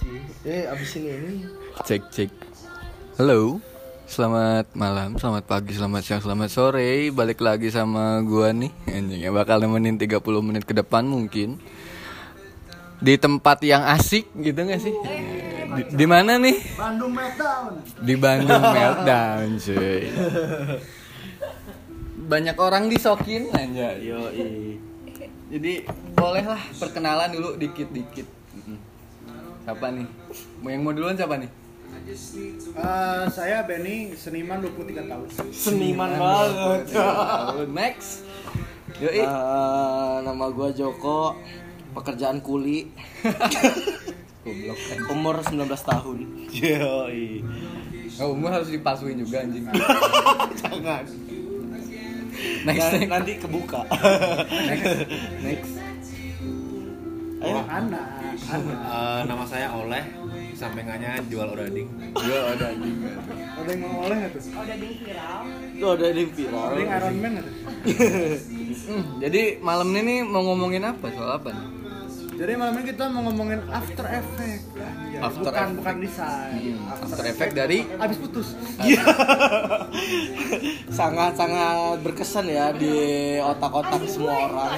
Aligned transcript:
sih. 0.00 0.18
Eh 0.44 0.64
abis 0.68 0.90
ini 1.00 1.08
ini 1.12 1.34
Cek 1.84 2.02
cek. 2.12 2.30
Halo. 3.16 3.60
Selamat 4.06 4.70
malam, 4.78 5.18
selamat 5.18 5.50
pagi, 5.50 5.74
selamat 5.74 6.02
siang, 6.06 6.22
selamat 6.22 6.46
sore. 6.46 7.10
Balik 7.10 7.42
lagi 7.42 7.74
sama 7.74 8.22
gua 8.22 8.54
nih. 8.54 8.70
Anjing 8.86 9.18
yang 9.18 9.34
bakal 9.34 9.58
nemenin 9.58 9.98
30 9.98 10.22
menit 10.46 10.62
ke 10.62 10.70
depan 10.78 11.02
mungkin. 11.02 11.58
Di 13.02 13.18
tempat 13.18 13.66
yang 13.66 13.82
asik 13.82 14.30
gitu 14.38 14.62
gak 14.62 14.78
sih? 14.78 14.94
Di, 15.74 15.82
di 15.90 16.06
mana 16.06 16.38
nih? 16.38 16.54
Bandung 16.78 17.12
Meltdown. 17.12 17.72
Di 17.98 18.14
Bandung 18.14 18.62
Meltdown, 18.62 19.46
cuy. 19.58 20.02
Banyak 22.30 22.56
orang 22.62 22.86
disokin 22.86 23.50
aja. 23.50 23.98
Yo 23.98 24.22
Jadi 25.50 25.82
bolehlah 26.14 26.62
perkenalan 26.78 27.34
dulu 27.34 27.58
dikit-dikit. 27.58 28.35
Siapa 29.66 29.90
nih? 29.90 30.06
Mau 30.62 30.70
yang 30.70 30.82
mau 30.86 30.94
duluan 30.94 31.18
siapa 31.18 31.42
nih? 31.42 31.50
Eh, 32.06 33.24
saya 33.26 33.66
Benny, 33.66 34.14
seniman 34.14 34.62
23 34.62 35.10
tahun. 35.10 35.26
Seniman 35.50 36.10
banget. 36.14 36.94
Next. 37.66 38.22
Yoi. 38.96 39.26
Eh, 39.26 39.26
nama 40.22 40.46
gua 40.48 40.70
Joko, 40.70 41.34
pekerjaan 41.92 42.38
kuli, 42.38 42.86
kan. 43.26 43.50
umur 45.10 45.42
19 45.42 45.66
tahun. 45.66 46.18
Yoi. 46.48 47.42
Oh, 48.16 48.32
umur 48.32 48.54
harus 48.54 48.70
dipalsuin 48.70 49.18
juga 49.18 49.42
anjing. 49.42 49.66
Jangan. 50.62 51.02
Next, 52.62 52.86
Nanti, 52.86 52.96
next. 53.02 53.10
nanti 53.10 53.32
kebuka. 53.34 53.82
Next. 55.46 55.72
Ayo. 57.36 57.50
Oh, 57.52 57.64
anak. 57.66 58.25
Eh, 58.36 59.20
nama 59.24 59.44
saya 59.48 59.72
Oleh, 59.72 60.04
sampingannya 60.52 61.24
jual 61.32 61.48
odading. 61.56 61.88
Anjing. 62.12 62.96
Ada 63.56 63.70
yang 63.72 63.80
mau 63.80 64.04
oleh 64.04 64.16
nggak 64.20 64.32
tuh? 64.36 64.42
Tuh 65.80 65.90
ada 65.96 66.04
yang 66.12 66.30
viral. 66.36 66.62
Ada 66.68 66.76
yang 66.76 66.92
Iron 66.92 67.16
Man 67.16 67.30
nggak 67.32 67.44
tuh? 67.48 67.54
Hmm, 68.86 69.04
jadi 69.18 69.42
malam 69.58 69.88
ini 69.90 70.00
nih 70.04 70.18
mau 70.22 70.42
ngomongin 70.46 70.84
apa? 70.84 71.06
Soal 71.10 71.32
apa 71.40 71.48
nih? 71.50 71.66
Jadi 72.36 72.52
malam 72.60 72.76
ini 72.76 72.84
kita 72.92 73.08
mau 73.08 73.24
ngomongin 73.24 73.60
After 73.72 74.04
Effect. 74.04 74.64
Anjay, 74.76 75.20
After 75.24 75.40
bukan 75.40 75.56
Effect. 75.56 75.76
bukan 75.80 75.96
desain. 76.04 76.60
Hmm, 76.76 76.92
After 77.08 77.24
Effect 77.24 77.52
dari 77.56 77.78
Abis 77.96 78.18
putus. 78.20 78.48
Sangat-sangat 80.92 82.04
berkesan 82.04 82.46
ya 82.46 82.76
di 82.76 82.94
otak-otak 83.40 84.04
semua 84.04 84.52
orang. 84.52 84.76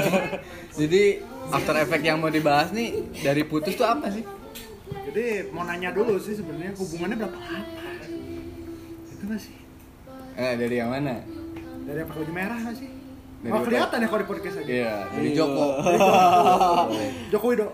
Jadi 0.80 1.04
After 1.50 1.74
Effect 1.82 2.04
yang 2.06 2.18
mau 2.22 2.30
dibahas 2.30 2.70
nih 2.70 3.02
dari 3.22 3.42
putus 3.42 3.74
tuh 3.74 3.86
apa 3.86 4.06
sih? 4.10 4.22
Jadi 5.10 5.50
mau 5.50 5.66
nanya 5.66 5.90
dulu 5.90 6.14
sih 6.22 6.38
sebenarnya 6.38 6.74
hubungannya 6.78 7.16
berapa 7.18 7.38
lama? 7.38 7.62
Itu 9.10 9.22
nggak 9.26 9.40
sih? 9.42 9.56
Eh, 10.38 10.54
dari 10.54 10.74
yang 10.78 10.90
mana? 10.94 11.18
Dari 11.86 11.98
apa 12.06 12.12
baju 12.14 12.32
merah 12.32 12.58
nggak 12.62 12.76
sih? 12.78 12.90
Dari 13.40 13.52
oh 13.56 13.62
kelihatan 13.64 13.98
ya 14.04 14.06
kalau 14.06 14.20
di 14.20 14.28
podcast 14.28 14.56
aja. 14.60 14.68
Iya, 14.68 14.94
dari 15.10 15.28
Iya. 15.32 15.36
Joko. 15.40 15.66
Joko 17.34 17.46
Widodo. 17.50 17.72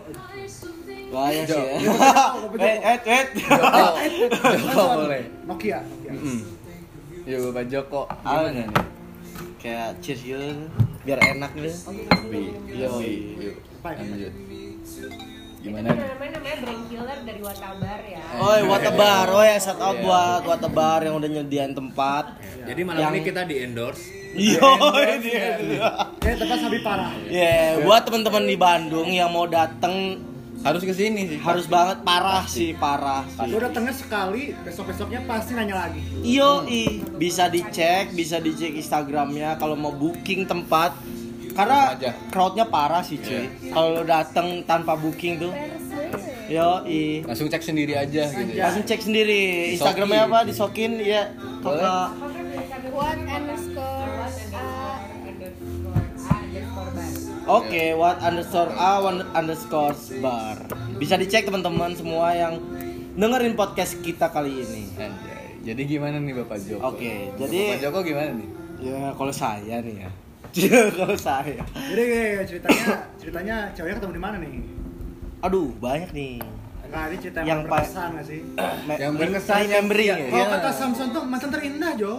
Bahaya 1.13 1.43
sih 1.45 1.61
ya. 1.61 1.77
Joko. 1.83 2.07
Eh, 2.65 2.77
eh, 2.81 2.99
eh. 3.05 3.25
Joko. 3.37 4.47
Joko 4.57 4.83
boleh. 5.05 5.23
Nokia. 5.45 5.79
Nokia. 5.85 6.13
Mm. 6.15 6.41
Yuk, 7.27 7.39
Bapak 7.51 7.65
Joko. 7.69 8.03
Gimana 8.23 8.49
nih? 8.55 8.67
Kayak 9.59 9.89
cheers 10.01 10.21
gitu. 10.23 10.47
Biar 11.07 11.19
enak 11.23 11.51
gitu. 11.55 11.71
Bi, 12.27 12.43
Yo. 12.75 12.99
bi, 12.99 13.13
yuk. 13.39 13.57
Apa 13.79 13.89
ya? 13.95 14.03
Lanjut. 14.03 14.33
Gimana 15.57 15.87
nih? 15.89 15.99
namanya 15.99 16.31
namanya 16.39 16.57
brain 16.63 16.83
killer 16.87 17.19
dari 17.23 17.41
Watabar 17.43 18.01
ya. 18.03 18.23
Oi, 18.37 18.61
Watebar. 18.67 19.27
Oh 19.31 19.43
ya, 19.43 19.57
shout 19.57 19.79
out 19.79 19.95
Iya. 19.95 20.03
buat 20.03 20.43
Watebar 20.45 20.99
yang 21.03 21.15
udah 21.17 21.29
nyediain 21.29 21.73
tempat. 21.73 22.25
Jadi 22.63 22.81
malam 22.83 23.01
Yang- 23.01 23.15
ini 23.15 23.21
kita 23.23 23.41
di 23.43 23.55
endorse. 23.63 24.05
Yo, 24.37 24.69
ini. 25.17 25.33
Eh 26.21 26.35
tempat 26.37 26.59
sapi 26.61 26.79
parah. 26.83 27.09
Ya, 27.27 27.81
buat 27.81 28.03
teman-teman 28.03 28.45
di 28.45 28.55
Bandung 28.55 29.09
yang 29.09 29.31
mau 29.31 29.47
dateng 29.47 30.26
Harus 30.67 30.83
ke 30.83 30.91
sini 30.91 31.31
sih. 31.31 31.39
harus 31.39 31.71
banget 31.71 32.03
parah 32.03 32.43
sih, 32.43 32.75
parah 32.75 33.23
sih. 33.23 33.55
Gue 33.55 33.63
datengnya 33.63 33.95
sekali, 33.95 34.51
besok-besoknya 34.67 35.23
pasti 35.23 35.55
nanya 35.55 35.87
lagi. 35.87 36.03
Iyo, 36.27 36.67
i. 36.67 37.07
bisa 37.15 37.47
dicek, 37.47 38.11
bisa 38.11 38.43
dicek 38.43 38.75
Instagramnya 38.75 39.63
kalau 39.63 39.79
mau 39.79 39.95
booking 39.95 40.43
tempat. 40.43 40.91
Karena 41.55 41.95
crowdnya 42.35 42.67
parah 42.67 43.07
sih 43.07 43.23
cuy. 43.23 43.47
Kalau 43.71 43.95
lo 43.95 44.03
dateng 44.03 44.67
tanpa 44.67 44.99
booking 44.99 45.39
tuh, 45.39 45.55
yo 46.51 46.83
i. 46.83 47.23
Langsung 47.23 47.47
cek 47.47 47.63
sendiri 47.63 47.95
aja 47.95 48.27
gitu 48.27 48.51
ya. 48.51 48.67
Langsung 48.67 48.83
cek 48.91 49.01
sendiri 49.07 49.71
Instagramnya 49.79 50.27
apa 50.27 50.51
disokin 50.51 50.99
ya 50.99 51.31
kakak. 51.63 52.11
What 52.97 53.21
underscore 53.23 53.96
Oke, 57.47 57.95
what 57.95 58.19
underscore 58.19 58.75
a 58.75 58.99
one 58.99 59.23
underscore 59.31 59.95
bar. 60.19 60.59
Bisa 60.99 61.15
dicek 61.15 61.47
teman-teman 61.47 61.95
semua 61.95 62.35
yang 62.35 62.59
dengerin 63.15 63.55
podcast 63.55 64.03
kita 64.03 64.35
kali 64.35 64.67
ini. 64.67 64.91
Anjay. 64.99 65.63
Jadi 65.63 65.83
gimana 65.87 66.19
nih 66.19 66.43
Bapak 66.43 66.59
Joko? 66.59 66.91
Oke, 66.91 67.31
jadi- 67.39 67.79
Bapak 67.79 67.83
Joko 67.87 67.99
gimana 68.03 68.31
nih? 68.35 68.49
Ya 68.83 69.15
kalau 69.15 69.31
saya 69.31 69.79
nih 69.79 69.95
ya. 70.03 70.11
kalau 70.99 71.15
saya. 71.15 71.63
Jadi 71.71 72.03
kayak 72.03 72.45
ceritanya, 72.51 72.87
ceritanya 73.15 73.57
ceweknya 73.73 73.97
ketemu 74.03 74.15
di 74.19 74.23
mana 74.27 74.37
nih? 74.43 74.55
Aduh, 75.47 75.71
banyak 75.79 76.11
nih. 76.11 76.43
Ini 76.87 77.17
cerita 77.19 77.39
Yang 77.39 77.49
yang 77.49 77.61
pa- 77.63 77.77
berkesan 77.77 78.09
nggak 78.11 78.25
sih? 78.25 78.41
Yang 79.03 79.13
berkesan 79.17 79.57
yang- 79.57 79.67
remembering 79.69 80.09
ya. 80.09 80.29
Kalau 80.29 80.47
kata 80.49 80.71
Samson 80.73 81.09
tuh 81.11 81.23
mantan 81.23 81.51
terindah, 81.51 81.93
Jo. 81.95 82.13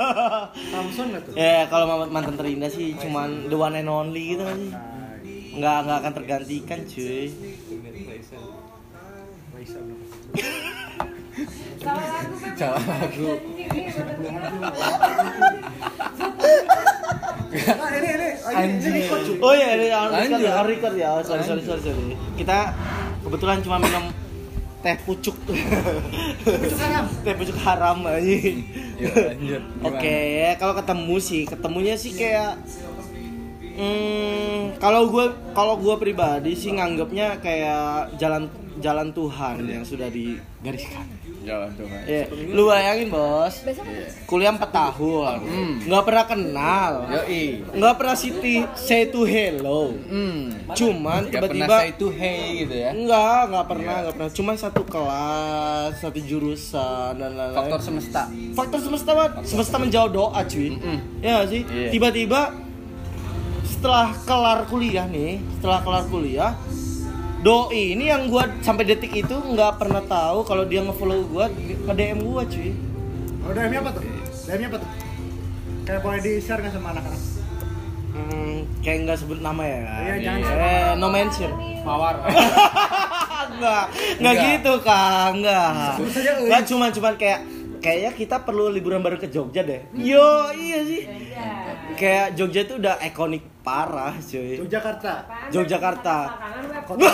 Samson 0.72 1.06
nggak 1.10 1.22
tuh? 1.24 1.32
Ya 1.34 1.58
kalau 1.66 1.84
ma- 1.86 2.10
mantan 2.10 2.34
terindah 2.34 2.68
sih 2.68 2.94
cuman 2.96 3.46
the 3.46 3.56
one 3.56 3.74
and 3.74 3.86
only 3.86 4.22
gitu 4.30 4.42
kan 4.42 4.56
sih. 4.56 4.72
Nah, 4.72 4.82
Nggak 5.54 5.76
nggak 5.80 5.98
akan 6.00 6.12
tergantikan 6.14 6.78
cuy. 6.84 7.24
Salah 11.76 12.06
lagu 12.10 12.34
Beb. 12.34 12.56
Salah 12.56 12.84
lagu. 12.86 13.28
Nah, 17.54 17.90
ini 17.92 18.08
ini 18.08 18.26
ini 18.26 18.28
Anjing. 18.44 18.94
Oh 19.38 19.52
iya, 19.52 19.68
ini 19.78 19.86
ya, 20.42 20.62
record 20.62 20.94
ya. 20.94 21.08
Oh, 21.14 21.22
sorry, 21.22 21.44
sorry, 21.44 21.62
sorry, 21.62 21.80
sorry. 21.82 22.16
Kita 22.34 22.58
kebetulan 23.24 23.58
cuma 23.64 23.80
minum 23.80 24.12
teh 24.84 24.96
pucuk. 25.08 25.36
Pucuk 26.44 26.78
haram. 26.78 27.04
teh 27.24 27.34
pucuk 27.34 27.58
haram 27.64 27.98
aja. 28.04 28.34
Yuk, 29.00 29.14
lanjut. 29.16 29.62
Gimana? 29.64 29.86
Oke, 29.88 30.20
kalau 30.60 30.74
ketemu 30.76 31.16
sih, 31.18 31.42
ketemunya 31.48 31.94
sih 31.96 32.12
kayak 32.12 32.60
Hmm, 33.74 34.78
kalau 34.78 35.10
gue 35.10 35.34
kalau 35.50 35.74
gue 35.74 35.98
pribadi 35.98 36.54
sih 36.54 36.70
nganggapnya 36.78 37.42
kayak 37.42 38.14
jalan 38.22 38.46
jalan 38.76 39.10
Tuhan 39.10 39.62
yang 39.62 39.82
sudah 39.82 40.08
digariskan. 40.08 41.06
Jalan 41.44 41.70
Tuhan. 41.76 42.00
Ya, 42.04 42.24
lu 42.48 42.64
bayangin 42.64 43.08
bos, 43.08 43.52
Besok 43.60 43.84
kuliah 44.24 44.48
4 44.50 44.64
tahun, 44.64 45.38
Hmm. 45.40 45.72
nggak 45.84 46.02
pernah 46.02 46.24
kenal, 46.24 46.92
Yoi. 47.06 47.60
nggak 47.70 47.94
pernah 47.94 48.16
city 48.16 48.64
say 48.74 49.06
to 49.06 49.22
hello, 49.22 49.92
Hmm. 49.92 50.56
cuman 50.72 51.28
tiba-tiba 51.28 51.76
say 51.76 51.92
to 51.92 52.08
hey 52.08 52.64
gitu 52.64 52.74
ya. 52.74 52.90
Enggak, 52.90 53.40
enggak 53.46 53.66
pernah, 53.68 53.92
Iya. 53.92 54.00
enggak 54.00 54.14
pernah. 54.16 54.30
Cuma 54.32 54.50
satu 54.56 54.82
kelas, 54.82 55.92
satu 56.00 56.18
jurusan 56.18 57.12
dan 57.14 57.30
lain-lain. 57.30 57.56
Faktor 57.60 57.80
semesta. 57.82 58.22
Faktor 58.56 58.80
semesta, 58.80 59.10
Mat. 59.12 59.30
semesta 59.44 59.76
menjauh 59.76 60.08
doa, 60.08 60.40
cuy. 60.42 60.72
Mm-mm. 60.72 60.98
Ya 61.20 61.30
nggak 61.36 61.48
sih? 61.50 61.62
Iya. 61.62 61.88
Tiba-tiba 61.92 62.40
setelah 63.64 64.16
kelar 64.24 64.64
kuliah 64.64 65.04
nih, 65.04 65.44
setelah 65.54 65.84
kelar 65.84 66.04
kuliah, 66.08 66.56
doi 67.44 67.92
ini 67.92 68.08
yang 68.08 68.32
gua 68.32 68.48
sampai 68.64 68.88
detik 68.88 69.12
itu 69.12 69.36
nggak 69.36 69.76
pernah 69.76 70.00
tahu 70.00 70.48
kalau 70.48 70.64
dia 70.64 70.80
ngefollow 70.80 71.28
gua, 71.28 71.52
nge-DM 71.52 72.24
gua, 72.24 72.42
cuy. 72.48 72.72
Oh, 73.44 73.52
DM-nya 73.52 73.84
apa 73.84 73.90
tuh? 73.92 74.02
DM-nya 74.48 74.68
apa 74.72 74.78
tuh? 74.80 74.90
Kayak 75.84 76.00
boleh 76.00 76.20
di-share 76.24 76.60
nggak 76.64 76.72
sama 76.72 76.96
anak-anak? 76.96 77.22
Hmm, 78.16 78.64
kayak 78.80 78.98
nggak 79.04 79.18
sebut 79.20 79.38
nama 79.44 79.60
ya. 79.60 79.80
Iya, 79.84 80.14
jangan 80.24 80.40
Eh, 80.56 80.90
no 80.96 81.06
mention. 81.12 81.52
Mawar. 81.84 82.16
enggak, 83.52 83.84
enggak 84.16 84.34
gitu, 84.40 84.72
Kak. 84.80 85.36
Enggak. 85.36 86.00
Enggak 86.40 86.62
cuma 86.64 86.86
cuman 86.88 87.14
kayak 87.20 87.40
kayaknya 87.84 88.12
kita 88.14 88.36
perlu 88.40 88.66
liburan 88.66 88.98
baru 88.98 89.16
ke 89.16 89.28
Jogja 89.28 89.60
deh. 89.60 89.84
Yo, 89.92 90.24
iya 90.50 90.80
sih. 90.82 91.04
Kayak 91.94 92.32
Jogja 92.32 92.60
itu 92.62 92.74
udah 92.74 92.96
ikonik 92.98 93.44
parah, 93.60 94.16
cuy. 94.18 94.56
Yogyakarta. 94.56 95.12
Yogyakarta. 95.50 96.16
Kangen 96.32 96.64
Beb. 96.66 96.82
Kota. 96.82 97.12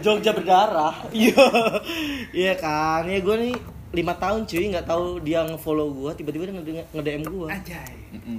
Jogja 0.00 0.30
berdarah. 0.32 0.94
Iya. 1.10 1.38
Iya 2.30 2.52
kan. 2.54 3.02
Ya 3.04 3.18
gue 3.18 3.36
nih 3.40 3.54
lima 3.90 4.12
tahun 4.14 4.44
cuy 4.44 4.68
nggak 4.68 4.84
tahu 4.84 5.22
dia 5.22 5.40
ngefollow 5.42 5.88
gue 5.90 6.10
tiba-tiba 6.14 6.44
dia 6.44 6.54
nge- 6.54 6.88
nge-DM 6.92 7.22
gue 7.24 7.48
Anjay. 7.48 7.92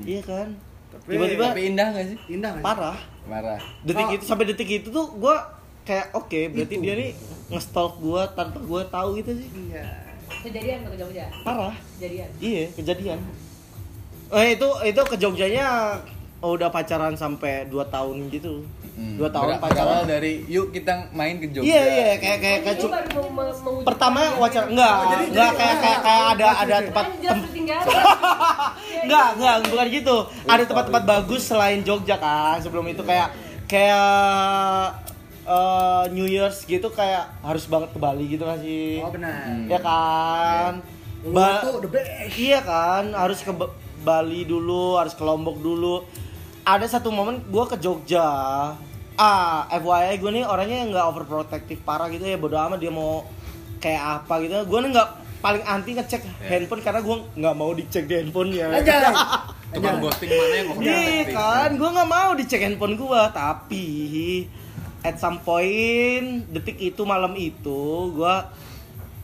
Iya 0.06 0.22
kan 0.22 0.48
Tapi- 0.92 1.10
tiba-tiba 1.10 1.46
Tapi 1.48 1.62
indah 1.66 1.88
gak 1.90 2.06
sih? 2.06 2.18
Indah 2.30 2.52
sih? 2.54 2.62
parah 2.62 2.98
Marah. 3.26 3.58
detik 3.82 4.06
Oh. 4.06 4.14
itu 4.14 4.24
sampai 4.24 4.46
detik 4.46 4.70
itu 4.70 4.90
tuh 4.90 5.10
gue 5.12 5.36
kayak 5.82 6.14
oke 6.14 6.40
berarti 6.50 6.76
dia 6.78 6.94
nih 6.96 7.12
ngestalk 7.50 7.98
gue 7.98 8.22
tanpa 8.32 8.58
gue 8.60 8.82
tahu 8.88 9.10
gitu 9.18 9.32
sih 9.36 9.50
Iya. 9.68 9.99
Kejadian 10.42 10.80
ke 10.84 10.96
Jogja. 10.96 11.26
parah 11.42 11.76
Kejadian. 11.96 12.30
iya 12.40 12.64
kejadian 12.72 13.20
eh 14.30 14.48
itu 14.54 14.68
itu 14.86 15.02
ke 15.04 15.16
Jogjanya 15.16 15.98
udah 16.40 16.70
pacaran 16.70 17.12
sampai 17.14 17.66
2 17.66 17.82
tahun 17.86 18.30
gitu 18.30 18.64
Hmm. 18.92 19.16
dua 19.16 19.32
tahun 19.32 19.56
Ber- 19.56 19.64
pacaran 19.64 20.04
dari 20.04 20.44
yuk 20.46 20.76
kita 20.76 20.92
main 21.12 21.40
ke 21.40 21.48
Jogja. 21.48 21.64
iya 21.66 21.82
iya 21.88 22.10
kayak 22.14 22.38
kayak 22.38 22.60
kayak 22.62 22.78
pertama 23.82 24.20
wacana 24.36 24.60
Bang. 24.60 24.76
enggak 24.76 24.92
Oh, 24.94 25.04
jadi- 25.10 25.28
enggak 25.30 25.40
jadi- 25.46 25.56
kayak 25.58 25.76
kayak 25.80 26.00
kayak 26.02 26.24
ada 26.30 26.48
ada 26.54 26.76
tempat 26.84 27.06
tem- 27.08 27.44
enggak 29.08 29.28
enggak 29.34 29.56
bukan 29.66 29.88
gitu 29.90 30.16
ada 30.46 30.64
tempat-tempat 30.66 31.04
bagus 31.06 31.42
selain 31.46 31.80
Jogja 31.82 32.16
kan 32.18 32.60
sebelum 32.60 32.84
itu 32.86 33.00
kayak 33.02 33.32
kayak 33.66 35.00
eh, 35.50 36.04
New 36.12 36.26
Year's 36.26 36.62
gitu 36.64 36.88
kayak 36.90 37.42
harus 37.42 37.66
banget 37.66 37.90
ke 37.90 37.98
Bali 37.98 38.26
gitu 38.28 38.44
nggak 38.44 38.62
sih? 38.62 39.02
Oh 39.02 39.10
benar. 39.10 39.66
ya 39.66 39.80
kan? 39.80 40.74
Lu 41.20 41.34
Ba- 41.34 41.60
tuh 41.60 41.82
the 41.82 41.90
best. 41.90 42.38
iya 42.38 42.62
kan? 42.62 43.12
Harus 43.12 43.42
ke 43.42 43.52
Ba- 43.52 43.74
Bali 44.00 44.46
dulu 44.46 44.96
harus 44.96 45.12
ke 45.12 45.20
Lombok 45.20 45.58
dulu. 45.58 46.06
Ada 46.64 46.86
satu 46.92 47.10
momen 47.10 47.42
gue 47.44 47.64
ke 47.66 47.76
Jogja. 47.76 48.30
Ah 49.16 49.68
FYI 49.70 50.16
gue 50.16 50.32
nih 50.32 50.46
orangnya 50.46 50.86
nggak 50.86 51.06
overprotective 51.08 51.82
parah 51.82 52.08
gitu 52.08 52.24
ya 52.24 52.38
bodo 52.38 52.56
amat 52.56 52.80
dia 52.80 52.88
mau 52.88 53.26
kayak 53.78 54.00
apa 54.22 54.34
gitu. 54.40 54.54
Gue 54.64 54.80
nih 54.80 54.94
nggak 54.94 55.10
paling 55.40 55.64
anti 55.64 55.92
ngecek 55.94 56.22
handphone 56.42 56.80
karena 56.80 57.00
gue 57.00 57.16
nggak 57.34 57.56
mau 57.56 57.72
dicek 57.72 58.06
di 58.06 58.16
handphonenya 58.16 58.66
Aja. 58.72 58.96
Tukang 59.70 60.02
ghosting 60.02 60.30
mana 60.30 60.56
yang 60.56 60.68
ngomong 60.68 60.82
Iya 60.82 61.24
kan, 61.30 61.70
gue 61.78 61.90
nggak 61.94 62.10
mau 62.10 62.32
dicek 62.34 62.58
handphone 62.60 62.98
gue, 62.98 63.22
tapi 63.32 63.86
at 65.06 65.16
some 65.16 65.40
point 65.44 66.44
detik 66.52 66.76
itu 66.80 67.02
malam 67.08 67.32
itu 67.40 68.12
gue 68.14 68.36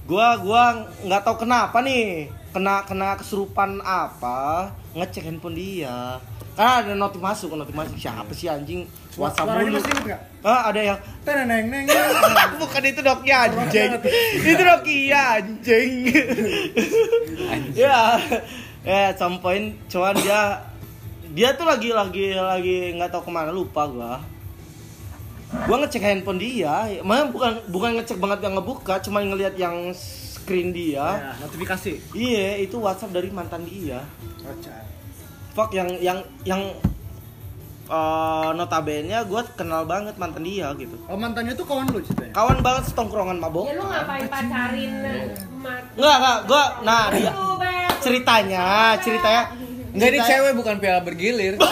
gua 0.06 0.38
gua 0.38 0.64
nggak 1.02 1.22
tahu 1.26 1.44
kenapa 1.44 1.82
nih 1.82 2.30
kena 2.54 2.86
kena 2.88 3.18
kesurupan 3.20 3.84
apa 3.84 4.72
ngecek 4.96 5.28
handphone 5.28 5.60
dia. 5.60 6.24
Karena 6.56 6.80
ada 6.80 6.94
notif 6.96 7.20
masuk 7.20 7.52
notif 7.52 7.76
masuk. 7.76 8.00
Siapa 8.00 8.32
sih 8.32 8.48
anjing? 8.48 8.88
WhatsApp 9.20 9.44
Suaranya 9.52 9.68
mulu. 9.68 9.78
masih 9.80 9.92
inget 9.92 10.20
ah 10.46 10.62
ada 10.72 10.80
yang 10.80 11.00
Teneng 11.26 11.68
neng. 11.68 11.86
bukan 12.62 12.84
itu 12.86 13.02
Nokia 13.04 13.38
anjing. 13.50 13.92
itu 14.40 14.64
Nokia 14.64 15.22
anjing. 15.42 15.92
Ya 17.76 18.16
ya 18.86 19.12
at 19.12 19.18
some 19.18 19.42
point 19.42 19.74
cuman 19.90 20.14
dia 20.22 20.62
dia 21.34 21.50
tuh 21.58 21.66
lagi 21.66 21.90
lagi 21.92 22.38
lagi 22.38 22.94
nggak 22.96 23.10
tahu 23.10 23.28
ke 23.28 23.32
mana 23.34 23.50
lupa 23.50 23.90
gua 23.90 24.22
gua 25.62 25.78
ngecek 25.80 26.04
handphone 26.04 26.38
dia 26.38 26.74
emang 26.96 27.30
bukan 27.30 27.52
bukan 27.68 27.92
ngecek 27.96 28.18
banget 28.18 28.40
yang 28.42 28.54
ngebuka 28.54 29.00
cuman 29.00 29.22
ngelihat 29.28 29.56
yang 29.56 29.76
screen 29.92 30.70
dia 30.70 31.06
Ya, 31.18 31.32
notifikasi. 31.40 31.92
iya 32.14 32.60
itu 32.60 32.78
WhatsApp 32.78 33.12
dari 33.12 33.30
mantan 33.30 33.64
dia 33.64 34.04
Kocak. 34.38 34.84
fuck 35.52 35.72
yang 35.72 35.90
yang 35.98 36.18
yang 36.44 36.62
eh, 37.86 38.50
notabene 38.52 39.10
gue 39.22 39.42
kenal 39.54 39.84
banget 39.84 40.14
mantan 40.16 40.42
dia 40.42 40.70
gitu 40.76 40.94
Oh 41.06 41.16
mantannya 41.16 41.54
tuh 41.54 41.64
kawan 41.64 41.86
lu 41.88 42.00
ceritanya? 42.00 42.34
kawan 42.34 42.60
banget 42.60 42.84
setongkrongan 42.88 43.38
mabok 43.38 43.66
Ya 43.66 43.74
lu 43.74 43.84
ngapain 43.84 44.26
pacarin? 44.26 44.94
Enggak, 45.96 46.16
enggak, 46.18 46.38
gua 46.46 46.64
nah 46.82 47.10
dia 47.10 47.34
ceritanya, 47.98 48.66
ceritanya 49.00 49.50
Enggak 49.96 50.08
ini 50.08 50.18
ceritanya- 50.18 50.30
cewek 50.36 50.54
bukan 50.54 50.76
piala 50.78 51.02
bergilir. 51.02 51.54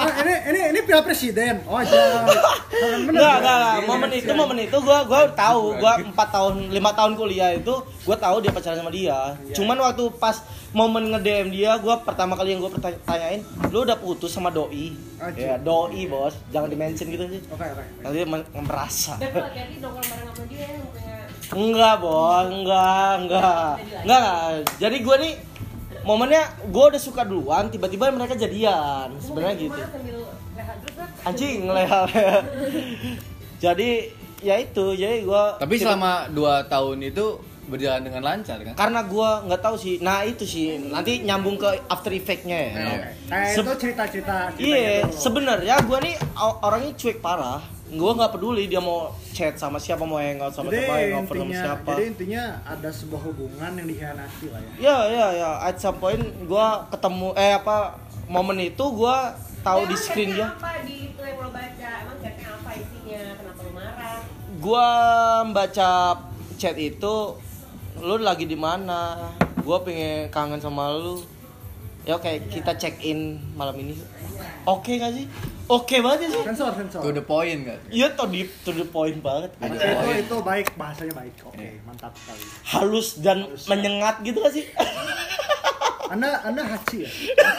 Ah, 0.00 0.24
ini 0.24 0.32
ini 0.48 0.60
ini 0.72 0.80
piala 0.80 1.04
presiden. 1.04 1.60
Oh 1.68 1.76
aja. 1.76 2.24
Bener. 2.24 3.12
Enggak, 3.12 3.36
enggak. 3.36 3.72
Momen 3.84 4.10
itu, 4.10 4.32
momen 4.32 4.58
itu 4.58 4.76
gua 4.80 5.04
gua 5.04 5.28
tahu, 5.28 5.76
gua 5.76 6.00
4 6.00 6.16
tahun, 6.32 6.54
5 6.72 6.80
tahun 6.96 7.12
kuliah 7.14 7.52
itu 7.52 7.74
gua 8.00 8.16
tahu 8.16 8.40
dia 8.40 8.48
pacaran 8.48 8.80
sama 8.80 8.88
dia. 8.88 9.36
Cuman 9.52 9.76
waktu 9.76 10.08
pas 10.16 10.40
momen 10.72 11.12
nge-DM 11.12 11.52
dia, 11.52 11.76
gua 11.76 12.00
pertama 12.00 12.32
kali 12.32 12.56
yang 12.56 12.64
gua 12.64 12.72
perta- 12.72 12.96
tanyain, 13.04 13.44
"Lu 13.68 13.84
udah 13.84 14.00
putus 14.00 14.32
sama 14.32 14.48
doi?" 14.48 14.96
Ya, 15.36 15.60
doi, 15.60 16.08
Bos. 16.08 16.32
Jangan 16.48 16.72
di-mention 16.72 17.12
gitu 17.12 17.24
sih. 17.28 17.40
Oke 17.50 17.60
oke. 17.62 17.84
Nanti 18.00 18.18
merasa. 18.56 19.20
Hati-hati 19.20 19.76
bareng 19.84 20.00
sama 20.32 20.44
dia. 20.48 20.68
Enggak, 21.50 21.94
Bos. 22.00 22.46
Enggak, 22.48 23.12
enggak. 23.20 23.72
Enggak, 24.00 24.00
enggak. 24.00 24.48
Jadi 24.80 24.96
gua 25.04 25.16
nih 25.20 25.34
momennya 26.10 26.42
gua 26.66 26.90
udah 26.90 26.98
suka 26.98 27.22
duluan, 27.22 27.68
tiba-tiba 27.68 28.10
mereka 28.10 28.34
jadian. 28.34 29.14
Sebenarnya 29.16 29.54
gitu. 29.56 29.70
Gimana 29.70 29.86
sambil 29.88 30.16
rehat 30.52 30.76
terus 30.80 30.94
Beb? 30.96 31.10
anjing 31.22 31.58
leha 31.64 32.02
jadi 33.64 33.90
ya 34.40 34.56
itu 34.56 34.84
jadi 34.94 35.22
gua 35.22 35.56
Tapi 35.56 35.74
selama 35.76 36.28
2 36.28 36.36
tahun 36.66 36.96
itu 37.04 37.26
berjalan 37.62 38.02
dengan 38.02 38.22
lancar 38.24 38.58
kan? 38.62 38.74
karena 38.74 39.00
gua 39.04 39.46
nggak 39.46 39.62
tahu 39.62 39.76
sih 39.76 39.94
nah 40.00 40.20
itu 40.22 40.42
sih 40.42 40.90
nanti 40.90 41.22
nyambung 41.22 41.54
ke 41.54 41.70
after 41.86 42.10
effectnya 42.10 42.58
ya 42.58 42.68
Oke, 42.68 42.82
oke. 42.82 43.10
Kayak 43.30 43.46
Se- 43.46 43.60
itu 43.60 43.72
cerita-cerita. 43.78 44.36
iya 44.58 45.06
sebenarnya 45.06 45.74
gua 45.80 45.98
nih 46.00 46.16
orangnya 46.60 46.92
cuek 46.94 47.18
parah 47.20 47.62
gua 47.96 48.10
nggak 48.14 48.32
peduli 48.38 48.70
dia 48.70 48.78
mau 48.78 49.10
chat 49.34 49.58
sama 49.58 49.80
siapa 49.82 50.06
mau 50.06 50.22
hangout 50.22 50.54
sama 50.54 50.70
Jadi 50.70 50.86
siapa 50.86 50.94
hangout 50.94 51.26
sama 51.34 51.52
siapa 51.54 51.90
jadi 51.96 52.04
intinya 52.06 52.42
ada 52.62 52.90
sebuah 52.90 53.22
hubungan 53.26 53.70
yang 53.74 53.88
dikhianati 53.90 54.46
lah 54.50 54.60
ya. 54.62 54.72
ya 54.78 54.96
ya 55.10 55.26
ya 55.34 55.50
at 55.66 55.76
some 55.80 55.98
point 55.98 56.22
gua 56.46 56.86
ketemu 56.92 57.34
eh 57.34 57.58
apa 57.58 57.98
momen 58.30 58.62
itu 58.62 58.84
gua 58.94 59.34
tahu 59.66 59.90
di 59.90 59.96
screen 59.98 60.38
dia 60.38 60.54
apa 60.54 60.86
di 60.86 61.10
itu 61.10 61.20
yang 61.20 61.38
lo 61.42 61.50
baca? 61.52 61.90
Emang 62.06 62.18
chatnya 62.22 62.48
apa 62.48 62.70
isinya? 62.78 63.22
Kenapa 63.36 63.60
lo 63.60 63.70
marah? 63.74 64.18
gua 64.60 64.88
membaca 65.48 65.90
chat 66.60 66.76
itu 66.76 67.14
lu 68.00 68.16
lagi 68.20 68.44
di 68.44 68.54
mana 68.54 69.32
gua 69.64 69.80
pengen 69.80 70.28
kangen 70.28 70.60
sama 70.60 70.92
lu 70.94 71.24
ya 72.04 72.16
oke 72.16 72.28
kita 72.48 72.76
check 72.80 73.00
in 73.04 73.40
malam 73.56 73.76
ini 73.76 73.92
oke 74.64 74.92
gak 74.92 75.12
sih 75.12 75.26
oke 75.66 75.94
banget 75.98 76.18
ya 76.24 76.28
sih 76.30 76.42
Sensor 76.50 76.70
sensor. 76.74 77.00
To 77.00 77.10
the 77.10 77.22
point 77.22 77.60
kan? 77.62 77.78
iya 77.88 78.10
to 78.12 78.24
the, 78.26 78.42
to 78.62 78.70
the 78.70 78.84
point 78.84 79.18
banget 79.20 79.50
Itu, 79.56 79.74
itu, 79.74 80.08
itu 80.22 80.36
baik 80.40 80.74
bahasanya 80.74 81.14
baik. 81.14 81.34
Oke, 81.44 81.78
mantap 81.82 82.12
sekali. 82.14 82.42
halus 82.66 83.08
dan 83.18 83.38
menyengat 83.66 84.20
gitu 84.20 84.40
gak 84.40 84.52
sih 84.52 84.64
Anda 86.10 86.42
Anda 86.42 86.66
haci 86.66 87.06
ya? 87.06 87.10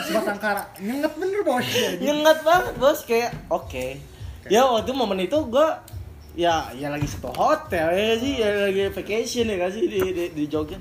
Sebatang 0.04 0.36
kara. 0.36 0.68
Nyenget 0.76 1.16
bener 1.16 1.40
bos 1.40 1.64
ya. 1.64 1.96
nyengat 2.04 2.44
banget 2.44 2.74
bos 2.76 3.00
kayak 3.08 3.32
oke 3.48 3.96
ya 4.46 4.68
waktu 4.68 4.92
momen 4.92 5.24
itu 5.24 5.40
gua 5.48 5.80
ya 6.32 6.68
ya 6.76 6.92
lagi 6.92 7.08
satu 7.08 7.32
hotel 7.32 7.88
ya 7.92 8.16
sih 8.20 8.34
ya 8.40 8.68
lagi 8.68 8.92
vacation 8.92 9.48
ya 9.48 9.56
gak 9.56 9.72
sih 9.72 9.88
di 9.88 10.00
di, 10.12 10.26
di 10.36 10.44
Jogja 10.48 10.76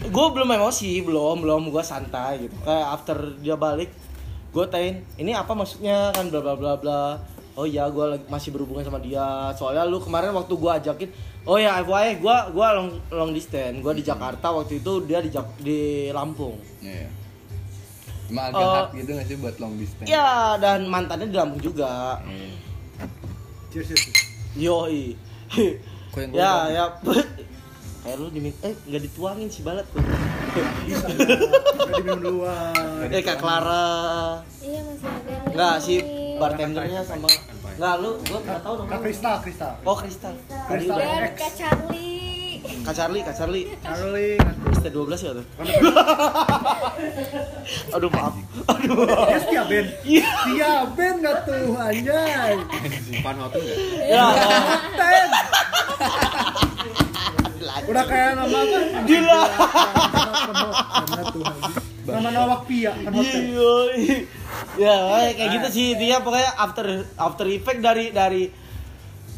gue 0.00 0.26
belum 0.32 0.48
emosi 0.48 1.04
belum 1.04 1.44
belum 1.44 1.62
gue 1.68 1.84
santai 1.84 2.42
gitu 2.42 2.56
kayak 2.64 2.86
after 2.98 3.18
dia 3.38 3.54
balik 3.54 3.92
gue 4.50 4.64
tain 4.66 4.94
ini 5.16 5.30
apa 5.32 5.52
maksudnya 5.52 6.10
kan 6.10 6.26
bla 6.26 6.40
bla 6.40 6.54
bla 6.54 6.72
bla 6.74 7.02
oh 7.52 7.64
ya 7.64 7.86
gue 7.86 8.02
masih 8.26 8.50
berhubungan 8.50 8.82
sama 8.82 8.98
dia 8.98 9.22
soalnya 9.54 9.84
lu 9.84 9.98
kemarin 9.98 10.30
waktu 10.32 10.52
gue 10.52 10.72
ajakin 10.72 11.08
oh 11.42 11.56
ya 11.56 11.78
FYI 11.80 12.18
gue 12.18 12.36
gua 12.50 12.68
long 12.72 12.90
long 13.08 13.30
distance 13.30 13.78
gue 13.78 13.92
di 13.92 14.02
Jakarta 14.02 14.50
waktu 14.50 14.78
itu 14.78 14.92
dia 15.04 15.18
di 15.18 15.28
Jak- 15.28 15.58
di 15.58 15.80
Lampung 16.10 16.58
Iya. 16.78 17.06
Cuma 18.26 18.46
agak 18.46 18.56
Eh, 18.56 18.70
hard 18.70 18.90
gitu 18.94 19.10
gak 19.12 19.26
sih 19.26 19.36
buat 19.36 19.56
long 19.56 19.74
distance? 19.74 20.06
ya 20.06 20.54
dan 20.56 20.86
mantannya 20.86 21.26
di 21.26 21.34
Lampung 21.34 21.58
juga 21.60 22.18
Hmm. 22.20 22.54
Cheers 23.68 23.86
cheers. 23.88 24.04
Yoi. 24.56 25.14
Ya, 26.32 26.66
gua- 26.66 26.68
ya. 26.68 26.84
Kayak 28.00 28.16
lu 28.16 28.26
diminta 28.28 28.64
eh 28.64 28.74
nggak 28.80 29.02
dituangin 29.04 29.46
si 29.46 29.60
balat 29.60 29.86
tuh. 29.86 30.02
Duluan. 32.00 33.06
eh 33.10 33.22
Kak 33.22 33.38
Clara. 33.38 33.86
Iya 34.60 34.80
masih 34.82 35.08
ada. 35.08 35.34
Enggak 35.50 35.74
si 35.82 35.94
bartendernya 36.40 37.00
sama 37.04 37.28
Enggak 37.76 37.94
lu 38.02 38.10
gua 38.28 38.38
enggak 38.42 38.60
tahu 38.60 38.74
Kak 38.74 38.84
namanya. 38.86 39.02
Kristal 39.04 39.36
Kristal. 39.42 39.72
Oh, 39.86 39.96
Kristal. 39.96 40.34
Kristal. 40.68 40.98
Kak 41.38 41.52
Charlie. 41.54 42.18
Kak 42.80 42.94
Charlie, 42.96 43.22
Kak 43.24 43.34
Charlie. 43.36 43.66
Charlie. 43.80 44.36
ST12 44.80 45.12
ya 45.12 45.32
tuh. 45.36 45.46
Aduh 47.96 48.10
maaf. 48.12 48.34
Aduh. 48.68 48.96
Ya 49.28 49.38
setia 49.40 49.62
Ben. 49.68 49.86
Iya. 50.04 50.72
Ben 50.94 51.14
nggak 51.20 51.36
tuh 51.44 51.76
anjay. 51.76 52.54
Simpan 53.04 53.36
hotel 53.36 53.60
nggak? 53.60 53.78
Ya. 54.08 54.24
Udah 57.88 58.04
kayak 58.04 58.30
nama 58.36 58.56
apa? 58.60 58.78
Gila. 59.08 59.42
Nama 62.10 62.28
Nawak 62.34 62.62
Pia. 62.66 62.92
Iya. 62.96 63.76
Ya, 64.76 65.30
kayak 65.36 65.50
gitu 65.56 65.68
sih 65.70 65.86
dia 65.94 66.18
pokoknya 66.20 66.50
after 66.58 67.06
after 67.14 67.46
effect 67.48 67.80
dari 67.80 68.10
dari 68.10 68.50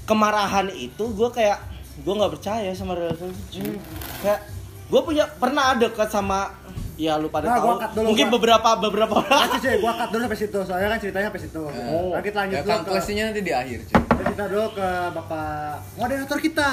kemarahan 0.09 0.73
itu 0.73 1.13
gue 1.15 1.31
kayak 1.31 1.59
gue 2.03 2.15
nggak 2.17 2.33
percaya 2.39 2.71
sama 2.75 2.97
relationship. 2.97 3.79
Kayak 4.25 4.41
gue 4.89 5.01
punya 5.05 5.25
pernah 5.29 5.77
dekat 5.77 6.09
sama 6.09 6.53
ya 6.95 7.17
lu 7.17 7.29
pada 7.29 7.47
Nah, 7.47 7.57
tahu 7.57 7.65
gua 7.65 7.75
cut 7.79 7.91
dulu, 7.93 8.07
mungkin 8.13 8.27
gua. 8.27 8.35
beberapa 8.37 8.69
beberapa 8.79 9.13
orang 9.19 9.33
Nanti 9.33 9.59
cuy, 9.59 9.77
gua 9.79 9.93
cut 9.95 10.09
dulu 10.11 10.23
sampai 10.23 10.39
situ. 10.39 10.59
Soalnya 10.63 10.89
kan 10.89 10.99
ceritanya 10.99 11.27
sampai 11.29 11.43
situ. 11.43 11.61
Oh. 11.63 12.11
Nah, 12.13 12.21
kita 12.21 12.37
lanjut 12.39 12.57
Ya 12.57 12.63
dulu 12.63 12.79
ke 12.85 13.13
nanti 13.17 13.41
di 13.41 13.53
akhir, 13.53 13.79
cuy. 13.83 13.97
kita 13.97 14.23
cerita 14.23 14.45
dulu 14.47 14.67
ke 14.73 14.89
Bapak 15.11 15.49
moderator 15.95 16.39
kita. 16.39 16.71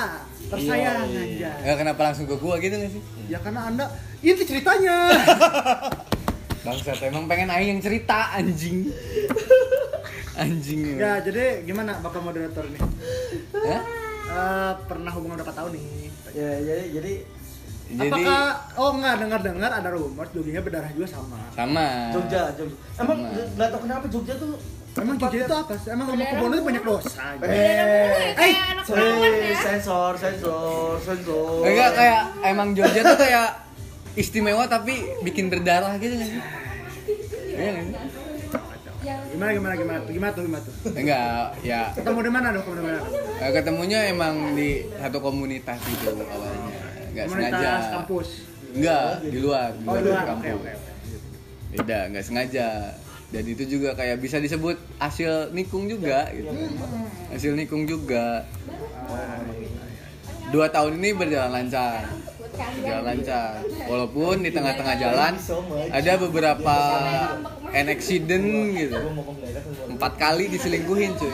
Tersayang 0.49 1.05
Iya, 1.05 1.21
aja. 1.21 1.51
Ya 1.61 1.73
kenapa 1.75 2.01
langsung 2.03 2.25
ke 2.25 2.35
gua 2.35 2.57
gitu 2.57 2.73
gak 2.73 2.89
sih? 2.89 3.01
Ya 3.27 3.37
karena 3.37 3.61
Anda 3.65 3.85
ini 4.19 4.41
ceritanya. 4.41 4.97
Bangsat, 6.65 6.99
emang 7.01 7.23
pengen 7.25 7.47
aing 7.47 7.69
yang 7.71 7.81
cerita 7.81 8.35
anjing. 8.35 8.91
anjing. 10.35 10.99
ya, 10.99 11.19
jadi 11.19 11.63
gimana 11.63 11.99
Bapak 11.99 12.19
moderator 12.19 12.67
nih? 12.67 12.81
Hah? 13.55 13.83
Eh, 14.29 14.71
pernah 14.85 15.09
hubungan 15.09 15.39
berapa 15.39 15.53
tahun 15.53 15.73
nih? 15.73 15.85
ya 16.29 16.61
jadi 16.61 16.83
jadi 16.93 17.11
Jadi 17.89 18.05
Apakah 18.05 18.41
oh 18.77 18.89
enggak 18.93 19.15
dengar-dengar 19.17 19.71
ada 19.73 19.89
rumor 19.89 20.25
joggingnya 20.29 20.61
berdarah 20.61 20.91
juga 20.93 21.07
sama. 21.09 21.41
sama. 21.51 22.13
Jogja 22.13 22.53
Jogja 22.53 22.75
emang 22.97 23.17
nggak 23.25 23.67
tahu 23.67 23.81
kenapa 23.81 24.05
Jogja 24.07 24.33
tuh 24.37 24.53
Emang 24.89 25.15
jogging 25.15 25.41
itu 25.41 25.55
apa 25.55 25.73
sih? 25.73 25.89
Emang 25.89 26.07
rumah 26.07 26.27
kebun 26.27 26.49
itu 26.51 26.63
banyak 26.65 26.83
dosa. 26.83 27.21
aja. 27.33 27.45
eh 27.45 28.33
Eh, 28.35 28.53
eh, 28.91 29.55
sensor 29.55 30.13
sensor 30.17 30.97
sensor 30.99 31.61
Enggak 31.63 31.89
kayak 31.93 32.21
emang 32.43 32.67
Jogja 32.73 33.01
tuh 33.03 33.17
kayak 33.17 33.49
istimewa 34.13 34.65
tapi 34.65 34.93
bikin 35.21 35.49
berdarah 35.49 35.97
gitu 35.97 36.13
sih? 36.13 36.41
Iya 37.51 37.69
nggak 37.71 37.85
sih? 37.85 37.95
Gimana 39.29 39.49
gimana 39.55 39.73
gimana 39.73 39.97
tuh? 40.03 40.11
Gimana 40.11 40.31
tuh 40.33 40.43
gimana 40.43 40.61
tuh? 40.61 40.73
Enggak, 40.91 41.45
ya 41.63 41.81
Ketemu 41.95 42.19
di 42.19 42.31
mana 42.31 42.47
dong? 42.51 42.61
Ketemu 42.61 42.75
di 42.75 42.83
mana? 42.83 42.99
eh, 43.39 43.51
ketemunya 43.51 43.99
emang 44.05 44.35
di 44.53 44.69
satu 44.91 45.17
komunitas 45.19 45.79
gitu 45.81 46.11
awalnya. 46.19 46.78
Enggak 47.19 47.35
sengaja. 47.35 47.71
Kampus. 47.99 48.29
Enggak, 48.69 49.05
di 49.25 49.39
luar, 49.41 49.67
di 49.73 49.83
Oh, 49.83 49.91
luar, 49.91 49.99
di 49.99 50.07
luar. 50.07 50.23
kampus. 50.25 50.45
Oke, 50.45 50.49
oke. 50.55 50.71
Beda, 51.75 51.99
enggak 52.07 52.23
sengaja. 52.23 52.67
Dan 53.29 53.43
itu 53.45 53.63
juga 53.67 53.93
kayak 53.93 54.17
bisa 54.17 54.41
disebut 54.41 54.73
hasil 54.97 55.53
nikung 55.53 55.85
juga 55.85 56.33
gitu. 56.33 56.49
Hasil 57.29 57.53
nikung 57.53 57.85
juga. 57.85 58.41
Dua 60.49 60.65
tahun 60.65 60.97
ini 60.97 61.13
berjalan 61.13 61.51
lancar. 61.53 62.09
Berjalan 62.49 63.05
lancar. 63.05 63.61
Walaupun 63.85 64.41
di 64.41 64.49
tengah-tengah 64.49 64.95
jalan 64.97 65.33
ada 65.93 66.11
beberapa 66.17 66.77
an 67.69 67.85
accident 67.85 68.49
gitu. 68.73 68.97
Empat 69.89 70.13
kali 70.17 70.49
diselingkuhin 70.49 71.13
cuy. 71.13 71.33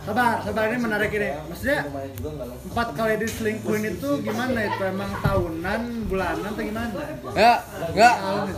Sabar, 0.00 0.40
sabar 0.40 0.72
ini 0.72 0.78
menarik 0.80 1.12
ini. 1.12 1.30
Maksudnya 1.52 1.84
empat 2.72 2.88
kali 2.96 3.14
diselingkuhin 3.20 3.84
itu 4.00 4.08
gimana 4.24 4.58
itu? 4.64 4.82
Emang 4.88 5.12
tahunan, 5.20 5.80
bulanan 6.08 6.48
atau 6.48 6.62
gimana? 6.64 6.88
Enggak, 7.36 7.58
enggak. 7.92 8.14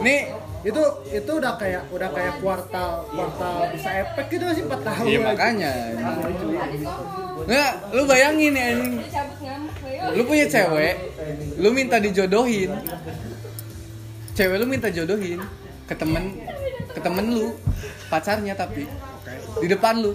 Nih, 0.07 0.21
Itu 0.63 0.79
itu 1.11 1.27
udah 1.27 1.59
kayak 1.59 1.91
udah 1.91 2.07
kayak 2.15 2.39
kuartal 2.39 3.03
kuartal 3.11 3.67
bisa 3.75 3.91
efek 3.99 4.31
gitu 4.31 4.47
nggak 4.47 4.55
sih 4.55 4.65
4 4.71 4.79
tahun. 4.87 5.05
iya 5.11 5.19
makanya. 5.19 5.73
Ah, 5.99 6.15
itu. 6.71 6.87
Enggak, 7.51 7.73
lu 7.91 8.03
bayangin 8.07 8.55
ya 8.55 8.67
ini. 8.79 9.03
Lu 10.15 10.23
punya 10.23 10.47
cewek, 10.47 10.95
lu 11.59 11.69
minta 11.75 11.99
dijodohin. 11.99 12.71
Cewek 14.39 14.57
lu 14.63 14.67
minta 14.71 14.87
jodohin 14.87 15.43
ke 15.91 15.95
temen 15.99 16.39
ke 16.95 17.01
temen 17.03 17.27
lu, 17.27 17.59
pacarnya 18.07 18.55
tapi 18.55 18.87
di 19.59 19.67
depan 19.67 19.99
lu. 19.99 20.15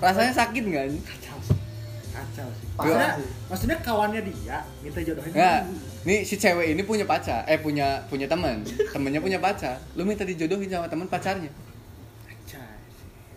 Rasanya 0.00 0.32
sakit 0.32 0.62
nggak? 0.62 0.84
Kacau 1.04 1.38
sih. 1.42 2.66
Maksudnya, 2.76 3.10
maksudnya 3.48 3.76
kawannya 3.84 4.20
dia 4.24 4.58
minta 4.80 5.00
jodohin. 5.00 5.32
Enggak. 5.32 5.60
Nih 6.08 6.20
si 6.24 6.34
cewek 6.40 6.72
ini 6.72 6.82
punya 6.84 7.04
pacar, 7.04 7.44
eh 7.44 7.60
punya 7.60 8.00
punya 8.08 8.24
teman, 8.24 8.64
temennya 8.92 9.20
punya 9.20 9.38
pacar. 9.40 9.76
Lu 9.96 10.04
minta 10.04 10.24
dijodohin 10.24 10.68
sama 10.68 10.88
teman 10.88 11.08
pacarnya. 11.08 11.50
Acay. 12.28 12.76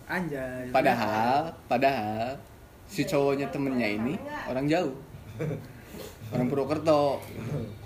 Anjay. 0.08 0.72
Padahal, 0.72 1.56
padahal 1.68 2.39
si 2.88 3.04
cowoknya 3.04 3.51
temennya 3.51 3.88
ini 4.00 4.16
orang 4.48 4.66
jauh. 4.68 4.96
Orang 6.30 6.46
Purwokerto. 6.46 7.20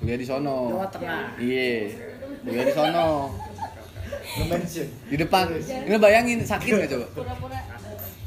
Kuliah 0.01 0.19
di 0.19 0.25
sono. 0.27 0.75
Jawa 0.75 0.87
Tengah. 0.91 1.39
Iya. 1.39 1.95
Kuliah 2.43 2.65
di 2.67 2.73
sono. 2.75 3.07
mention 4.49 4.87
Di 5.09 5.15
depan. 5.15 5.45
Ini 5.61 5.95
bayangin 5.97 6.39
sakit 6.43 6.69
nggak 6.75 6.91
coba? 6.91 7.07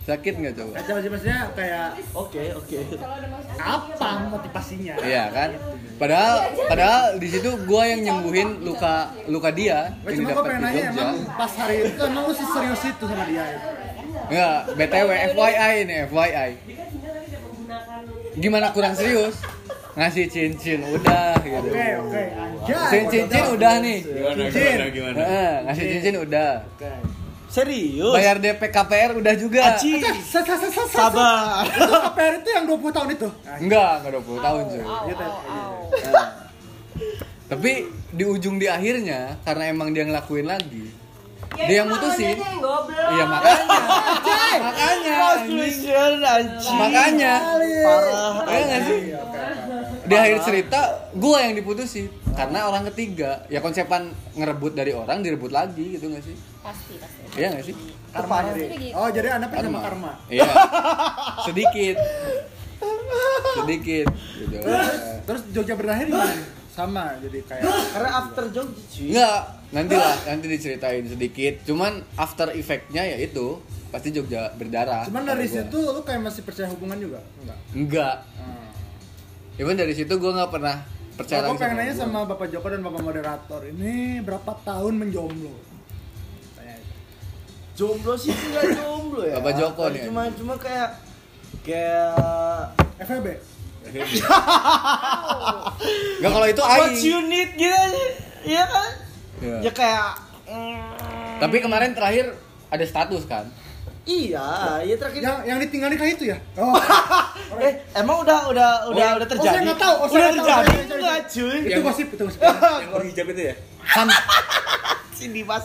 Sakit 0.06 0.38
nggak 0.38 0.54
coba? 0.54 0.72
Kacau 0.78 0.96
sih 1.02 1.10
maksudnya 1.10 1.50
kayak 1.58 1.98
oke 2.14 2.42
oke 2.62 2.78
apa 3.58 4.10
motivasinya? 4.30 4.94
Iya 5.02 5.24
kan? 5.34 5.50
Padahal 5.98 6.34
padahal 6.70 7.02
di 7.18 7.26
situ 7.26 7.50
gua 7.66 7.90
yang 7.90 8.06
nyembuhin 8.06 8.62
luka 8.62 9.10
luka 9.26 9.50
dia 9.50 9.90
cuma 10.06 10.30
gue 10.30 10.44
pengen 10.46 10.62
nanya 10.62 10.82
emang 10.94 11.26
pas 11.34 11.50
hari 11.58 11.90
itu 11.90 12.02
emang 12.06 12.22
lu 12.30 12.34
serius 12.38 12.82
itu 12.86 13.04
sama 13.10 13.24
dia? 13.26 13.44
Enggak, 14.30 14.58
BTW 14.78 15.10
FYI 15.34 15.72
ini 15.82 15.94
FYI. 16.06 16.50
Gimana 18.38 18.70
kurang 18.70 18.94
serius? 18.94 19.42
Ngasih 19.98 20.28
cincin 20.30 20.86
udah 20.86 21.34
gitu. 21.40 21.66
Oke 21.72 21.88
oke 21.98 22.22
anjay. 22.36 22.78
Cincin 22.94 23.26
cincin 23.26 23.44
udah 23.58 23.74
nih. 23.80 23.98
Gimana, 24.04 24.42
Cincin. 24.52 24.70
gimana, 24.70 24.86
gimana? 24.92 25.16
Heeh, 25.18 25.52
ngasih 25.66 25.84
cincin 25.98 26.14
udah. 26.22 26.50
Oke. 26.78 26.90
Serius 27.46 28.12
Bayar 28.12 28.36
DP 28.38 28.62
KPR 28.68 29.10
udah 29.16 29.34
juga. 29.38 29.60
Aci 29.74 30.02
Sa- 30.02 30.42
sa- 30.42 30.58
sa- 30.58 30.58
sa- 30.58 30.86
sa- 30.86 31.08
sabar 31.10 31.64
Itu 31.66 31.94
KPR 31.94 32.34
itu 32.42 32.50
yang 32.50 32.64
20 32.68 32.90
tahun 32.92 33.08
itu. 33.14 33.28
Enggak, 33.62 33.92
enggak 34.02 34.12
20 34.20 34.44
tahun 34.44 34.62
cuy. 34.66 34.84
Gitu. 34.84 35.24
Nah. 36.06 36.28
Tapi 37.46 37.72
di 38.10 38.24
ujung 38.26 38.56
di 38.58 38.66
akhirnya 38.66 39.38
karena 39.46 39.70
emang 39.70 39.94
dia 39.94 40.02
ngelakuin 40.02 40.46
lagi. 40.46 40.86
dia 41.56 41.80
yang 41.80 41.88
mutusin. 41.88 42.36
Iya 42.36 43.24
makanya. 43.24 43.66
makanya. 44.60 45.16
anjing 46.26 46.76
Makanya. 46.76 47.34
parah 47.86 48.32
Iya 48.44 48.62
nggak 48.66 48.82
sih? 48.82 49.00
Di 50.06 50.14
akhir 50.14 50.38
cerita 50.44 50.80
gua 51.14 51.38
yang 51.46 51.54
diputusin 51.56 52.10
karena 52.34 52.66
orang 52.68 52.90
ketiga. 52.92 53.46
Ya 53.48 53.62
konsepan 53.62 54.10
ngerebut 54.34 54.74
dari 54.74 54.92
orang 54.92 55.22
direbut 55.22 55.54
lagi 55.54 55.96
gitu 55.96 56.10
nggak 56.10 56.24
sih? 56.26 56.36
Pasti, 56.60 56.98
pasti. 56.98 57.25
Iya 57.36 57.46
nggak 57.52 57.64
sih? 57.68 57.74
Karma 58.16 58.36
jadi. 58.48 58.64
Oh 58.96 59.08
jadi 59.12 59.28
anda 59.36 59.46
percaya 59.52 59.68
sama 59.68 59.80
karma. 59.84 60.12
Iya. 60.32 60.48
Sedikit. 61.44 61.96
Sedikit 63.60 64.06
gitu. 64.40 64.56
Terus 65.28 65.42
Jogja 65.52 65.74
berakhir 65.76 66.06
gimana? 66.08 66.36
Sama 66.76 67.04
jadi 67.24 67.40
kayak 67.44 67.64
karena 67.64 68.10
after 68.12 68.44
Jogja 68.52 69.00
Enggak, 69.00 69.40
nanti 69.72 69.94
lah, 69.96 70.16
nanti 70.28 70.46
diceritain 70.48 71.04
sedikit. 71.08 71.54
Cuman 71.64 72.04
after 72.16 72.52
effect-nya 72.52 73.04
ya 73.04 73.16
itu 73.20 73.60
pasti 73.92 74.12
Jogja 74.12 74.52
berdarah. 74.56 75.08
Cuman 75.08 75.24
dari 75.24 75.48
Kata 75.48 75.52
gua. 75.52 75.56
situ 75.64 75.78
lu 75.92 76.00
kayak 76.04 76.20
masih 76.24 76.42
percaya 76.44 76.68
hubungan 76.72 76.98
juga? 77.00 77.20
Enggak. 77.40 77.58
enggak. 77.72 78.16
Hmm. 78.36 78.68
Cuman 79.56 79.74
dari 79.76 79.94
situ 79.96 80.12
gua 80.20 80.32
nggak 80.36 80.50
pernah 80.52 80.76
percaya 81.16 81.48
Aku 81.48 81.56
pengen 81.56 81.76
nanya 81.80 81.94
sama 81.96 82.28
Bapak 82.28 82.48
Joko 82.52 82.68
dan 82.68 82.84
Bapak 82.84 83.00
moderator 83.00 83.60
ini 83.64 84.20
berapa 84.20 84.52
tahun 84.68 84.94
menjomblo? 85.00 85.65
Jomblo 87.76 88.16
sih 88.16 88.32
enggak 88.32 88.72
jomblo 88.74 89.22
ya 89.22 89.36
Bapak 89.36 89.52
Joko 89.54 89.84
nih. 89.88 90.02
cuma 90.02 90.22
cuma 90.32 90.54
kayak 90.56 90.96
kayak 91.60 92.16
FVB. 92.98 93.26
Enggak 96.16 96.30
kalau 96.30 96.46
itu 96.46 96.62
what 96.62 96.88
aing. 96.88 96.98
you 96.98 97.18
need 97.22 97.50
gitu 97.54 97.70
aja 97.70 98.04
iya 98.42 98.64
kan 98.64 98.90
Iya. 99.36 99.56
ya 99.60 99.70
kayak 99.70 100.16
mm, 100.48 100.88
Tapi 101.36 101.56
kemarin 101.60 101.92
terakhir 101.92 102.32
ada 102.66 102.82
status 102.82 103.22
kan? 103.26 103.44
iya 104.02 104.80
iya 104.80 104.94
terakhir 104.96 105.20
Yang 105.20 105.38
yang 105.44 105.58
ditinggal 105.60 105.88
nikah 105.90 106.08
itu 106.08 106.24
ya? 106.26 106.38
Oh. 106.56 106.72
eh 107.58 107.72
emang 107.92 108.22
udah 108.22 108.48
udah 108.48 108.70
udah 108.88 109.08
udah 109.12 109.26
Oh, 109.26 109.28
terjadi 109.28 109.52
saya 109.52 109.66
nggak 109.66 109.76
tahu. 109.76 109.94
Oh, 109.98 110.08
saya 110.08 110.24
udah 110.24 110.40
terjadi 110.40 110.94
enggak 110.94 111.20
cuy 111.28 111.58
itu 111.60 111.80
gosip 111.82 112.06
itu 112.08 112.22
gosip. 112.22 112.40
Yang 112.80 112.90
orang 112.90 113.06
hijab 113.06 113.26
itu 113.28 113.42
ya? 113.44 113.54
Ham- 113.86 114.10
sini 115.16 115.40
mas 115.42 115.64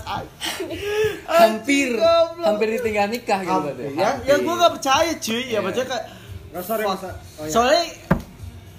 hampir 1.28 2.00
hampir 2.40 2.68
ditinggal 2.72 3.08
nikah 3.08 3.40
gitu 3.44 3.60
berarti. 3.62 3.84
ya 3.94 4.10
ya 4.24 4.36
gue 4.40 4.56
gak 4.56 4.74
percaya 4.80 5.12
cuy 5.13 5.44
ya 5.46 5.60
maksudnya 5.60 5.88
kayak 5.90 6.06
Nggak 6.51 6.63
sorry. 6.68 6.84
Oh, 6.84 6.96
iya. 7.00 7.48
soalnya 7.48 7.84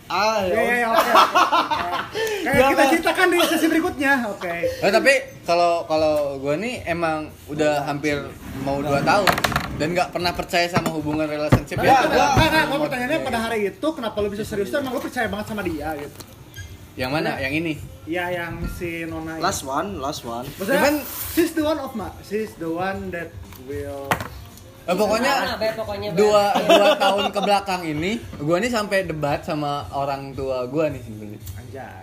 ah 0.06 0.44
Ya 0.44 0.60
ya 0.60 0.74
ya 0.76 0.88
oke. 0.92 1.10
Kayak 2.44 2.52
Ya, 2.52 2.64
kita 2.68 2.84
ceritakan 2.92 3.26
di 3.32 3.38
sesi 3.48 3.64
berikutnya. 3.64 4.12
Oke. 4.28 4.52
Nah, 4.84 4.92
tapi 4.92 5.12
kalau 5.42 5.88
kalau 5.88 6.36
gue 6.36 6.52
nih 6.60 6.84
emang 6.84 7.32
udah 7.48 7.80
hampir 7.82 8.20
mau 8.60 8.76
2 8.76 8.92
tahun 9.00 9.28
dan 9.72 9.86
nggak 9.88 10.12
pernah 10.12 10.36
percaya 10.36 10.68
sama 10.68 10.92
hubungan 10.92 11.24
relationship 11.24 11.80
Tapi 11.80 11.88
ya. 11.88 12.04
enggak, 12.04 12.28
enggak, 12.36 12.64
gua 12.68 12.78
pertanyaannya 12.84 13.18
pada 13.24 13.38
hari 13.40 13.58
itu 13.66 13.86
kenapa 13.88 14.16
lu 14.20 14.28
bisa 14.28 14.44
serius 14.44 14.68
emang 14.68 14.92
lu 14.92 15.00
percaya 15.00 15.32
banget 15.32 15.46
sama 15.48 15.64
dia 15.64 15.88
gitu. 15.96 16.16
Yang 16.92 17.10
mana? 17.10 17.30
Yang 17.38 17.54
ini. 17.56 17.72
Iya 18.02 18.24
yang 18.30 18.52
si 18.68 19.06
Nona 19.06 19.38
ini. 19.38 19.40
last 19.40 19.62
one 19.62 19.96
last 19.96 20.22
one. 20.22 20.44
Maksudnya, 20.52 20.80
Cuman- 20.82 21.04
she's 21.32 21.52
the 21.52 21.62
one 21.62 21.78
of 21.78 21.92
ma, 21.94 22.08
she's 22.20 22.52
the 22.56 22.66
one 22.66 23.08
that 23.08 23.30
will 23.64 24.10
Eh, 24.82 24.90
pokoknya 24.92 25.54
pokoknya, 25.78 26.10
dua 26.10 26.50
dua 26.58 26.98
tahun 26.98 27.30
ke 27.30 27.38
belakang 27.40 27.86
ini 27.86 28.18
gue 28.18 28.56
nih 28.58 28.66
sampai 28.68 29.06
debat 29.06 29.38
sama 29.40 29.86
orang 29.88 30.34
tua 30.34 30.66
gue 30.66 30.84
nih 30.90 30.98
sebenarnya 30.98 31.38
anjay. 31.54 32.02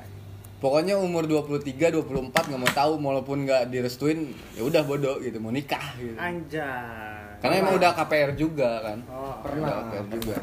pokoknya 0.58 0.96
umur 0.96 1.28
23 1.28 1.92
24 1.92 2.32
nggak 2.32 2.56
mau 2.58 2.72
tahu 2.72 2.96
walaupun 2.98 3.44
nggak 3.44 3.68
direstuin 3.68 4.32
ya 4.56 4.64
udah 4.64 4.88
bodoh 4.88 5.20
gitu 5.20 5.38
mau 5.38 5.52
nikah 5.52 5.92
gitu. 5.96 6.16
Anjay. 6.16 7.44
karena 7.44 7.56
emang 7.60 7.76
udah 7.76 7.92
KPR 7.94 8.32
juga 8.34 8.70
kan. 8.82 8.98
Oh, 9.06 9.36
pernah. 9.40 9.84
KPR 9.86 10.06
juga 10.10 10.36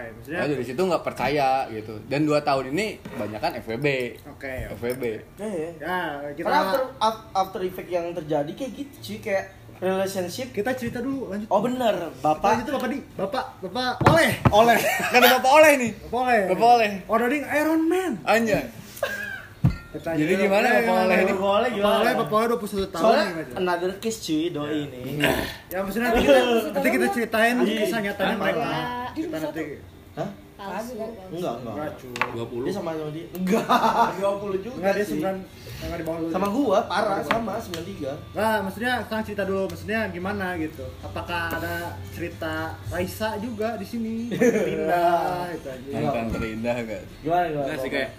Oke, 0.00 0.14
maksudnya 0.14 0.38
nah 0.38 0.46
dari 0.46 0.64
situ 0.64 0.78
nggak 0.80 1.02
percaya 1.02 1.48
gitu 1.68 1.94
dan 2.06 2.20
dua 2.22 2.38
tahun 2.40 2.70
ini 2.70 2.86
banyak 3.12 3.36
kan 3.36 3.52
FWB 3.58 3.86
Oke. 4.28 4.52
oke. 4.68 4.74
FWB 4.74 5.04
Eh, 5.36 5.74
Ya, 5.76 5.98
kita 6.30 6.44
Karena 6.44 6.58
after, 6.64 6.82
af- 6.98 7.26
after 7.32 7.60
effect 7.62 7.88
yang 7.88 8.10
terjadi 8.12 8.50
kayak 8.52 8.72
gitu 8.74 8.94
cuy 9.00 9.18
kayak 9.20 9.44
relationship 9.78 10.50
kita 10.50 10.70
cerita 10.72 10.98
dulu 10.98 11.30
lanjut. 11.30 11.46
Oh 11.46 11.58
bener, 11.60 11.94
Bapak 12.18 12.38
bapak 12.40 12.60
itu 12.60 12.70
Bapak 12.72 12.88
di 12.88 12.98
Bapak 13.14 13.44
Bapak 13.60 13.92
oleh. 14.04 14.30
oleh 14.52 14.78
kan 15.04 15.18
ada 15.20 15.38
bapak 15.38 15.52
oleh 15.52 15.72
nih 15.76 15.90
Bapak 16.00 16.18
oleh. 16.20 16.40
Bapak 16.48 16.68
oleh. 16.72 16.90
Ordering 17.06 17.44
Iron 17.48 17.82
Man. 17.84 18.12
Anja 18.24 18.58
Kita 19.98 20.10
Jadi 20.14 20.32
gimana 20.38 20.66
Bapak 20.70 20.94
oleh 21.00 21.16
ini? 21.18 21.32
Bapak 21.32 21.50
oleh 21.50 21.68
Bapak 21.68 21.74
gimana? 21.74 21.98
oleh 21.98 22.12
Bapak 22.14 22.36
oleh 22.36 22.48
21 22.48 22.86
tahun 22.88 23.02
Soalnya 23.02 23.26
another 23.54 23.92
case 23.98 24.18
cuy 24.20 24.42
doi 24.48 24.76
ini. 24.80 25.00
Ya 25.68 25.78
maksudnya 25.82 26.06
nanti 26.08 26.20
kita 26.22 26.40
nanti 26.74 26.88
kita 26.88 27.06
ceritain 27.10 27.56
Iya. 27.60 27.78
kisah 27.80 28.00
nyatanya 28.00 28.36
mereka. 28.36 28.68
Di 29.10 29.20
Kita 29.20 29.36
nanti 29.40 29.62
Hah? 30.14 30.30
palsu 30.58 30.92
kan 30.92 31.10
Enggak, 31.30 31.54
enggak. 31.56 31.70
enggak 31.70 31.90
cu. 31.94 32.08
20 32.58 32.66
Dia 32.66 32.72
sama 32.72 32.90
sama 32.92 33.10
dia. 33.14 33.26
Enggak, 33.30 34.08
20 34.18 34.58
juga. 34.58 34.74
Enggak 34.76 34.92
dia 34.92 35.06
sembilan 35.06 35.34
enggak 35.78 35.94
di 35.94 36.04
bawah 36.04 36.18
lu. 36.18 36.26
Sama 36.28 36.46
gua 36.48 36.78
parah 36.84 37.18
sama 37.22 37.52
93. 37.56 38.34
Nah, 38.34 38.56
maksudnya 38.60 38.92
sekarang 39.00 39.24
cerita 39.24 39.42
dulu, 39.44 39.62
maksudnya 39.68 40.00
gimana 40.08 40.46
gitu? 40.56 40.82
Apakah 41.00 41.42
ada 41.52 41.74
cerita 42.10 42.54
Raisa 42.88 43.38
juga 43.38 43.74
di 43.74 43.86
sini? 43.86 44.14
Pindah 44.66 45.46
itu 45.52 45.68
aja. 45.68 45.90
mantan 45.96 46.26
terindah 46.28 46.76
kan 46.76 47.02
Gimana 47.20 47.44
gimana? 47.46 47.64
Enggak 47.64 47.78
sih 47.78 47.90
kayak 47.92 48.10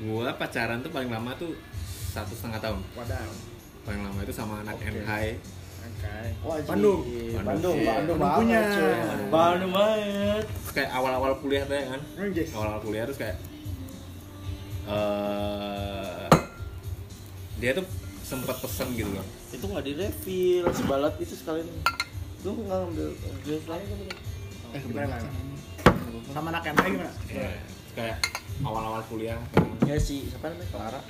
gua 0.00 0.30
pacaran 0.32 0.78
tuh 0.78 0.88
paling 0.88 1.08
lama 1.08 1.34
tuh 1.34 1.52
satu 2.08 2.32
setengah 2.32 2.60
tahun 2.60 2.80
Wadaw. 2.94 3.30
paling 3.82 4.00
lama 4.02 4.18
itu 4.20 4.32
sama 4.32 4.62
anak. 4.62 4.74
NHI 4.78 5.26
Oke. 5.78 6.16
Wajib. 6.42 6.66
Bandung. 6.68 7.00
Bandung, 7.00 7.34
Bandung. 7.38 7.76
Bandung, 7.78 7.78
Bandung 7.84 8.18
banget, 8.18 8.38
punya. 8.38 8.60
Bandung 9.30 9.72
banget. 9.72 10.44
terus 10.44 10.72
kayak 10.72 10.90
awal-awal 10.92 11.32
kuliah 11.38 11.64
tuh 11.64 11.74
ya 11.74 11.84
kan 11.88 12.00
Anjay. 12.18 12.46
awal-awal 12.50 12.80
kuliah 12.80 13.04
terus 13.04 13.18
kayak 13.18 13.36
eh 14.88 16.28
dia 17.58 17.70
tuh 17.74 17.86
sempat 18.22 18.56
pesen 18.58 18.88
gitu 18.92 19.10
loh 19.10 19.26
Itu 19.48 19.64
nggak 19.64 19.82
di 19.82 19.92
refill, 19.96 20.64
sebalat 20.70 21.16
itu 21.16 21.34
sekalian. 21.34 21.64
Lu 22.44 22.52
nggak 22.54 22.78
ngambil 22.78 23.08
gelas 23.42 23.64
lagi 23.66 23.84
eh 24.68 24.80
Gimana? 24.84 25.16
Sama 26.28 26.48
anak 26.52 26.62
MI 26.68 26.88
gimana? 26.92 27.12
Iya. 27.26 27.50
Kayak 27.96 28.16
awal-awal 28.60 29.02
kuliah 29.06 29.38
Ya 29.82 29.96
sih, 29.96 30.26
siapa 30.26 30.48
namanya? 30.48 30.68
Clara. 30.70 31.00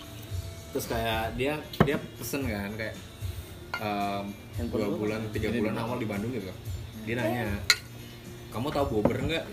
terus 0.69 0.85
kayak 0.85 1.33
dia 1.35 1.57
dia 1.81 1.97
pesen 2.15 2.45
kan 2.45 2.69
kayak 2.73 2.93
em, 3.75 4.25
Handphone 4.55 4.81
dua 4.83 4.89
bulan 4.95 5.21
tiga 5.31 5.49
bulan 5.51 5.73
di- 5.73 5.81
awal 5.81 5.97
di 5.97 6.05
Bandung 6.05 6.29
gitu 6.31 6.53
dia 7.03 7.15
nanya 7.15 7.57
kamu 8.49 8.69
tahu 8.69 8.85
bober 8.95 9.17
nggak 9.19 9.45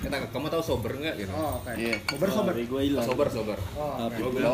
kata 0.00 0.16
kamu 0.28 0.46
tahu 0.48 0.62
sober 0.62 0.92
nggak 0.94 1.16
gitu 1.18 1.28
Oh, 1.30 1.60
oke. 1.60 1.72
Iya. 1.74 1.96
Sober 2.06 2.28
sober. 2.30 2.52
gue 2.54 2.80
hilang. 2.82 3.04
sober 3.04 3.28
sober 3.28 3.58
Oh, 3.74 4.04
oke. 4.04 4.16
gue 4.16 4.30
bilang 4.34 4.52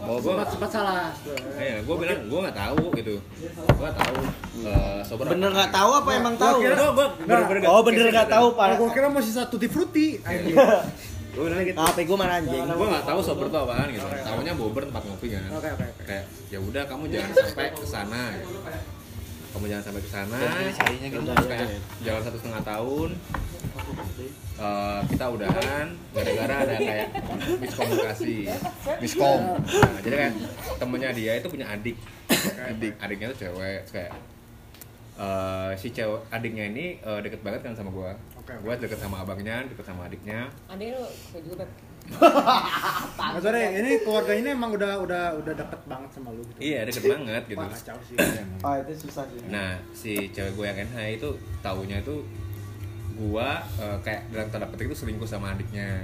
bawa 0.00 0.18
Sempat 0.20 0.48
sempat 0.50 0.70
salah. 0.70 1.08
Iya, 1.54 1.80
gue 1.80 1.96
bilang 1.96 2.18
gue 2.24 2.40
nggak 2.40 2.58
tahu 2.58 2.82
gitu. 2.94 3.14
Gue 3.56 3.82
nggak 3.82 3.96
tahu 3.98 4.16
eh, 4.62 5.00
sober. 5.02 5.24
Bener 5.30 5.48
nggak 5.50 5.68
tahu 5.70 5.90
apa 5.94 6.10
emang 6.14 6.34
tahu? 6.36 6.56
Gue 6.60 6.72
gue 6.72 7.06
bener-bener 7.22 7.60
Oh 7.66 7.80
bener 7.82 8.06
nggak 8.08 8.28
tahu 8.30 8.46
Oh, 8.46 8.56
pak. 8.56 8.76
gua 8.76 8.88
kira 8.90 9.08
masih 9.08 9.32
satu 9.32 9.56
tutti 9.56 9.66
frutti. 9.66 10.06
Gue 11.30 11.46
gitu. 11.64 11.78
HP 11.78 11.98
gue 12.04 12.16
mana 12.18 12.32
anjing? 12.42 12.62
Gue 12.66 12.88
nggak 12.90 13.04
tahu 13.06 13.20
sober 13.22 13.46
itu 13.46 13.58
apaan 13.58 13.88
gitu. 13.94 14.06
Tahunya 14.06 14.52
bober 14.58 14.82
tempat 14.90 15.02
ngopi 15.06 15.26
kan. 15.32 15.48
Oke, 15.54 15.68
oke, 15.70 15.84
oke. 15.86 16.02
Kayak 16.04 16.24
ya 16.50 16.58
udah 16.58 16.82
kamu 16.90 17.04
jangan 17.08 17.30
sampai 17.34 17.66
ke 17.70 17.86
sana. 17.86 18.22
Gitu. 18.34 18.58
Kamu 19.50 19.64
jangan 19.66 19.84
sampai 19.90 20.02
ke 20.02 20.10
sana. 20.10 20.38
carinya 20.74 21.08
gitu. 21.10 21.20
Kayak 21.46 21.68
jalan 22.02 22.22
satu 22.26 22.36
setengah 22.38 22.62
tahun. 22.66 23.10
eh, 24.60 25.00
kita 25.08 25.24
udahan 25.32 25.86
gara-gara 26.12 26.54
ada 26.68 26.76
kayak 26.76 27.08
miskomunikasi. 27.58 28.44
miskom 29.00 29.40
Nah, 29.56 30.00
jadi 30.04 30.16
kayak 30.20 30.34
temennya 30.76 31.10
dia 31.16 31.32
itu 31.40 31.48
punya 31.48 31.66
adik. 31.72 31.96
adik 32.68 32.94
adiknya 33.00 33.32
tuh 33.32 33.48
cewek 33.48 33.88
kayak 33.88 34.12
eh, 35.16 35.70
si 35.80 35.88
cewek 35.90 36.28
adiknya 36.28 36.68
ini 36.68 37.00
eh, 37.00 37.18
deket 37.24 37.40
banget 37.40 37.64
kan 37.64 37.72
sama 37.72 37.88
gua. 37.88 38.12
Oke, 38.40 38.52
oke. 38.56 38.62
Gua 38.64 38.74
deket 38.80 38.98
sama 38.98 39.16
abangnya, 39.20 39.56
deket 39.68 39.84
sama 39.84 40.08
adiknya. 40.08 40.48
Adek 40.72 40.96
lu 40.96 41.04
kayak 41.32 41.44
juga 41.44 41.64
Ore, 43.46 43.62
ini 43.78 44.02
keluarga 44.02 44.32
ini 44.34 44.48
emang 44.50 44.74
udah 44.74 44.98
udah 44.98 45.24
udah 45.38 45.52
deket 45.54 45.80
banget 45.86 46.10
sama 46.10 46.34
lu 46.34 46.42
gitu. 46.42 46.58
Iya 46.58 46.82
deket 46.88 47.06
banget 47.06 47.42
gitu. 47.46 47.62
Wah, 47.62 47.70
kacau 47.70 47.98
sih. 48.02 48.16
Ah 48.66 48.74
itu 48.82 48.92
susah 49.06 49.24
sih. 49.30 49.38
Nah 49.46 49.78
si 49.94 50.12
cewek 50.34 50.58
gua 50.58 50.74
yang 50.74 50.90
NH 50.90 51.22
itu 51.22 51.28
taunya 51.62 52.02
itu 52.02 52.16
gua 53.14 53.62
eh, 53.78 53.96
kayak 54.02 54.26
dalam 54.34 54.48
tanda 54.50 54.66
petik 54.74 54.90
itu 54.90 54.96
selingkuh 55.06 55.28
sama 55.28 55.54
adiknya. 55.54 56.02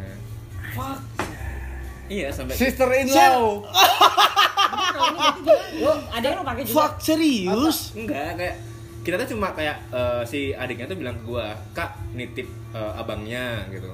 Fuck. 0.77 1.01
Iya 2.07 2.31
sampai 2.31 2.55
sister 2.55 2.87
in 2.95 3.11
law 3.11 3.67
Lu 5.83 5.91
adek 6.15 6.31
lu 6.39 6.43
pakai 6.47 6.63
juga. 6.63 6.77
Fuck 6.87 6.95
serius? 7.03 7.79
enggak 7.99 8.39
kayak 8.39 8.57
kita 9.07 9.15
tuh 9.17 9.29
cuma 9.31 9.55
kayak 9.55 9.79
eh, 9.89 10.23
si 10.27 10.51
adiknya 10.53 10.85
tuh 10.85 10.99
bilang 10.99 11.15
ke 11.15 11.25
gua 11.25 11.55
kak 11.71 11.95
nitip 12.13 12.45
eh, 12.73 12.93
abangnya 12.93 13.63
gitu. 13.71 13.87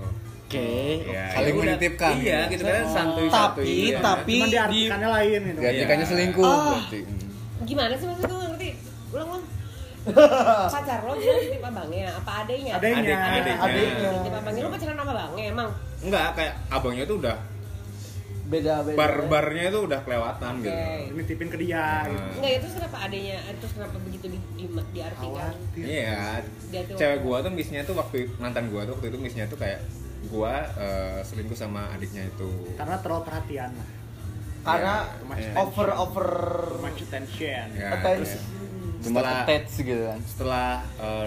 Oke. 0.49 1.05
Ya, 1.07 1.29
Saling 1.31 1.45
ya 1.47 1.53
udah. 1.55 1.65
menitipkan. 1.67 2.13
Iya 2.15 2.39
gitu 2.47 2.63
kan 2.63 2.85
santuy 2.87 3.29
Tapi- 3.29 3.65
iya. 3.87 3.99
tapi- 4.01 4.33
Cuman 4.35 4.49
di- 4.49 4.53
diartikannya 4.53 5.09
lain 5.11 5.41
gitu. 5.47 5.61
diartikannya 5.61 6.01
Iya. 6.01 6.13
selingkuh 6.13 6.45
Ah. 6.45 6.61
berarti. 6.73 7.01
Gimana 7.63 7.93
sih 7.95 8.07
maksud 8.07 8.25
lu 8.27 8.37
ngerti? 8.43 8.69
Ulang 9.13 9.29
ulang. 9.29 9.45
Pacar 10.75 11.01
lo 11.01 11.15
dia 11.15 11.33
titip 11.39 11.63
abangnya 11.63 12.11
apa? 12.13 12.33
Adeknya. 12.43 12.73
Adik- 12.75 12.97
adiknya. 12.99 13.55
Adiknya. 13.57 14.11
Titip 14.19 14.35
abangnya 14.35 14.61
lu 14.61 14.71
pacaran 14.71 14.95
sama 14.95 15.13
abangnya 15.15 15.45
emang. 15.47 15.69
enggak 16.03 16.27
kayak 16.35 16.55
abangnya 16.69 17.05
tuh 17.07 17.17
udah 17.17 17.37
Beda 18.53 18.85
beda. 18.85 18.95
bar-barnya 18.95 19.65
itu 19.67 19.79
udah 19.83 20.01
kelewatan 20.03 20.53
Oke. 20.55 20.69
gitu. 20.69 20.83
Ini 21.11 21.23
tipin 21.25 21.49
ke 21.49 21.57
dia 21.57 21.87
gitu. 22.05 22.21
Nah, 22.21 22.37
Enggak 22.37 22.53
itu 22.53 22.67
kenapa 22.71 22.97
adeknya 23.01 23.37
terus 23.55 23.73
kenapa 23.73 23.97
begitu 23.99 24.27
di, 24.29 24.39
di, 24.55 24.65
diartikan? 24.93 25.53
Iya, 25.75 26.21
tuh- 26.85 26.99
cewek 27.01 27.19
gua 27.21 27.37
tuh 27.41 27.51
misnya 27.51 27.81
tuh 27.83 27.95
waktu 27.95 28.17
mantan 28.37 28.69
gua 28.69 28.85
tuh 28.85 28.93
waktu 28.95 29.09
itu 29.09 29.19
misnya 29.19 29.45
tuh 29.47 29.57
kayak 29.57 29.81
gua 30.29 30.53
eh, 30.77 31.19
selingkuh 31.23 31.57
sama 31.57 31.89
adiknya 31.91 32.29
itu. 32.29 32.51
Karena 32.75 33.01
terlalu 33.01 33.23
perhatian 33.25 33.73
lah. 33.73 33.89
Karena 34.63 34.95
Iya. 35.33 35.53
over 35.59 35.89
over. 35.91 36.29
Too 36.69 36.81
much 36.81 37.01
attention. 37.03 37.67
Ya, 37.73 37.89
Attention. 37.97 38.41
cuma 39.03 39.19
setelah 39.19 39.43
attach 39.43 39.73
gitu 39.83 40.03
kan 40.07 40.19
setelah 40.23 40.69
eh, 40.95 41.27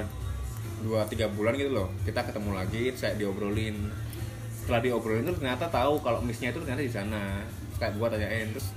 dua 0.79 1.03
tiga 1.05 1.27
bulan 1.27 1.51
gitu 1.53 1.73
loh 1.73 1.91
kita 2.01 2.23
ketemu 2.23 2.55
lagi 2.55 2.95
kayak 2.95 3.15
diobrolin 3.17 3.91
setelah 4.65 4.81
diobrolin 4.81 5.21
tuh 5.23 5.37
ternyata 5.37 5.69
tahu 5.69 6.01
kalau 6.01 6.17
misnya 6.19 6.49
itu 6.49 6.57
ternyata 6.57 6.81
di 6.81 6.89
sana 6.89 7.21
Terus 7.45 7.77
kayak 7.77 7.93
gua 7.93 8.07
tanyain 8.09 8.49
terus 8.49 8.67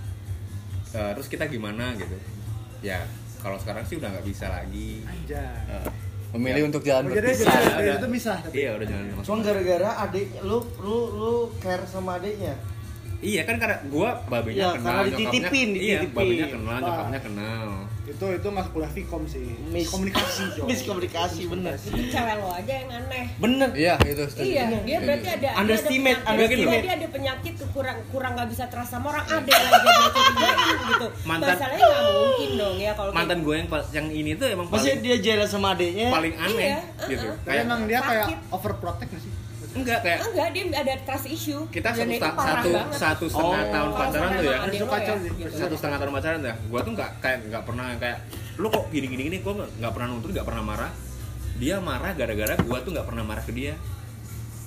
eh, 0.91 1.13
terus 1.17 1.27
kita 1.27 1.45
gimana 1.47 1.97
gitu 1.97 2.13
ya 2.81 3.01
kalau 3.39 3.57
sekarang 3.57 3.81
sih 3.83 3.97
udah 3.97 4.11
nggak 4.11 4.27
bisa 4.27 4.47
lagi 4.49 5.01
Aja. 5.03 5.45
Eh, 5.67 5.89
memilih 6.31 6.69
untuk 6.69 6.85
jalan 6.85 7.09
Oh, 7.09 7.11
jadi 7.11 7.25
berpisah 7.25 7.49
jadi 7.49 7.65
ada. 7.65 7.81
dari 7.81 7.97
itu 7.97 8.09
bisa. 8.11 8.33
tapi- 8.37 8.57
iya 8.59 8.71
udah 8.75 8.87
jalan 8.87 9.05
Cuma 9.25 9.39
gara-gara 9.41 9.91
adiknya 9.99 10.41
lu 10.43 10.59
lu 10.79 10.99
lu 11.15 11.33
care 11.57 11.89
sama 11.89 12.21
adiknya. 12.21 12.53
Iya 13.21 13.43
kan 13.43 13.57
karena 13.57 13.83
gua 13.87 14.23
babinya 14.25 14.57
Ya, 14.61 14.69
kenal 14.73 14.87
karena 14.89 15.03
nyokapnya 15.05 15.19
dititipin, 15.21 15.69
iya 15.73 15.99
dititipin. 15.99 16.15
babinya 16.15 16.47
kenal 16.49 16.71
Wah. 16.71 16.81
nyokapnya 16.81 17.21
kenal 17.21 17.69
Itu 18.09 18.25
itu 18.33 18.49
masuk 18.49 18.73
kuliah 18.73 18.89
Vkom 18.91 19.23
sih. 19.25 19.45
Mis 19.69 19.85
komunikasi, 19.87 20.43
Jo. 20.57 20.65
Miskomunikasi 20.65 21.43
bener. 21.45 21.77
Itu 21.77 21.93
cewek 22.09 22.35
lo 22.37 22.49
aja 22.51 22.73
yang 22.75 22.89
aneh. 22.91 23.25
Bener. 23.37 23.69
iya 23.77 23.95
itu 24.01 24.23
setuju. 24.25 24.49
Iya, 24.49 24.63
dia 24.81 24.99
berarti 24.99 25.29
ada 25.31 25.49
Underestimate, 25.55 26.17
dia 26.17 26.25
ada 26.25 26.25
penyakit, 26.25 26.57
underestimate. 26.57 26.81
dia 26.81 26.95
ada 26.95 27.09
penyakit 27.11 27.55
kurang 27.69 27.99
kurang 28.09 28.33
nggak 28.33 28.49
bisa 28.49 28.65
trust 28.67 28.91
sama 28.91 29.07
orang 29.11 29.25
ada 29.29 29.45
yang 29.45 29.69
lagi 29.69 29.89
dia 29.93 30.09
curigain 30.09 30.57
gitu. 30.89 31.07
Mantan- 31.23 31.49
Masalahnya 31.53 31.85
nggak 31.85 32.05
mungkin 32.09 32.51
dong 32.57 32.77
ya 32.79 32.93
kalau 32.97 33.11
mantan 33.13 33.39
gue 33.39 33.55
yang 33.55 33.69
pas- 33.69 33.91
yang 33.93 34.07
ini 34.09 34.31
tuh 34.35 34.47
emang 34.49 34.67
Maksudnya 34.67 34.97
dia 34.99 35.17
jealous 35.21 35.51
sama 35.51 35.69
adiknya. 35.71 36.09
paling 36.09 36.35
aneh 36.35 36.65
Iya, 36.65 36.81
gitu 37.05 37.27
uh-uh. 37.27 37.45
Kayak 37.45 37.61
emang 37.63 37.81
dia 37.85 38.01
kayak 38.01 38.27
overprotect 38.49 39.11
sih? 39.19 39.33
Enggak 39.79 39.99
kayak 40.01 40.19
enggak 40.25 40.49
dia 40.51 40.65
ada 40.75 40.95
trust 41.03 41.27
issue. 41.29 41.63
kita 41.69 41.89
satu 41.91 42.13
sta- 42.13 42.35
satu 42.35 42.69
banget. 42.71 42.97
satu 42.97 43.25
setengah 43.27 43.61
Oh. 43.61 43.73
tahun 43.73 43.91
pacaran 43.93 44.31
tuh 44.31 44.45
ya 44.45 44.59
Itu 44.69 44.77
lo 44.79 44.87
kacau 44.89 45.15
ya, 45.15 45.21
sih. 45.21 45.31
gitu. 45.33 45.51
satu 45.55 45.75
setengah 45.75 45.99
tahun 45.99 46.13
pacaran 46.13 46.41
ya 46.41 46.55
gua 46.65 46.81
tuh 46.81 46.93
nggak 46.93 47.11
kayak 47.19 47.39
nggak 47.47 47.63
pernah 47.65 47.87
kayak 47.97 48.19
lu 48.57 48.67
kok 48.69 48.85
gini 48.89 49.07
gini 49.07 49.23
gini 49.25 49.37
gua 49.39 49.53
nggak- 49.57 49.73
nggak 49.79 49.93
pernah 49.93 50.07
nuntut 50.09 50.31
nggak 50.31 50.47
pernah 50.47 50.63
marah 50.63 50.91
dia 51.57 51.77
marah 51.81 52.13
gara-gara 52.13 52.55
gua 52.61 52.79
tuh 52.81 52.91
nggak 52.91 53.07
pernah 53.07 53.25
marah 53.25 53.43
ke 53.43 53.53
dia 53.53 53.75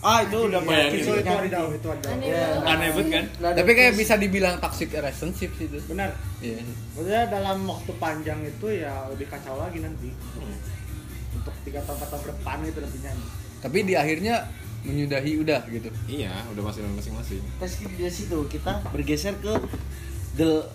Ah 0.01 0.25
itu 0.25 0.33
udah 0.33 0.65
Bayangin. 0.65 0.97
Itu 0.97 1.13
itu 1.13 1.29
adidau, 1.29 1.69
itu 1.69 1.85
adidau. 1.85 2.09
Aneh 2.09 2.25
Iya. 2.25 2.41
banget. 2.57 2.65
aneh 2.65 2.89
banget 2.89 3.11
kan 3.13 3.25
ada 3.45 3.53
tapi 3.53 3.71
kayak 3.71 3.93
bisa 3.93 4.13
dibilang 4.17 4.57
toxic 4.57 4.89
relationship 4.89 5.53
sih 5.53 5.69
itu 5.69 5.77
Benar. 5.85 6.09
iya 6.41 6.57
Maksudnya 6.91 7.23
dalam 7.29 7.57
waktu 7.63 7.91
panjang 7.95 8.41
itu 8.41 8.65
ya 8.75 9.05
lebih 9.07 9.29
kacau 9.29 9.61
lagi 9.61 9.77
nanti. 9.77 10.09
Untuk 11.31 11.53
3 11.61 11.79
tahun 11.79 11.97
4 11.97 12.09
tahun 12.09 12.17
ke 12.19 12.29
depan 12.33 12.57
gitu 12.65 12.79
nantinya. 12.79 13.11
tapi 13.61 13.77
di 13.83 13.93
akhirnya 13.93 14.35
menyudahi 14.81 15.31
udah 15.37 15.61
gitu 15.67 15.89
iya 16.07 16.33
udah 16.49 16.63
masih 16.65 16.81
masing-masing 16.89 17.41
Terus 17.57 17.73
dari 17.85 18.09
situ 18.09 18.37
kita 18.47 18.81
bergeser 18.89 19.37
ke 19.37 19.53
the 20.33 20.65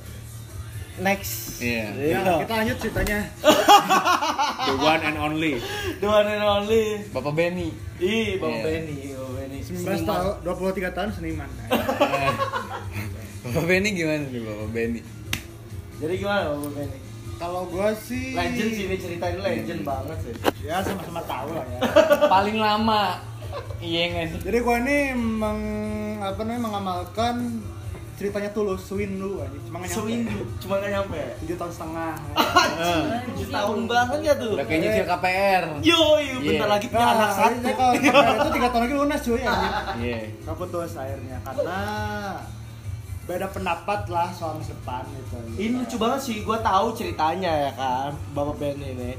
next. 0.96 1.60
Iya. 1.60 1.92
Ya, 1.92 2.40
kita 2.40 2.54
lanjut 2.56 2.76
ceritanya. 2.80 3.20
the 4.64 4.74
one 4.74 5.02
and 5.02 5.18
only 5.18 5.60
The 5.98 6.08
one 6.08 6.24
and 6.24 6.40
only. 6.40 7.04
bapak 7.12 7.32
Benny 7.32 7.68
Ih, 7.98 8.40
Bang 8.40 8.60
Iya. 8.60 8.64
Benny, 8.64 8.96
Bang 9.12 9.32
Benny. 9.36 9.58
19 9.60 10.08
tahun, 10.08 10.34
23 10.40 10.96
tahun 10.96 11.10
seniman. 11.12 11.50
bapak 13.44 13.64
Benny 13.64 13.88
gimana 13.92 14.24
nih 14.24 14.40
bapak 14.40 14.68
Benny 14.72 15.00
Jadi 15.96 16.14
gimana 16.16 16.42
Bang 16.52 16.72
Benny? 16.72 16.98
Kalau 17.36 17.68
gua 17.68 17.92
sih 17.92 18.32
Legend 18.32 18.70
sih 18.72 18.84
ini 18.88 18.96
cerita 18.96 19.28
ini 19.28 19.40
legend 19.44 19.84
banget 19.84 20.16
sih. 20.24 20.32
Ya 20.64 20.80
sama-sama 20.80 21.20
tahu 21.20 21.52
lah 21.52 21.64
ya. 21.68 21.80
paling 22.32 22.56
lama 22.56 23.20
iya 23.78 24.02
nggak 24.08 24.26
sih 24.28 24.38
Jadi 24.44 24.58
gua 24.60 24.76
ini 24.78 24.98
meng, 25.12 25.60
apa 26.18 26.40
namanya 26.40 26.62
mengamalkan 26.62 27.60
ceritanya 28.16 28.48
tulus 28.48 28.80
Swin 28.82 29.16
dulu 29.16 29.38
aja. 29.38 29.52
Cuma 29.60 29.76
nggak 29.76 29.92
nyampe. 29.92 30.00
Swing 30.00 30.22
cuma 30.56 30.74
gak 30.78 30.88
nyampe. 30.88 31.20
Tujuh 31.38 31.56
tahun 31.56 31.68
setengah. 31.70 32.12
Tujuh 33.28 33.48
tahun 33.50 33.78
banget 33.84 34.20
ya 34.22 34.34
tuh. 34.34 34.52
udah 34.56 34.64
kayak 34.64 34.80
nyicil 34.80 35.04
KPR 35.06 35.62
Yo, 35.84 36.00
yo, 36.18 36.36
bentar 36.40 36.64
Iya. 36.64 36.72
lagi 36.72 36.86
punya 36.88 37.06
anak 37.06 37.28
Nah, 37.28 37.36
satu. 37.36 37.68
kalau 37.70 37.92
KPR 37.94 38.34
itu 38.34 38.50
tiga 38.52 38.68
tahun 38.72 38.82
lagi 38.82 38.94
lunas 38.96 39.20
cuy 39.20 39.42
anjir. 39.42 39.72
iya 40.00 40.18
Nggak 40.40 40.56
putus 40.56 40.92
akhirnya 40.94 41.36
karena 41.42 41.80
beda 43.26 43.46
pendapat 43.50 44.00
lah 44.06 44.28
soal 44.30 44.54
masa 44.56 44.72
depan 44.72 45.02
gitu. 45.12 45.36
Ini 45.52 45.74
lucu 45.76 45.96
banget 45.98 46.20
sih, 46.22 46.36
gue 46.40 46.58
tahu 46.62 46.86
ceritanya 46.94 47.52
ya 47.60 47.72
kan, 47.74 48.10
Bapak 48.32 48.54
Benny 48.56 48.86
ini. 48.88 49.12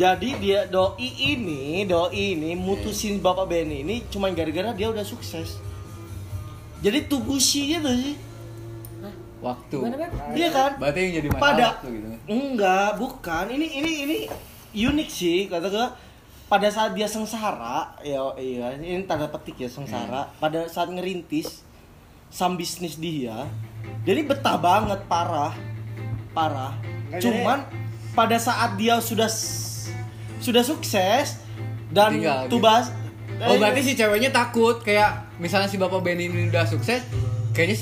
Jadi 0.00 0.32
dia 0.40 0.64
doi 0.64 1.12
ini, 1.12 1.84
doi 1.84 2.32
ini 2.32 2.56
mutusin 2.56 3.20
Bapak 3.20 3.52
Benny 3.52 3.84
ini 3.84 4.00
cuma 4.08 4.32
gara-gara 4.32 4.72
dia 4.72 4.88
udah 4.88 5.04
sukses. 5.04 5.60
Jadi 6.80 7.04
tubusi 7.04 7.76
gitu 7.76 7.92
sih. 7.92 8.16
waktu 9.40 9.76
Beb? 9.76 10.12
Iya 10.36 10.48
kan? 10.52 10.70
berarti 10.76 11.00
yang 11.00 11.12
jadi 11.16 11.28
masalah 11.32 11.44
Pada 11.44 11.64
waktu 11.72 11.88
gitu 11.96 12.06
enggak, 12.28 12.88
bukan. 12.96 13.44
Ini 13.52 13.66
ini 13.76 13.92
ini 14.04 14.18
unik 14.72 15.08
sih 15.12 15.38
kata 15.52 15.68
gue. 15.68 15.88
Pada 16.48 16.68
saat 16.72 16.96
dia 16.96 17.06
sengsara, 17.06 17.94
ya 18.02 18.34
iya, 18.40 18.74
ini 18.80 19.04
tanda 19.04 19.28
petik 19.28 19.60
ya 19.60 19.68
sengsara. 19.68 20.32
Pada 20.40 20.64
saat 20.66 20.88
ngerintis 20.88 21.62
sam 22.32 22.56
bisnis 22.56 22.96
dia, 22.96 23.46
jadi 24.08 24.24
betah 24.24 24.56
banget 24.56 25.04
parah, 25.06 25.52
parah. 26.32 26.74
Cuman 27.22 27.68
pada 28.16 28.36
saat 28.40 28.74
dia 28.74 28.98
sudah 28.98 29.30
sudah 30.40 30.60
sukses 30.60 31.38
dan 31.88 32.16
Tinggal, 32.16 32.44
gitu. 32.44 32.56
tubas 32.56 32.88
oh 33.38 33.56
berarti 33.56 33.80
si 33.82 33.92
ceweknya 33.94 34.28
takut 34.28 34.80
kayak 34.80 35.28
misalnya 35.36 35.66
si 35.66 35.76
bapak 35.76 36.00
Benny 36.00 36.26
ini 36.26 36.48
udah 36.48 36.64
sukses 36.64 37.04
kayaknya 37.50 37.76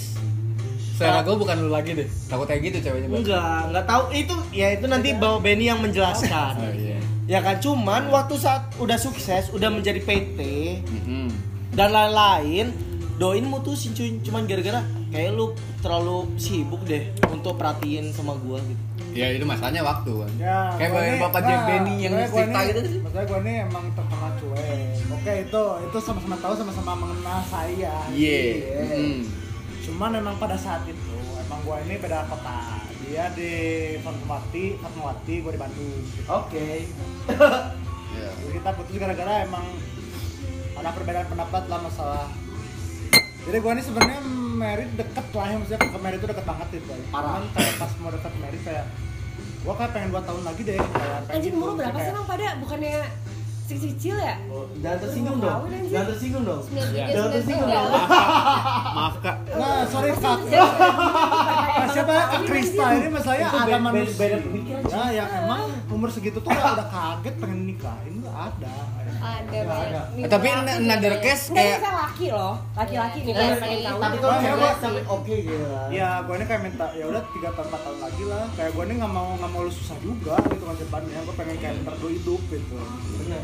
selera 0.93 1.23
gue 1.23 1.31
bukan 1.33 1.57
lu 1.61 1.71
lagi 1.71 1.95
deh 1.95 2.09
takut 2.27 2.45
kayak 2.45 2.63
gitu 2.65 2.79
ceweknya 2.83 3.07
berarti. 3.09 3.23
enggak 3.25 3.59
enggak 3.69 3.87
tahu 3.87 4.03
itu 4.13 4.35
ya 4.51 4.67
itu 4.73 4.85
nanti 4.85 5.09
bawa 5.13 5.39
Benny 5.39 5.65
yang 5.67 5.79
menjelaskan. 5.79 6.53
oh 6.57 6.75
iya 6.75 6.99
Ya 7.29 7.39
kan 7.39 7.61
cuman 7.61 8.09
waktu 8.09 8.35
saat 8.35 8.73
udah 8.79 8.97
sukses, 8.97 9.53
udah 9.53 9.69
menjadi 9.69 10.01
PT 10.01 10.41
Mhm. 10.81 11.29
dan 11.71 11.93
lain-lain, 11.93 12.73
doin 13.15 13.45
mutusin 13.45 13.93
cuy 13.93 14.17
cuman 14.19 14.43
gara-gara 14.43 14.81
kayak 15.09 15.31
lu 15.33 15.47
terlalu 15.79 16.17
sibuk 16.37 16.83
deh 16.85 17.03
untuk 17.27 17.55
perhatiin 17.55 18.11
sama 18.11 18.37
gua 18.37 18.61
gitu. 18.61 18.83
ya 19.11 19.27
itu 19.31 19.43
masalahnya 19.43 19.81
waktu 19.81 20.13
kan 20.13 20.33
Ya, 20.37 20.59
kayak 20.77 20.91
gua 20.91 21.01
bapak 21.23 21.41
nah, 21.41 21.49
Jack 21.49 21.61
Benny 21.65 21.95
yang 21.99 22.13
makanya 22.13 22.29
gua 22.29 22.39
cerita 22.39 22.59
nih- 22.59 22.69
gitu 22.69 22.81
Maksudnya 23.01 23.25
gue 23.25 23.39
nih 23.41 23.57
emang 23.65 23.85
terkenal 23.91 24.31
cuek. 24.37 24.79
Oke 25.11 25.33
itu 25.41 25.63
itu 25.83 25.99
sama-sama 25.99 26.37
tahu 26.39 26.55
sama-sama 26.55 26.93
mengenal 26.95 27.39
saya. 27.43 27.95
iya 28.13 28.37
Iya. 28.61 29.25
Cuman 29.81 30.11
emang 30.15 30.37
pada 30.37 30.55
saat 30.55 30.85
itu 30.85 31.17
emang 31.39 31.59
gue 31.59 31.77
ini 31.83 31.95
beda 31.97 32.29
kota. 32.29 32.59
Dia 33.01 33.33
di 33.33 33.53
Fatmawati, 33.99 34.77
Fatmawati, 34.77 35.35
gue 35.41 35.53
di 35.53 35.59
Bandung. 35.59 35.89
Gitu. 36.05 36.29
Oke. 36.29 36.69
Iya. 38.11 38.29
Jadi 38.35 38.53
kita 38.55 38.71
putus 38.73 38.95
gara-gara 38.95 39.35
emang 39.43 39.65
ada 40.75 40.91
perbedaan 40.93 41.27
pendapat 41.27 41.63
lah 41.67 41.81
masalah. 41.81 42.29
Jadi 43.49 43.59
gue 43.59 43.73
ini 43.73 43.83
sebenarnya 43.83 44.21
merit 44.55 44.91
deket 44.95 45.27
lah 45.31 45.47
ya, 45.47 45.57
maksudnya 45.57 45.81
ke 45.81 45.99
merit 45.99 46.19
itu 46.19 46.29
deket 46.29 46.45
banget 46.45 46.69
itu. 46.75 46.93
Cuman 47.09 47.43
kayak 47.51 47.75
pas 47.75 47.93
mau 47.99 48.11
deket 48.11 48.33
merit 48.37 48.61
kayak 48.63 48.85
gue 49.59 49.75
kayak 49.75 49.91
pengen 49.91 50.09
2 50.11 50.21
tahun 50.23 50.43
lagi 50.45 50.63
deh 50.63 50.77
kayak 50.77 51.21
Anjing 51.29 51.51
gitu. 51.51 51.59
umur 51.59 51.71
berapa 51.75 51.91
sih 51.91 51.99
Kayak- 51.99 52.15
emang 52.15 52.27
pada? 52.27 52.47
Bukannya 52.59 52.93
kecil-kecil 53.61 54.17
ya? 54.19 54.35
Oh, 54.49 54.65
jangan 54.79 54.99
tersinggung 54.99 55.39
dong. 55.39 55.61
Jangan 55.85 56.07
tersinggung 56.09 56.45
dong. 56.47 56.63
Jangan 56.71 57.31
tersinggung 57.31 57.69
dong. 57.69 57.89
maaf 58.91 59.17
kak 59.19 59.37
Nah, 59.51 59.81
sorry 59.85 60.11
Kak. 60.15 60.39
Nah, 60.41 61.89
siapa 61.89 62.13
Kak 62.29 62.43
Krista 62.45 62.85
ini 62.95 63.09
masalahnya 63.09 63.47
ada 63.51 63.65
beda- 63.67 63.81
manusia 63.83 64.17
beda 64.17 64.37
pemikiran, 64.41 64.83
ya, 64.85 65.05
yang 65.15 65.29
emang 65.39 65.63
umur 65.99 66.09
segitu 66.09 66.39
tuh 66.39 66.47
udah, 66.47 66.79
udah 66.79 66.87
kaget 66.87 67.35
pengen 67.37 67.61
nikahin 67.67 68.15
nggak 68.23 68.37
ada. 68.39 68.75
Ada 69.19 69.59
Nggak 69.59 69.81
ada. 69.83 70.01
Eh, 70.15 70.29
tapi 70.31 70.47
another 70.47 71.15
case 71.19 71.51
Nggak, 71.51 71.59
kayak- 71.59 71.81
bisa 71.83 71.91
laki 71.91 72.27
loh. 72.31 72.55
Laki-laki 72.73 73.19
nih 73.21 73.33
pengen 73.35 73.79
tahu. 73.83 73.99
Tapi 73.99 74.15
gitu. 74.15 74.23
kalau 74.23 74.39
cewek 74.39 74.59
gua- 74.63 74.79
sampai 74.79 75.03
oke 75.05 75.35
gitu 75.43 75.67
kan. 75.67 75.89
Ya, 75.91 76.11
gue 76.23 76.35
ini 76.39 76.45
kayak 76.47 76.63
minta 76.63 76.87
ya 76.95 77.05
udah 77.05 77.23
tiga 77.35 77.49
tahun 77.51 77.67
empat 77.67 77.81
tahun 77.83 77.99
lagi 77.99 78.25
lah. 78.25 78.45
Kayak 78.55 78.71
gue 78.71 78.85
ini 78.87 78.95
nggak 78.95 79.13
mau 79.13 79.29
nggak 79.35 79.51
mau 79.51 79.61
lu 79.67 79.73
susah 79.75 79.97
juga 79.99 80.35
gitu 80.47 80.63
kan 80.63 80.77
depannya. 80.79 81.19
Gue 81.27 81.35
pengen 81.35 81.57
kayak 81.59 81.75
ntar 81.83 81.95
hidup 81.99 82.41
gitu. 82.47 82.77
Bener. 83.19 83.43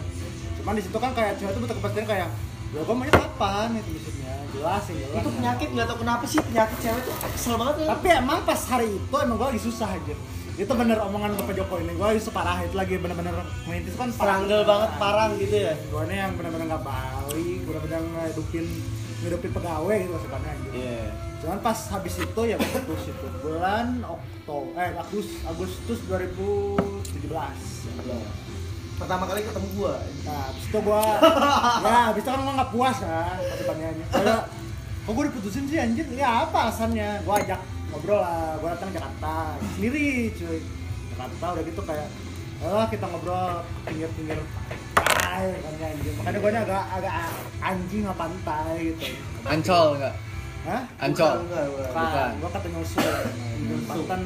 Cuman 0.55 0.73
di 0.73 0.83
situ 0.87 0.97
kan 0.97 1.11
kayak 1.11 1.33
cewek 1.37 1.51
itu 1.51 1.61
butuh 1.61 1.77
kepastian 1.77 2.07
kayak 2.07 2.29
ya 2.75 2.83
gue 2.83 2.91
maunya 2.91 3.15
kapan 3.15 3.71
itu 3.73 3.87
maksudnya 3.89 4.35
jelas 4.51 4.83
ya 4.85 4.95
jelas 4.99 5.23
Itu 5.23 5.31
penyakit 5.31 5.69
nggak 5.71 5.87
tahu 5.87 5.99
kenapa 6.03 6.25
sih 6.27 6.39
penyakit 6.43 6.79
cewek 6.83 7.01
tuh 7.07 7.15
kesel 7.31 7.55
banget 7.55 7.75
ya. 7.79 7.87
tapi 7.95 8.07
emang 8.11 8.39
pas 8.43 8.61
hari 8.67 8.89
itu 8.91 9.15
emang 9.15 9.37
gue 9.39 9.47
lagi 9.47 9.63
susah 9.63 9.89
aja 9.95 10.15
itu 10.55 10.71
bener 10.71 10.99
omongan 11.03 11.35
Bapak 11.35 11.55
Jokowi 11.59 11.83
ini 11.83 11.93
gue 11.99 12.09
separah 12.23 12.63
itu 12.63 12.79
lagi 12.79 12.95
bener-bener 13.03 13.35
merintis 13.67 13.99
kan 13.99 14.07
Struggle 14.15 14.63
banget 14.63 14.91
parah 15.03 15.29
gitu 15.35 15.51
ya. 15.51 15.75
gue 15.75 16.03
ini 16.07 16.15
yang 16.15 16.33
bener-bener 16.39 16.67
nggak 16.71 16.85
balik 16.87 17.59
bener-bener 17.67 18.01
ngehidupin 18.15 18.67
ngehidupin 19.19 19.51
pegawai 19.51 19.99
gitu 19.99 20.13
maksudnya 20.15 20.53
gitu. 20.63 20.77
Iya. 20.79 21.05
cuman 21.43 21.59
pas 21.59 21.79
habis 21.91 22.15
itu 22.23 22.41
ya 22.47 22.57
putus 22.57 23.03
itu 23.11 23.27
bulan 23.43 23.87
Oktober 24.07 24.79
eh 24.79 24.91
Agustus 24.95 25.43
Agustus 25.43 25.99
2017 26.07 27.27
Pertama 28.95 29.27
kali 29.27 29.43
ketemu 29.43 29.69
gua. 29.75 29.99
nah 30.23 30.39
habis 30.55 30.65
itu 30.71 30.79
gue 30.79 31.03
ya 31.91 31.99
habis 32.15 32.23
itu 32.23 32.31
kan 32.31 32.41
gue 32.47 32.55
nggak 32.55 32.71
puas 32.71 32.97
kan 33.03 33.39
pertanyaannya 33.59 34.07
kayak 34.07 34.41
kok 35.05 35.13
gue 35.13 35.25
diputusin 35.35 35.65
sih 35.67 35.79
anjir 35.83 36.07
ya 36.15 36.47
apa 36.47 36.71
alasannya 36.71 37.27
gue 37.27 37.35
ajak 37.43 37.61
ngobrol 37.95 38.19
lah 38.19 38.59
gue 38.59 38.69
datang 38.75 38.89
ke 38.91 38.95
Jakarta. 38.99 39.35
Sendiri 39.79 40.07
cuy. 40.35 40.59
Jakarta 41.15 41.45
udah 41.55 41.63
gitu 41.63 41.81
kayak 41.87 42.09
oh 42.65 42.85
kita 42.91 43.05
ngobrol 43.07 43.63
pinggir-pinggir 43.87 44.41
pantai 44.99 45.43
kan 45.63 45.75
ya, 45.79 45.87
anjir 45.95 46.13
makanya 46.19 46.39
gue 46.43 46.51
agak 46.59 46.85
agak 46.99 47.15
anjing 47.63 48.03
sama 48.03 48.17
pantai 48.19 48.71
gitu. 48.91 49.05
Ancol 49.47 49.87
nggak? 50.03 50.15
Hah? 50.65 50.83
ancol? 50.99 51.33
Bukan, 51.45 51.65
bukan. 51.71 51.89
Bukan. 51.95 52.31
gue 52.41 52.51
kata 52.51 52.67
nyusul 52.73 53.15
Pantan 53.85 54.23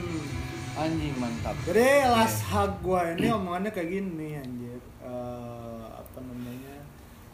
anjing 0.79 1.15
mantap. 1.19 1.57
Jadi 1.67 1.89
last 2.09 2.41
hug 2.49 2.73
gue 2.81 3.03
ini 3.21 3.27
omongannya 3.37 3.71
kayak 3.75 3.89
gini 3.91 4.29
anjir. 4.39 4.81
Eh, 5.05 5.85
Apa 5.93 6.19
namanya 6.25 6.77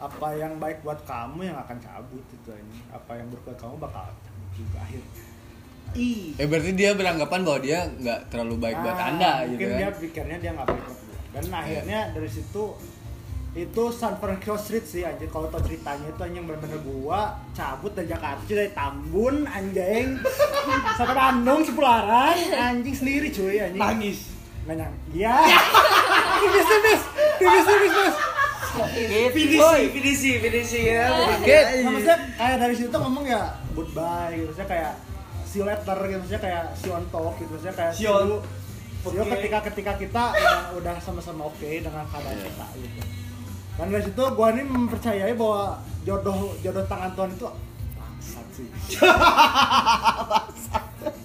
Apa 0.01 0.27
yang 0.35 0.59
baik 0.59 0.83
buat 0.83 0.99
kamu 1.07 1.47
yang 1.47 1.57
akan 1.57 1.77
cabut 1.81 2.23
itu 2.29 2.51
ini 2.53 2.77
Apa 2.93 3.17
yang 3.17 3.27
buruk 3.31 3.51
buat 3.51 3.57
kamu 3.57 3.75
bakal 3.81 4.05
cabut 4.11 4.49
juga 4.53 4.77
akhirnya 4.83 5.24
Ih. 5.95 6.35
eh 6.35 6.45
berarti 6.45 6.71
dia 6.71 6.91
beranggapan 6.91 7.39
bahwa 7.41 7.59
dia 7.59 7.79
nggak 7.89 8.19
terlalu 8.27 8.55
baik 8.59 8.77
buat 8.77 8.93
Ah, 8.93 9.07
anda 9.09 9.31
gitu 9.47 9.63
Mungkin 9.63 9.69
dia 9.73 9.87
kan 9.87 9.95
pikirnya 9.97 10.37
dia 10.37 10.51
nggak 10.51 10.67
baik 10.67 10.81
buat 10.81 10.99
gue 10.99 11.15
Dan 11.31 11.43
akhirnya 11.49 11.99
dari 12.11 12.27
situ 12.27 12.63
itu 13.55 13.83
San 13.89 14.19
Francisco 14.19 14.59
Street 14.59 14.83
sih 14.83 15.01
anjir 15.01 15.31
kalau 15.31 15.47
tau 15.47 15.63
ceritanya 15.63 16.11
itu 16.11 16.19
anjing 16.19 16.43
bener-bener 16.43 16.75
gua 16.83 17.39
cabut 17.55 17.95
dari 17.95 18.11
Jakarta 18.11 18.43
dari 18.43 18.67
Tambun 18.69 19.47
anjing 19.47 20.19
sampai 20.99 21.15
Bandung 21.15 21.63
Cipularang 21.63 22.35
anjing 22.51 22.91
sendiri 22.91 23.31
cuy 23.31 23.63
anjing 23.63 23.79
Nangis. 23.79 24.19
Nanya, 24.65 24.91
iya. 25.13 25.39
Tipis 26.35 26.65
tipis, 26.65 27.01
tipis 27.37 27.63
tipis 27.63 27.91
bos. 27.93 28.15
Finisi, 29.31 29.81
finisi, 29.93 30.31
finisi 30.41 30.79
ya. 30.89 31.05
Nah, 31.07 31.39
maksudnya 31.85 32.17
kayak 32.35 32.57
dari 32.59 32.75
situ 32.75 32.91
ngomong 32.91 33.23
ya 33.23 33.55
goodbye 33.71 34.33
gitu, 34.33 34.51
maksudnya 34.51 34.67
kayak 34.67 34.93
see 35.55 35.57
you 35.57 35.65
later 35.65 35.97
gitu, 36.03 36.19
maksudnya 36.19 36.41
kayak 36.43 36.75
see 36.75 36.85
you 36.85 36.91
on 36.91 37.03
top 37.07 37.39
gitu, 37.39 37.49
maksudnya 37.49 37.73
kayak 37.73 37.93
See 37.95 38.03
you 38.03 38.11
on- 38.11 38.27
you- 38.27 38.43
see 39.01 39.13
you 39.13 39.21
Oke. 39.21 39.31
ketika 39.31 39.57
ketika 39.63 39.91
kita 39.95 40.23
udah, 40.33 40.75
udah 40.75 40.99
sama-sama 40.99 41.45
oke 41.45 41.63
dengan 41.63 42.05
keadaan 42.05 42.37
kita 42.37 42.65
gitu. 42.75 43.01
Dan 43.75 43.87
dari 43.87 44.03
situ 44.03 44.23
gua 44.29 44.47
ini 44.49 44.63
mempercayai 44.63 45.33
bahwa 45.33 45.79
jodoh 46.03 46.51
jodoh 46.59 46.83
tangan 46.83 47.13
Tuhan 47.13 47.29
itu 47.31 47.47
bangsat 47.93 48.45
sih. 48.51 48.67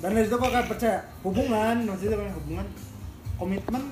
Dan 0.01 0.09
dari 0.13 0.25
situ 0.25 0.37
gua 0.37 0.51
kayak 0.51 0.69
percaya 0.69 0.99
hubungan, 1.21 1.75
maksudnya 1.85 2.17
kayak 2.17 2.35
hubungan 2.37 2.67
komitmen 3.35 3.83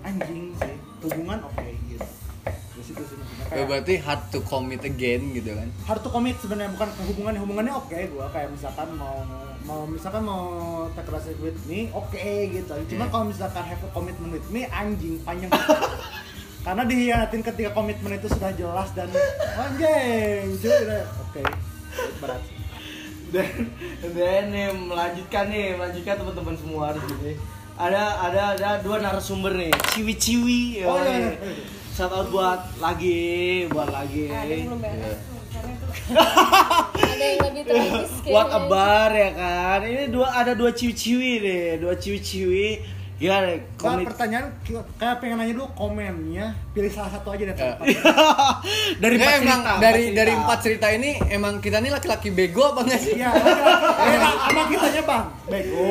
anjing 0.00 0.54
sih 0.54 0.74
hubungan 1.02 1.42
oke 1.42 1.68
gitu 1.84 2.06
terus 2.70 2.84
situ 2.86 3.02
sih 3.02 3.16
Kayak 3.48 3.64
berarti 3.64 3.94
hard 4.04 4.22
to 4.28 4.38
commit 4.44 4.84
again 4.84 5.32
gitu 5.32 5.56
kan? 5.56 5.68
Hard 5.88 6.04
to 6.04 6.12
commit 6.12 6.36
sebenarnya 6.36 6.68
bukan 6.76 6.88
ke 6.92 7.00
hubungannya 7.08 7.72
oke 7.72 7.96
gua. 8.12 8.28
Kayak 8.28 8.52
misalkan 8.52 8.88
mau 8.92 9.24
mau 9.64 9.80
misalkan 9.88 10.22
mau 10.24 10.44
take 10.92 11.08
a 11.08 11.20
with 11.40 11.56
me 11.64 11.88
oke 11.96 12.12
gitu. 12.52 12.72
Cuma 12.92 13.04
Iya. 13.04 13.12
kalau 13.12 13.24
misalkan 13.24 13.64
have 13.64 13.80
a 13.80 13.90
commitment 13.96 14.32
with 14.36 14.48
me 14.52 14.68
anjing 14.68 15.16
panjang 15.24 15.48
karena 16.66 16.82
dihianatin 16.84 17.40
ketika 17.40 17.70
komitmen 17.72 18.20
itu 18.20 18.28
sudah 18.28 18.52
jelas 18.52 18.92
dan 18.92 19.08
anjing 19.56 20.52
cuy 20.60 21.00
oke. 21.00 21.42
Berat. 22.20 22.42
Dan 23.32 23.48
dan 24.12 24.44
nih 24.52 24.68
melanjutkan 24.76 25.48
nih 25.48 25.72
melanjutkan 25.72 26.20
teman-teman 26.20 26.56
semua 26.60 26.92
di 26.92 27.00
sini. 27.00 27.32
Ada 27.80 28.28
ada 28.28 28.42
ada 28.58 28.68
dua 28.84 29.00
narasumber 29.00 29.56
nih. 29.56 29.72
Ciwi-ciwi 29.96 30.84
Oh, 30.84 31.00
yoi. 31.00 31.08
iya, 31.08 31.16
iya, 31.16 31.32
iya. 31.32 31.64
Shout 31.98 32.14
out 32.14 32.30
buat 32.30 32.62
lagi 32.78 33.66
buat 33.74 33.90
lagi. 33.90 34.30
Ada 34.30 34.46
yang 34.46 34.70
belum 34.70 34.80
beres. 34.86 35.18
Iya. 35.18 35.42
Karena 35.50 35.72
tuh 35.82 35.90
ada 36.94 37.24
yang 37.26 37.40
lebih 37.42 37.62
tragis 37.66 38.12
buat 38.22 38.48
abar 38.54 39.10
ya 39.10 39.30
kan? 39.34 39.80
Ini 39.82 40.04
dua 40.06 40.28
ada 40.30 40.52
dua 40.54 40.70
ciwi-ciwi 40.70 41.32
nih 41.42 41.82
dua 41.82 41.98
ciwi-ciwi. 41.98 42.68
Ya 43.18 43.42
deh 43.42 43.66
Nah, 43.82 43.98
pertanyaan 44.06 44.54
kayak 44.94 45.18
pengen 45.18 45.42
nanya 45.42 45.58
dulu 45.58 45.74
komennya 45.74 46.54
pilih 46.78 46.92
salah 46.92 47.10
satu 47.10 47.28
aja 47.28 47.42
deh 47.44 47.56
Ya. 47.58 47.74
dari 48.96 49.14
empat 49.18 49.32
emang 49.36 49.58
cerita, 49.58 49.74
dari 49.76 50.02
cerita. 50.04 50.16
dari 50.16 50.32
empat 50.32 50.58
cerita 50.60 50.86
ini 50.88 51.10
emang 51.28 51.54
kita 51.58 51.76
nih 51.76 51.90
laki-laki 51.90 52.28
bego 52.30 52.70
apa 52.70 52.80
enggak 52.80 53.00
sih? 53.00 53.14
iya 53.14 53.30
eh, 54.06 54.18
sama 54.46 54.62
kitanya 54.64 55.02
bang 55.02 55.24
bego 55.44 55.88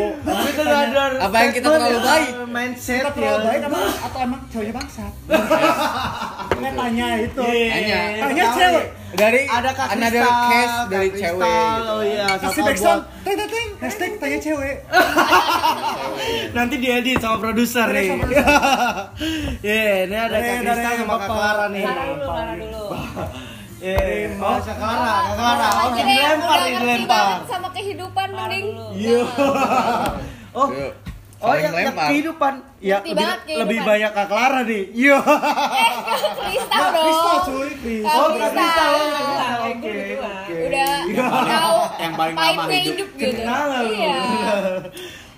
itu 0.48 0.62
ada 0.64 1.04
Apa 1.20 1.38
yang 1.38 1.52
kita 1.52 1.68
terlalu 1.68 1.92
ya, 1.94 2.08
baik? 2.08 2.32
mindset 2.48 3.02
kita 3.02 3.10
ya 3.10 3.12
terlalu 3.14 3.44
baik 3.46 3.62
apa 3.68 3.80
atau 4.02 4.20
emang 4.22 4.40
ceweknya 4.48 4.74
bangsat 4.74 5.14
Nggak 6.58 6.74
tanya 6.74 7.08
itu 7.20 7.42
Iya, 7.44 7.70
Tanya. 7.70 8.00
Tanya 8.20 8.44
cewek. 8.50 8.74
nih. 8.74 8.86
Dari 9.08 9.42
ada 9.48 9.70
kak 9.72 9.88
another 9.90 10.20
case 10.44 10.76
dari 10.90 11.10
cewek 11.12 11.38
gitu. 11.38 11.86
oh 11.88 12.02
iya 12.04 12.28
kasih 12.36 12.62
backsound 12.62 13.02
buat 13.04 13.24
ting 13.24 13.36
ting 13.38 13.50
ting 13.50 13.68
hashtag 13.78 14.12
tanya 14.18 14.38
cewek 14.38 14.78
nanti 16.52 16.76
diedit 16.76 17.18
sama 17.18 17.38
produser 17.38 17.88
nih. 17.88 18.08
Iya, 19.62 19.86
ini 20.04 20.16
ada 20.18 20.38
kak 20.38 20.58
Kristal 20.80 20.94
sama 21.00 21.16
kak. 21.18 21.28
Clara 21.28 21.66
nih 21.68 21.84
Clara 21.84 22.04
dulu, 22.06 22.24
Clara 22.24 22.54
dulu. 22.56 22.84
Iya, 23.78 23.94
oh 24.36 24.58
kak 24.58 24.76
Clara, 24.76 25.14
kak 25.22 25.36
Clara, 25.38 25.68
oh 25.70 25.90
dilempar 25.94 26.58
udah 26.58 26.66
nih 26.66 26.74
ngerti 26.74 26.82
dilempar 26.82 27.14
banget 27.22 27.42
sama 27.48 27.68
kehidupan 27.72 28.28
mending. 28.32 28.66
Iya. 28.94 29.22
Oh, 30.58 30.74
oh 31.44 31.54
yang, 31.54 31.70
yang 31.70 31.94
lempar. 31.94 32.10
kehidupan, 32.10 32.54
ya 32.82 32.98
lebih, 32.98 33.14
banget 33.14 33.40
kehidupan. 33.46 33.62
lebih 33.62 33.80
banyak 33.86 34.12
kak 34.12 34.26
Clara 34.26 34.60
nih. 34.64 34.84
Iya. 34.90 35.18
Kristal 35.22 36.66
Nah, 36.74 36.90
dong. 36.90 37.06
Kristal 37.06 37.38
cuy 37.46 37.70
Kristal 37.78 38.10
Oh, 38.10 38.18
Oh, 38.18 38.28
Kristal. 38.34 38.58
Kristal. 38.58 38.92
Kristal. 38.98 39.60
Oke, 39.62 39.94
oke. 40.18 40.56
Udah 40.66 40.94
tahu 41.46 41.78
Yang 41.96 42.14
paling 42.18 42.34
lama 42.34 42.42
pahitnya 42.42 42.80
hidup. 42.82 42.90
hidup 42.90 43.10
gitu. 43.14 43.42
Iya. 43.94 44.18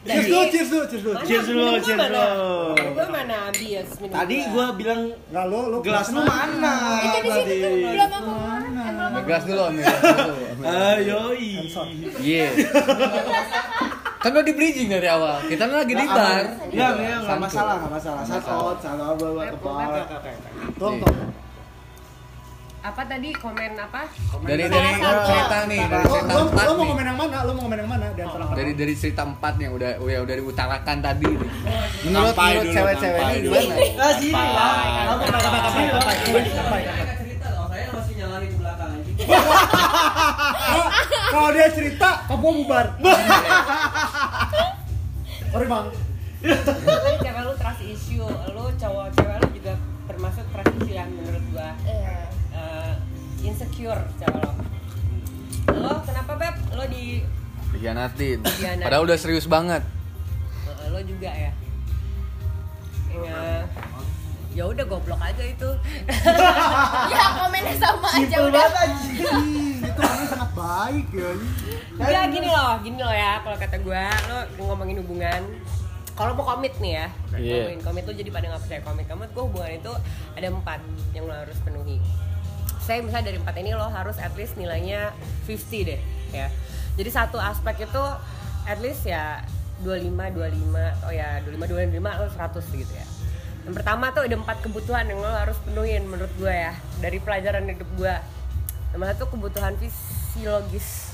Cheers 0.09 0.27
dulu 0.27 0.43
cheers 0.45 0.69
dulu 0.69 0.83
cheers 0.85 1.01
dulu 1.01 1.13
Mana? 1.13 1.25
Cheers 1.25 1.45
dulu, 1.47 1.71
cheers 1.79 1.99
mana? 1.99 2.19
dulu. 2.19 2.49
Gue 2.89 3.05
mana 3.07 3.37
bias 3.51 3.89
minum 3.99 4.15
Tadi 4.15 4.35
gua 4.49 4.65
bilang 4.73 5.01
nggak 5.25 5.45
lo 5.45 5.59
lo 5.67 5.77
gelas 5.79 6.07
lu 6.09 6.21
mana? 6.21 6.73
Itu 6.99 7.17
di 7.17 7.29
situ 7.29 7.51
tuh 7.51 7.59
tadi? 7.59 7.83
belum 7.85 8.11
aku 8.11 8.31
eh, 8.31 8.89
belum 8.89 9.11
aku. 9.11 9.25
Gelas 9.25 9.43
dulu, 9.43 9.63
dulu. 9.69 10.35
Ayo, 10.59 11.21
Iya. 12.19 12.47
Kan 14.19 14.35
udah 14.35 14.43
di 14.43 14.51
bridging 14.51 14.89
dari 14.89 15.07
awal. 15.07 15.39
Kita 15.41 15.63
kan 15.63 15.79
lagi 15.79 15.93
di 15.93 16.05
bar. 16.05 16.43
Ya, 16.69 16.91
ya, 16.91 16.91
nggak 16.91 17.23
Santuy. 17.23 17.39
masalah, 17.39 17.75
nggak 17.79 17.91
masalah. 17.95 18.21
Satu 18.21 18.51
out, 18.51 18.77
satu 18.83 19.03
tempat. 19.15 19.55
tolong 19.55 19.87
Iya. 19.87 20.03
tolong 20.75 20.97
Apa 22.79 23.03
tadi 23.03 23.33
komen 23.33 23.75
apa? 23.75 24.07
Dari 24.39 24.63
dari 24.65 24.91
satu. 24.95 25.25
cerita 25.25 25.57
nih, 25.65 25.79
dari 25.83 26.05
cerita 26.05 26.31
lo 26.31 26.41
empat 26.47 26.63
lo 26.63 26.69
mau 26.69 26.71
nih. 26.71 26.79
ngomong 26.79 26.97
yang 27.01 27.13
mana 27.13 27.43
lo 27.43 27.51
mau 27.51 27.61
ngomong 27.61 27.77
yang 27.77 27.87
mana 27.87 28.05
di 28.09 28.21
antara 28.21 28.43
Dari 28.49 28.71
dari 28.73 28.93
cerita 28.95 29.21
empat 29.21 29.53
yang 29.57 29.71
udah 29.73 29.91
udah 29.99 30.17
udah 30.23 30.35
diutarakan 30.37 30.97
tadi. 30.99 31.27
Menurut 32.01 32.31
Sampai 32.31 32.49
menurut 32.55 32.71
cewek-cewek 32.71 33.21
ini 33.21 33.35
gimana? 33.41 33.73
Nah, 33.91 34.11
sini 34.15 34.31
lah. 34.31 34.71
Kamu 34.79 35.19
kapai, 35.19 35.41
kapai, 35.43 35.59
kapai, 35.59 35.83
kapai, 36.15 36.49
kapai. 36.49 36.81
Saya 37.69 37.85
masih 37.91 38.13
nyalain 38.15 38.53
belakang 38.55 38.89
aja. 38.89 39.11
Kalau- 41.29 41.47
dia 41.49 41.65
cerita 41.67 42.09
kamu 42.25 42.61
bubar 42.61 42.85
sorry 45.51 45.65
bang 45.65 45.85
Kan 46.39 46.55
cewek 47.19 47.41
lu 47.43 47.53
trust 47.53 47.81
issue, 47.83 48.23
lu 48.47 48.63
cowok 48.71 49.05
cewek 49.11 49.35
lu 49.35 49.47
juga 49.51 49.73
termasuk 50.05 50.45
trust 50.47 50.71
issue 50.77 50.93
yang 50.93 51.09
menurut 51.11 51.41
gua 51.49 51.73
Iya. 51.83 52.18
Insecure 53.41 54.01
cewek 54.17 54.39
lo. 54.39 54.51
Lo 55.71 55.93
kenapa 56.03 56.31
beb? 56.35 56.55
Lo 56.73 56.83
di 56.85 57.23
Dikhianatin. 57.69 58.39
Padahal 58.81 59.03
udah 59.05 59.17
serius 59.17 59.45
banget. 59.45 59.85
lo 60.89 60.97
juga 61.05 61.29
ya? 61.29 61.51
Ya, 63.13 63.41
ya 64.51 64.63
udah 64.65 64.85
goblok 64.85 65.21
aja 65.21 65.43
itu. 65.45 65.69
Ya 67.13 67.25
komennya 67.37 67.75
sama 67.77 68.09
aja 68.09 68.25
Simpel 68.25 68.49
udah. 68.49 68.65
Ih, 68.65 69.85
itu 69.85 69.99
orangnya 70.01 70.27
sangat 70.27 70.51
baik 70.53 71.07
ya 71.13 71.29
Udah 71.93 72.21
gini 72.29 72.47
loh, 72.49 72.73
gini 72.81 72.97
loh 72.97 73.13
ya 73.13 73.37
kalau 73.41 73.57
kata 73.57 73.77
gua, 73.81 74.09
lo 74.29 74.37
ngomongin 74.65 74.97
hubungan 75.05 75.41
kalau 76.13 76.35
mau 76.35 76.43
komit 76.43 76.75
nih 76.83 76.99
ya, 76.99 77.07
Iya. 77.31 77.55
ngomongin 77.63 77.79
komit 77.79 78.03
lo 78.03 78.11
jadi 78.11 78.27
pada 78.27 78.45
nggak 78.51 78.61
percaya 78.65 78.81
komit. 78.83 79.05
Komit 79.07 79.29
gua 79.31 79.43
hubungan 79.47 79.71
itu 79.71 79.93
ada 80.35 80.47
empat 80.49 80.79
yang 81.13 81.23
lo 81.29 81.33
harus 81.37 81.57
penuhi. 81.63 81.97
Saya 82.89 83.05
misalnya 83.05 83.29
dari 83.29 83.37
empat 83.37 83.53
ini 83.61 83.77
lo 83.77 83.85
harus 83.85 84.17
at 84.17 84.33
least 84.33 84.57
nilainya 84.57 85.13
50 85.45 85.85
deh 85.93 86.01
ya. 86.33 86.49
Jadi 86.97 87.09
satu 87.13 87.37
aspek 87.37 87.85
itu 87.85 88.03
at 88.65 88.81
least 88.81 89.05
ya 89.05 89.45
25, 89.85 90.09
25, 90.09 91.05
oh 91.05 91.13
ya 91.13 91.37
25, 91.45 91.69
25 91.69 92.01
lo 92.01 92.25
100 92.25 92.81
gitu 92.81 92.93
ya. 92.97 93.05
Yang 93.69 93.73
pertama 93.77 94.09
tuh 94.09 94.25
ada 94.25 94.33
empat 94.33 94.57
kebutuhan 94.65 95.05
yang 95.05 95.21
lo 95.21 95.29
harus 95.29 95.53
penuhin 95.61 96.09
menurut 96.09 96.33
gue 96.41 96.49
ya 96.49 96.73
dari 96.97 97.21
pelajaran 97.21 97.69
hidup 97.69 97.85
gue. 97.93 98.15
Nomor 98.97 99.13
satu 99.13 99.29
kebutuhan 99.37 99.77
fisiologis, 99.77 101.13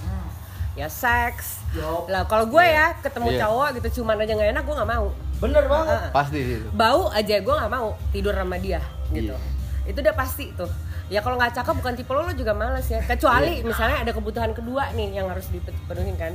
ya 0.79 0.87
seks. 0.87 1.59
Yup. 1.75 2.07
Lah 2.07 2.23
kalau 2.23 2.47
gue 2.47 2.63
ya 2.63 2.95
ketemu 3.03 3.35
Iya. 3.35 3.51
cowok 3.51 3.67
gitu 3.83 3.87
cuman 3.99 4.23
aja 4.23 4.31
nggak 4.31 4.51
enak 4.55 4.63
gue 4.63 4.75
nggak 4.79 4.91
mau. 4.95 5.07
Bener 5.43 5.63
banget. 5.67 5.99
Heeh. 6.07 6.11
Pasti 6.15 6.37
itu. 6.39 6.67
Bau 6.71 7.11
aja 7.11 7.35
gue 7.35 7.55
nggak 7.59 7.71
mau 7.75 7.99
tidur 8.15 8.31
sama 8.31 8.55
dia 8.63 8.79
gitu. 9.11 9.35
Iya. 9.35 9.91
Itu 9.91 9.99
udah 9.99 10.15
pasti 10.15 10.55
tuh. 10.55 10.71
Ya 11.05 11.21
kalau 11.21 11.37
nggak 11.37 11.53
cakep 11.53 11.73
bukan 11.77 11.93
tipe 11.93 12.11
lo, 12.11 12.25
lo 12.25 12.33
juga 12.33 12.53
males 12.57 12.89
ya. 12.89 12.97
Kecuali 13.05 13.61
Iya. 13.61 13.65
misalnya 13.65 13.97
ada 14.01 14.11
kebutuhan 14.11 14.51
kedua 14.57 14.89
nih 14.97 15.21
yang 15.21 15.29
harus 15.29 15.45
dipenuhin 15.53 16.17
kan. 16.17 16.33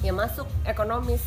Ya 0.00 0.16
masuk 0.16 0.48
ekonomis. 0.64 1.20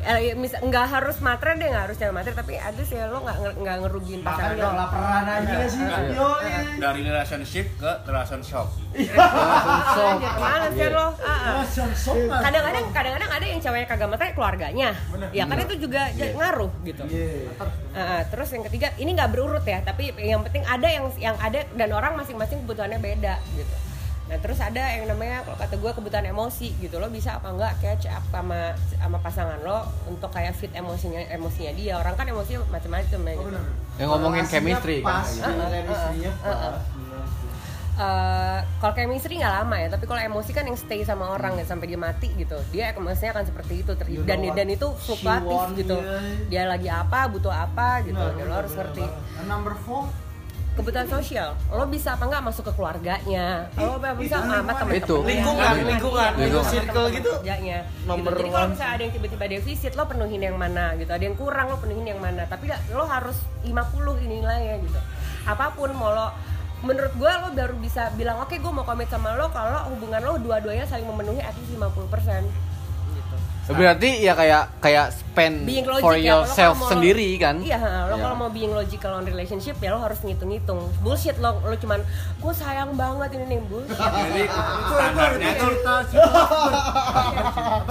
Eh, 0.00 0.32
mis- 0.32 0.56
nggak 0.56 0.86
harus 0.88 1.20
materi 1.20 1.60
deh 1.60 1.68
nggak 1.68 1.84
harus 1.84 1.96
cewek 1.96 2.10
materi 2.10 2.32
tapi 2.32 2.52
least 2.72 2.88
ya 2.90 3.04
lo 3.06 3.20
nggak 3.20 3.36
nggak- 3.54 3.78
ngerugiin 3.80 4.20
pasangan 4.20 4.52
gak 4.52 4.64
lo. 4.64 4.72
laparan 4.74 5.24
aja 5.28 5.56
sih. 5.66 5.84
Iya. 5.84 6.16
Yo, 6.16 6.28
dari 6.78 7.00
relationship 7.02 7.66
ke 7.76 7.90
relationship 8.02 8.66
ya 8.96 10.88
lo. 10.88 11.06
Ah, 11.14 11.28
ah. 11.28 11.52
Langsung 11.60 11.90
sopan. 11.92 12.40
kadang-kadang 12.40 12.84
kadang-kadang 12.90 13.30
ada 13.30 13.44
yang 13.44 13.60
ceweknya 13.60 13.86
kagak 13.86 14.08
materi 14.08 14.30
keluarganya 14.32 14.90
ya 15.30 15.44
kan 15.44 15.56
itu 15.58 15.74
juga 15.78 16.02
ngaruh 16.10 16.72
gitu 16.82 17.02
Iya. 17.04 17.50
Ah. 17.92 18.22
terus 18.24 18.48
yang 18.50 18.64
ketiga 18.66 18.88
ini 18.96 19.10
nggak 19.12 19.30
berurut 19.30 19.62
ya 19.62 19.78
tapi 19.82 20.10
yang 20.16 20.40
penting 20.42 20.64
ada 20.64 20.88
yang 20.88 21.06
yang 21.18 21.36
ada 21.36 21.60
dan 21.70 21.90
orang 21.90 22.16
masing-masing 22.16 22.64
kebutuhannya 22.64 22.98
beda 22.98 23.36
gitu 23.52 23.74
nah 24.30 24.38
terus 24.38 24.62
ada 24.62 24.78
yang 24.94 25.10
namanya 25.10 25.42
kalau 25.42 25.58
kata 25.58 25.74
gue 25.74 25.90
kebutuhan 25.90 26.22
emosi 26.22 26.78
gitu 26.78 27.02
lo 27.02 27.10
bisa 27.10 27.34
apa 27.34 27.50
enggak 27.50 27.74
catch 27.82 28.06
up 28.06 28.22
sama 28.30 28.78
sama 28.94 29.18
pasangan 29.18 29.58
lo 29.60 29.82
untuk 30.06 30.30
kayak 30.30 30.54
fit 30.54 30.70
emosinya 30.70 31.18
emosinya 31.28 31.74
dia? 31.74 31.98
Orang 31.98 32.14
kan 32.14 32.24
emosinya 32.24 32.62
macam-macam 32.70 33.20
ya. 33.26 33.34
Gitu. 33.34 33.58
Yang 33.98 34.08
ngomongin 34.08 34.44
chemistry. 34.46 34.96
kan. 35.02 35.18
Pas, 35.18 35.28
chemistry-nya 35.66 36.30
Ah, 36.40 36.46
ah, 36.46 36.56
pas. 36.70 36.78
Eh, 38.00 38.58
kalau 38.80 38.94
chemistry 38.96 39.36
nggak 39.36 39.54
lama 39.60 39.76
ya 39.76 39.92
tapi 39.92 40.08
kalau 40.08 40.22
emosi 40.22 40.56
kan 40.56 40.64
yang 40.64 40.78
stay 40.78 41.04
sama 41.04 41.36
orang 41.36 41.58
ya 41.60 41.66
sampai 41.66 41.90
dia 41.90 41.98
mati 42.00 42.32
gitu. 42.32 42.56
Dia 42.70 42.96
emosinya 42.96 43.36
akan 43.36 43.44
seperti 43.44 43.82
itu 43.84 43.92
ter- 43.92 44.08
You 44.08 44.22
dan 44.24 44.40
dan 44.54 44.70
itu 44.70 44.88
fluktuatif 44.94 45.74
gitu. 45.74 45.98
dia 46.48 46.64
lagi 46.64 46.88
apa 46.88 47.28
butuh 47.28 47.50
apa 47.50 48.00
gitu. 48.06 48.16
Benar, 48.16 48.38
ya, 48.40 48.44
lo 48.46 48.54
harus 48.56 48.72
ngerti. 48.72 49.04
And 49.04 49.50
Number 49.50 49.74
four, 49.84 50.08
kebutuhan 50.70 51.06
sosial. 51.06 51.52
Lo 51.68 51.84
bisa 51.84 52.14
apa 52.14 52.24
nggak 52.24 52.44
masuk 52.46 52.70
ke 52.70 52.72
keluarganya? 52.74 53.66
Lo 53.74 53.98
bisa 54.16 54.38
sama 54.40 54.72
teman 54.72 54.94
Itu. 54.96 55.16
lingkungan, 55.22 55.72
lingkungan, 55.82 56.30
Lingkungan. 56.38 56.70
circle 56.70 57.06
gitu. 57.10 57.30
kerjanya. 57.42 57.78
Number 58.06 58.32
gitu. 58.32 58.40
jadi 58.40 58.50
kalau 58.54 58.68
misalnya 58.70 58.92
ada 58.94 59.02
yang 59.02 59.14
tiba-tiba 59.14 59.44
defisit 59.50 59.92
lo 59.98 60.04
penuhin 60.06 60.40
yang 60.40 60.56
mana 60.56 60.94
gitu. 60.96 61.10
Ada 61.10 61.24
yang 61.26 61.36
kurang 61.36 61.66
lo 61.68 61.76
penuhin 61.78 62.06
yang 62.06 62.20
mana. 62.22 62.46
Tapi 62.46 62.70
lo 62.94 63.04
harus 63.04 63.36
50 63.66 64.24
ini 64.24 64.40
nilainya 64.40 64.74
gitu. 64.80 65.00
Apa 65.44 65.74
pun 65.74 65.90
mau 65.92 66.14
lo 66.14 66.30
menurut 66.80 67.12
gue 67.12 67.28
lo 67.28 67.48
baru 67.52 67.76
bisa 67.76 68.08
bilang 68.16 68.40
oke 68.40 68.56
gue 68.56 68.72
mau 68.72 68.88
komit 68.88 69.04
sama 69.12 69.36
lo 69.36 69.52
kalau 69.52 69.92
hubungan 69.92 70.24
lo 70.24 70.40
dua-duanya 70.40 70.88
saling 70.88 71.04
memenuhi 71.04 71.36
at 71.44 71.52
least 71.52 71.76
50% 71.76 72.08
gitu 72.48 72.69
Berarti 73.70 74.10
ya 74.18 74.32
kayak 74.32 74.62
kayak 74.78 75.06
spend 75.10 75.62
being 75.62 75.84
logic 75.84 76.00
for 76.00 76.12
lo 76.12 76.20
yourself 76.20 76.76
mau- 76.76 76.90
sendiri 76.90 77.28
kan? 77.36 77.58
Iya, 77.60 77.78
lo 78.06 78.14
Iya. 78.14 78.22
kalau 78.22 78.36
mau 78.36 78.50
being 78.50 78.70
logical 78.70 79.12
on 79.12 79.24
relationship 79.24 79.78
ya 79.78 79.90
lo 79.90 79.98
harus 79.98 80.18
ngitung-ngitung. 80.20 80.80
Bullshit 80.98 81.38
lo 81.38 81.60
lo 81.60 81.74
cuman 81.74 82.02
gue 82.36 82.52
sayang 82.52 82.94
banget 82.94 83.30
ini 83.32 83.44
nih 83.48 83.60
bullshit. 83.62 83.94
Jadi 83.94 84.40
itu 84.48 84.60
standarnya 84.90 85.50
itu 85.52 85.68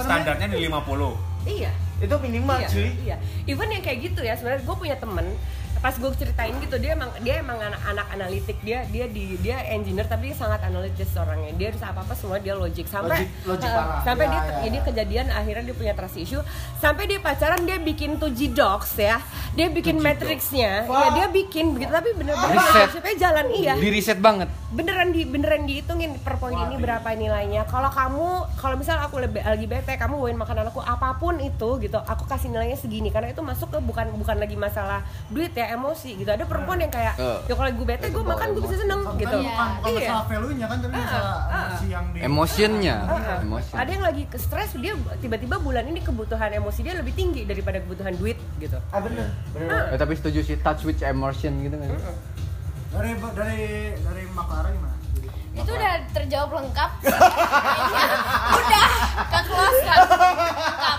standarnya 0.00 0.46
di 0.48 0.58
50. 0.62 1.48
iya. 1.48 1.72
Itu 2.00 2.16
minimal 2.16 2.56
iya, 2.58 2.68
cuy. 2.68 2.88
iya. 3.02 3.16
Even 3.44 3.68
yang 3.68 3.80
kayak 3.80 3.98
gitu 4.02 4.20
ya 4.20 4.32
sebenarnya 4.32 4.64
gue 4.64 4.72
punya 4.74 4.96
temen 4.96 5.36
pas 5.80 5.92
gue 5.92 6.10
ceritain 6.14 6.52
gitu 6.54 6.76
dia 6.76 6.92
emang 6.92 7.08
dia 7.20 7.40
emang 7.40 7.56
anak-anak 7.56 8.06
analitik 8.12 8.60
dia 8.60 8.84
dia 8.84 9.08
di 9.08 9.40
dia 9.40 9.64
engineer 9.66 10.04
tapi 10.04 10.28
dia 10.28 10.36
sangat 10.36 10.60
analitis 10.62 11.08
orangnya. 11.14 11.56
Dia 11.56 11.72
harus 11.72 11.80
apa 11.80 12.00
apa 12.00 12.12
semua 12.12 12.36
dia 12.36 12.52
logic 12.52 12.84
sampai 12.84 13.24
Logic- 13.24 13.32
logic 13.48 13.64
eh, 13.64 13.74
parah. 13.74 14.00
sampai 14.04 14.24
Ya, 14.24 14.30
dia 14.30 14.40
ya, 14.40 14.60
ini 14.62 14.76
ya. 14.76 14.82
kejadian 14.84 15.26
akhirnya 15.30 15.64
dia 15.64 15.74
punya 15.74 15.92
trust 15.92 16.16
issue. 16.16 16.42
Sampai 16.76 17.04
dia 17.04 17.16
pacaran 17.18 17.64
dia 17.64 17.76
bikin 17.76 18.16
tuh 18.16 18.28
G-Docs 18.28 18.92
ya. 18.94 19.16
Dia 19.50 19.66
bikin 19.66 19.98
matrixnya. 19.98 20.84
ya 20.84 21.08
dia 21.12 21.26
bikin 21.26 21.72
begitu 21.72 21.90
tapi 21.90 22.12
bener-bener 22.12 22.54
Riset. 22.54 22.60
relationshipnya 22.60 23.14
jalan 23.18 23.46
iya. 23.50 23.72
Di 23.74 23.88
riset 23.88 24.18
banget. 24.18 24.48
beneran 24.70 25.10
di 25.10 25.26
beneran 25.26 25.66
dihitungin 25.66 26.14
per 26.20 26.38
poin 26.38 26.54
ini 26.54 26.78
berapa 26.78 27.02
nilainya. 27.10 27.66
Kalau 27.66 27.90
kamu 27.90 28.26
kalau 28.54 28.78
misal 28.78 29.00
aku 29.00 29.18
lebih 29.18 29.42
lagi 29.42 29.66
bete 29.66 29.98
kamu 29.98 30.14
bawain 30.14 30.38
makanan 30.38 30.70
aku 30.70 30.78
apa 30.78 31.18
pun 31.18 31.40
itu 31.40 31.80
gitu 31.80 31.98
aku 31.98 32.22
kasih 32.24 32.52
nilainya 32.52 32.76
segini. 32.76 33.10
Karena 33.10 33.32
itu 33.32 33.42
masuk 33.42 33.66
ke 33.66 33.78
bukan 33.80 34.14
bukan 34.14 34.36
lagi 34.38 34.54
masalah 34.54 35.02
duit 35.26 35.50
ya 35.50 35.69
emosi 35.70 36.10
gitu 36.16 36.26
ada 36.26 36.42
perempuan 36.42 36.78
yang 36.78 36.88
kayak 36.88 37.14
ya 37.18 37.52
kalau 37.52 37.70
gue 37.70 37.86
bete 37.86 38.06
gue 38.06 38.20
makan 38.20 38.46
gue 38.50 38.62
bisa 38.62 38.76
seneng 38.76 39.00
Kan 39.00 39.14
gitu 39.16 39.36
bukan, 39.38 39.68
bukan 39.76 39.90
Iya. 39.90 39.98
masalah 40.02 40.24
value-nya 40.26 40.66
kan 40.66 40.78
tapi 40.78 40.94
masalah 40.94 41.34
ah. 41.46 41.62
emosi 41.62 41.86
yang 41.86 42.04
di 42.06 42.18
Emotionnya, 42.20 42.96
Ah, 43.02 43.38
emotion. 43.40 43.76
ada 43.76 43.90
yang 43.90 44.02
lagi 44.02 44.22
ke 44.24 44.36
stres 44.36 44.70
dia 44.74 44.92
tiba-tiba 45.16 45.56
bulan 45.56 45.84
ini 45.84 46.00
kebutuhan 46.00 46.50
emosi 46.52 46.80
dia 46.80 46.94
lebih 46.94 47.12
tinggi 47.12 47.42
daripada 47.44 47.78
kebutuhan 47.78 48.12
duit 48.14 48.36
gitu 48.56 48.76
Ah 48.90 48.98
bener. 48.98 49.30
Bener. 49.50 49.82
Eh, 49.88 49.98
tapi 49.98 50.14
setuju 50.14 50.42
sih 50.42 50.56
touch 50.56 50.82
with 50.82 51.00
emotion 51.00 51.60
gitu 51.60 51.76
kan. 51.76 51.88
dari 52.90 53.10
dari 53.14 53.62
dari 53.96 54.22
Maklara 54.28 54.68
gimana? 54.68 54.94
Itu 55.52 55.70
udah 55.70 55.94
terjawab 56.10 56.50
lengkap. 56.56 56.90
Udah 58.50 58.86
ke 59.26 59.40
close 59.44 59.80
kan. 59.82 59.98
Lengkap. 60.00 60.98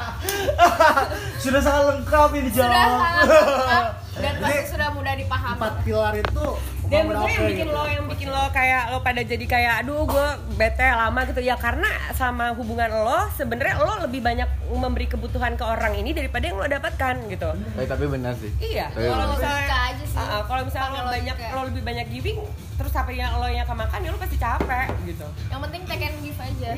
Sudah 1.41 1.57
sangat 1.59 1.83
lengkap 1.89 2.29
ini 2.33 2.49
Sudah 2.49 2.69
jawab. 2.69 2.99
sangat 3.01 3.25
lengkap 3.25 3.85
dan 4.11 4.33
Jadi, 4.33 4.43
pasti 4.43 4.63
sudah 4.69 4.89
mudah 4.91 5.13
dipahami. 5.15 5.55
Empat 5.55 5.73
pilar 5.81 6.13
itu 6.13 6.45
dan 6.83 7.07
yang 7.07 7.23
bikin 7.41 7.63
gitu? 7.63 7.71
lo 7.71 7.83
yang 7.87 8.05
bikin 8.05 8.27
lo 8.27 8.43
kayak 8.51 8.83
lo 8.87 8.99
pada 8.99 9.21
jadi 9.21 9.45
kayak 9.45 9.73
aduh 9.79 10.03
gue 10.03 10.27
bete 10.53 10.83
lama 10.83 11.23
gitu 11.23 11.39
ya 11.39 11.55
karena 11.55 11.87
sama 12.11 12.51
hubungan 12.51 12.91
lo 12.91 13.31
sebenarnya 13.31 13.79
lo 13.79 14.03
lebih 14.03 14.19
banyak 14.19 14.43
memberi 14.69 15.07
kebutuhan 15.07 15.55
ke 15.55 15.63
orang 15.63 15.95
ini 15.95 16.11
daripada 16.11 16.43
yang 16.43 16.57
lo 16.57 16.67
dapatkan 16.67 17.15
gitu 17.27 17.47
Eh, 17.73 17.87
tapi 17.87 18.03
benar 18.05 18.35
sih. 18.35 18.51
iya 18.59 18.91
Tapi 18.91 19.07
kalau 19.07 19.31
misalnya 19.31 19.63
Logika 19.63 19.79
aja 19.87 20.03
sih. 20.03 20.19
Ah, 20.19 20.43
kalau 20.43 20.63
misalnya 20.67 20.89
lo 20.91 21.09
banyak 21.09 21.35
logika. 21.37 21.55
lo 21.55 21.61
lebih 21.65 21.81
banyak 21.81 22.07
giving 22.11 22.39
terus 22.75 22.93
apa 22.93 23.09
yang 23.09 23.31
lo 23.33 23.47
yang 23.47 23.63
kemakan 23.63 23.99
ya 24.01 24.09
lo 24.09 24.19
pasti 24.19 24.35
capek 24.35 24.87
gitu 25.05 25.27
Yang 25.47 25.59
penting 25.63 25.81
take 25.87 26.03
and 26.03 26.17
give 26.19 26.35
aja. 26.37 26.69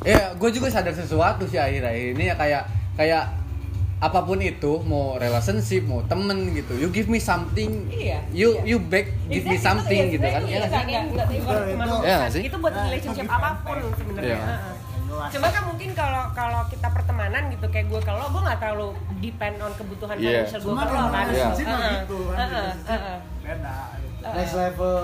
Ya, 0.00 0.22
gue 0.32 0.50
juga 0.50 0.68
sadar 0.70 0.92
sesuatu 0.92 1.44
sih 1.44 1.56
akhir-akhir 1.56 2.12
ini 2.12 2.24
ya 2.26 2.34
kayak 2.34 2.62
kayak 2.94 3.24
apa 4.04 4.20
pun 4.20 4.36
itu 4.36 4.84
mau 4.84 5.16
relationship 5.16 5.80
mau 5.82 6.04
temen 6.04 6.52
gitu 6.52 6.76
you 6.76 6.88
give 6.88 7.08
me 7.08 7.16
something 7.16 7.88
Iya, 7.88 8.20
you 8.30 8.48
iya. 8.54 8.62
you 8.66 8.78
back 8.78 9.08
give 9.26 9.42
me 9.42 9.56
Exactly, 9.56 9.64
something 9.64 10.02
iya, 10.02 10.12
gitu 10.12 10.26
kan 10.26 10.40
sebenarnya 10.42 10.60
ya 10.60 10.68
sih? 10.68 10.84
iya, 10.84 11.00
Itu-. 11.00 12.00
Iya 12.04 12.18
sih? 12.28 12.42
buat 12.54 12.70
Nah, 12.70 12.84
relationship 12.84 13.26
apa 13.26 13.48
pun 13.60 13.78
sebenarnya 13.96 14.28
Iya. 14.28 14.38
Ah, 14.38 14.52
ah. 14.62 14.74
Jelas. 15.04 15.30
Cuma 15.30 15.46
kan 15.46 15.62
mungkin 15.64 15.90
kalau 15.94 16.22
kalau 16.32 16.60
kita 16.66 16.88
pertemanan 16.90 17.42
gitu 17.46 17.66
kayak 17.70 17.86
gue 17.86 18.00
kalau 18.02 18.24
gue 18.26 18.40
nggak 18.40 18.58
terlalu 18.58 18.88
depend 19.20 19.56
on 19.58 19.72
kebutuhan 19.72 20.16
Iya. 20.16 20.42
financial 20.42 20.60
gue 20.60 20.74
kalau 20.74 21.06
kan. 21.06 21.24
relationship 21.24 21.66
mah 21.66 21.78
Heeh. 21.78 21.94
gitu 21.94 22.18
kan, 22.26 22.46
relationship 22.50 22.88
heeh. 22.90 23.18
beda 23.40 23.76
gitu. 23.94 24.26
Next 24.26 24.54
level. 24.54 24.96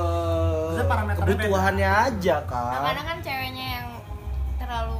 Kebutuhannya 1.14 1.90
aja 1.90 2.36
kan. 2.42 2.82
Kadang 2.82 3.06
kan 3.06 3.18
ceweknya 3.20 3.66
yang 3.76 3.86
terlalu 4.56 4.98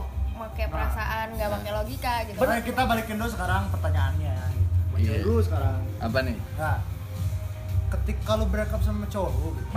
pakai 0.61 0.77
perasaan, 0.77 1.27
nggak 1.40 1.49
pakai 1.57 1.73
logika 1.73 2.14
gitu. 2.29 2.37
Makanya 2.37 2.62
kita 2.68 2.81
balikin 2.85 3.16
dulu 3.16 3.31
sekarang 3.33 3.62
pertanyaannya 3.73 4.35
gitu. 4.53 4.68
Iya. 5.01 5.16
dulu 5.25 5.40
sekarang. 5.40 5.81
Apa 6.05 6.18
nih? 6.20 6.37
Nah, 6.61 6.77
ketika 7.96 8.31
lu 8.37 8.44
break 8.53 8.68
up 8.68 8.83
sama 8.85 9.09
cowok 9.09 9.33
lu 9.40 9.49
gitu. 9.57 9.73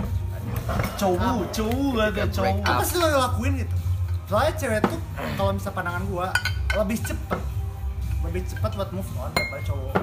Cowok, 1.00 1.48
cowok 1.56 1.88
gak 1.96 2.08
ada 2.12 2.24
cowok. 2.28 2.56
Apa 2.68 2.82
sih 2.84 2.96
lo 3.00 3.06
lakuin 3.08 3.52
gitu? 3.64 3.76
Soalnya 4.28 4.52
cewek 4.60 4.80
tuh 4.84 5.00
kalau 5.40 5.50
misal 5.56 5.72
pandangan 5.72 6.04
gua 6.04 6.28
lebih 6.76 7.00
cepet 7.00 7.40
lebih 8.28 8.42
cepet 8.44 8.70
buat 8.76 8.90
move 8.92 9.08
on 9.16 9.32
daripada 9.32 9.62
cowok. 9.64 9.96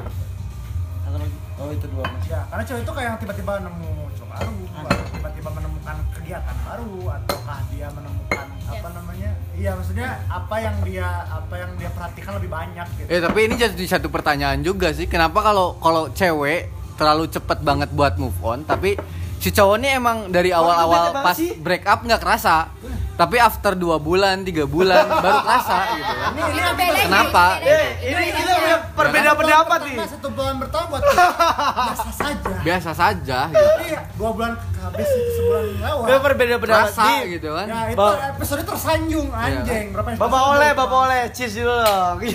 Satu 1.12 1.28
lagi. 1.28 1.38
Oh 1.60 1.70
itu 1.76 1.86
dua 1.92 2.08
mas. 2.08 2.24
Ya, 2.24 2.40
karena 2.48 2.64
cewek 2.64 2.82
itu 2.88 2.92
kayak 2.96 3.08
yang 3.12 3.20
tiba-tiba 3.20 3.54
nemu 3.68 3.92
cowok 4.16 4.30
baru, 4.32 4.56
baru 4.80 5.04
tiba-tiba 5.12 5.50
menemukan 5.60 5.96
kegiatan 6.16 6.56
baru 6.64 6.96
ataukah 7.20 7.60
dia 7.68 7.88
menemukan 7.92 8.48
apa 8.72 8.88
namanya? 8.96 9.30
Iya, 9.60 9.72
maksudnya 9.76 10.10
apa 10.32 10.56
yang 10.64 10.76
dia 10.88 11.08
apa 11.28 11.56
yang 11.60 11.72
dia 11.76 11.90
perhatikan 11.92 12.32
lebih 12.40 12.48
banyak 12.48 12.88
gitu. 12.96 13.08
Eh 13.12 13.20
tapi 13.20 13.40
ini 13.44 13.60
jadi 13.60 13.84
satu 13.92 14.08
pertanyaan 14.08 14.64
juga 14.64 14.96
sih. 14.96 15.04
Kenapa 15.12 15.44
kalau 15.44 15.76
kalau 15.84 16.08
cewek 16.16 16.72
terlalu 16.96 17.28
cepet 17.28 17.60
banget 17.60 17.92
buat 17.92 18.16
move 18.16 18.40
on, 18.40 18.64
tapi 18.64 18.96
si 19.42 19.50
cowok 19.50 19.76
ini 19.76 19.90
emang 19.92 20.30
dari 20.30 20.54
awal-awal 20.54 21.10
pas 21.16 21.34
sih? 21.34 21.58
break 21.58 21.82
up 21.84 22.00
nggak 22.02 22.22
kerasa. 22.22 22.70
Tapi 23.12 23.38
after 23.38 23.74
dua 23.76 23.98
bulan, 23.98 24.42
tiga 24.42 24.66
bulan 24.66 25.06
baru 25.24 25.40
kerasa 25.42 25.78
gitu. 25.92 26.14
Ini 26.14 26.42
ini 26.42 26.62
bedanya, 26.72 27.02
Kenapa? 27.06 27.46
Eh, 27.60 27.86
ini 28.02 28.14
bedanya. 28.16 28.34
kita 28.34 28.52
punya 28.56 28.78
perbedaan 28.94 29.36
pendapat 29.36 29.80
nih. 29.84 29.96
Satu 30.08 30.28
bulan 30.32 30.56
pertama 30.58 30.86
buat 30.90 31.04
biasa 31.86 32.10
saja. 32.12 32.54
Biasa 32.62 32.92
saja 32.92 33.40
gitu. 33.48 33.70
Iya, 33.84 34.00
dua 34.16 34.30
bulan 34.32 34.52
habis 34.58 35.06
itu 35.08 35.32
sebulan 35.36 35.64
lewat. 35.76 36.22
Berbeda 36.24 36.56
pendapat. 36.58 36.82
Kerasa 36.88 37.06
Di- 37.06 37.26
gitu 37.32 37.50
kan. 37.52 37.66
Ya 37.68 37.80
itu 37.90 38.08
episode 38.32 38.64
tersanjung 38.64 39.28
anjing. 39.30 39.86
Berapa? 39.92 40.10
Bapak 40.18 40.42
oleh, 40.52 40.70
bapak 40.72 41.00
oleh, 41.04 41.22
cheers 41.30 41.54
dulu 41.56 41.74
dong. 41.78 42.18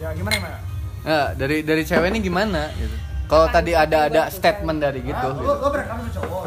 Ya 0.00 0.16
gimana 0.16 0.32
gimana? 0.34 0.58
Ya, 1.02 1.20
dari 1.34 1.60
dari 1.60 1.82
cewek 1.84 2.08
ini 2.08 2.20
gimana 2.22 2.72
gitu. 2.72 2.96
Kalau 3.30 3.46
tadi 3.48 3.72
ada 3.72 3.98
ada 4.04 4.22
statement 4.28 4.78
dari 4.78 5.00
gitu. 5.00 5.14
Ah, 5.22 5.30
gitu. 5.32 5.66
break 5.70 5.86
up 5.86 5.96
sama 5.96 6.10
cowok. 6.12 6.42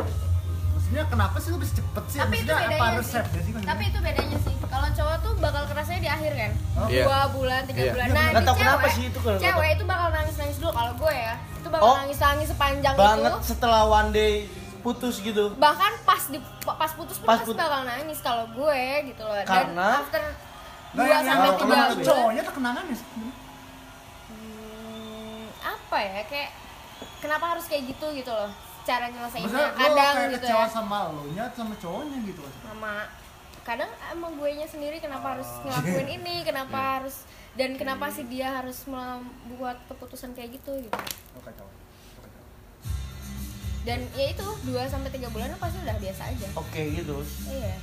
Maksudnya 0.73 1.03
kenapa 1.07 1.35
sih 1.39 1.49
lo 1.49 1.57
bisa 1.57 1.73
cepet 1.73 2.03
sih? 2.05 2.19
Tapi 2.19 2.35
itu 2.35 2.43
Maksudnya 2.45 2.67
apa 2.69 2.75
bedanya 2.75 2.99
resep 2.99 3.25
sih. 3.25 3.41
ya? 3.47 3.61
Tapi 3.63 3.83
itu 3.87 3.97
bedanya 3.97 4.37
sih. 4.37 4.55
Kalau 4.63 4.87
cowok 4.91 5.15
tuh 5.17 5.31
bakal 5.39 5.63
kerasanya 5.65 6.01
di 6.01 6.09
akhir 6.11 6.31
kan. 6.35 6.51
Oh. 6.75 6.87
Iya. 6.87 7.03
Dua 7.03 7.21
bulan, 7.31 7.61
tiga 7.63 7.79
Iya. 7.79 7.91
bulan. 7.93 8.05
Nah, 8.05 8.13
di 8.13 8.29
Nggak 8.29 8.43
tahu 8.43 8.55
kenapa 8.55 8.77
cewek, 8.83 8.93
sih 8.93 9.03
itu 9.05 9.19
kalau- 9.23 9.39
Cewek 9.39 9.69
itu 9.71 9.83
bakal 9.85 10.07
nangis-nangis 10.11 10.57
dulu 10.59 10.71
kalau 10.71 10.93
gue 10.93 11.13
ya. 11.15 11.33
Itu 11.55 11.67
bakal 11.69 11.87
Oh. 11.87 11.95
nangis-nangis 11.97 12.47
sepanjang 12.49 12.93
Banget 12.93 13.31
itu. 13.31 13.39
setelah 13.47 13.81
one 13.85 14.09
day 14.11 14.33
putus 14.83 15.15
gitu. 15.17 15.43
Bahkan 15.55 15.91
pas 16.03 16.21
di 16.27 16.37
pas 16.61 16.91
putus 16.91 17.15
pun 17.15 17.25
Pas 17.25 17.39
pasti 17.39 17.47
put- 17.47 17.57
bakal 17.57 17.81
nangis 17.83 18.19
kalau 18.19 18.45
gue 18.49 18.81
gitu 19.07 19.23
loh. 19.23 19.33
Dan 19.33 19.47
Karena- 19.47 19.97
after 19.97 20.23
Nah, 20.93 20.99
dua 20.99 21.17
sampai 21.17 21.49
tiga 21.49 21.63
bulan. 21.65 21.87
cowoknya 22.03 22.41
tuh 22.43 22.53
kenangannya 22.53 22.93
sih. 22.93 23.07
Hmm, 24.27 25.43
apa 25.63 25.97
ya 25.97 26.21
kayak 26.27 26.51
kenapa 27.19 27.45
harus 27.51 27.65
kayak 27.65 27.83
gitu 27.87 28.07
gitu 28.13 28.29
loh 28.29 28.51
cara 28.83 29.07
nyelesainnya 29.07 29.71
kadang 29.73 30.13
kayak 30.13 30.31
gitu 30.33 30.43
kecewa 30.43 30.59
ya 30.59 30.67
sama 30.67 30.99
lo 31.09 31.23
nya 31.29 31.45
sama 31.51 31.73
cowoknya 31.77 32.17
gitu. 32.25 32.43
sama 32.61 32.93
kadang 33.63 33.87
emang 34.09 34.31
gue 34.35 34.49
nya 34.53 34.67
sendiri 34.67 34.99
kenapa 34.99 35.27
harus 35.33 35.47
ngelakuin 35.61 36.09
ini 36.17 36.35
kenapa 36.41 36.77
harus 36.99 37.23
dan 37.53 37.73
kenapa 37.73 38.09
sih 38.09 38.25
dia 38.25 38.49
harus 38.53 38.83
membuat 38.85 39.79
keputusan 39.87 40.33
kayak 40.33 40.57
gitu 40.57 40.73
gitu 40.79 40.97
kacau. 41.37 41.63
Kacau. 42.17 42.43
dan 43.83 43.99
ya 44.11 44.25
itu 44.29 44.43
2 44.65 44.73
sampai 44.85 45.09
tiga 45.09 45.27
bulan 45.29 45.53
pasti 45.55 45.79
udah 45.79 45.95
biasa 45.95 46.23
aja 46.25 46.47
Oke 46.55 46.81
gitu. 46.93 47.17
iya 47.47 47.75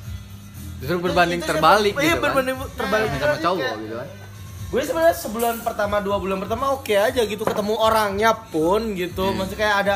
Justru 0.80 0.96
berbanding 0.98 1.38
Itu- 1.38 1.44
itu 1.44 1.52
terbalik 1.52 1.92
siapa- 1.92 2.00
gitu 2.00 2.08
Iya 2.08 2.14
kan. 2.14 2.24
berbanding 2.24 2.56
terbalik 2.72 3.08
Sama 3.08 3.20
Karena 3.20 3.38
cowok 3.38 3.72
gitu 3.78 3.94
kan. 3.94 4.08
Gue 4.70 4.86
sebenarnya 4.86 5.18
sebulan 5.18 5.66
pertama, 5.66 5.98
dua 5.98 6.22
bulan 6.22 6.38
pertama 6.38 6.70
oke 6.70 6.94
aja 6.94 7.26
gitu 7.26 7.42
ketemu 7.42 7.74
orangnya 7.74 8.30
pun 8.48 8.94
gitu. 8.94 9.26
Hmm. 9.26 9.36
Maksudnya 9.36 9.58
kayak 9.60 9.76
ada 9.82 9.94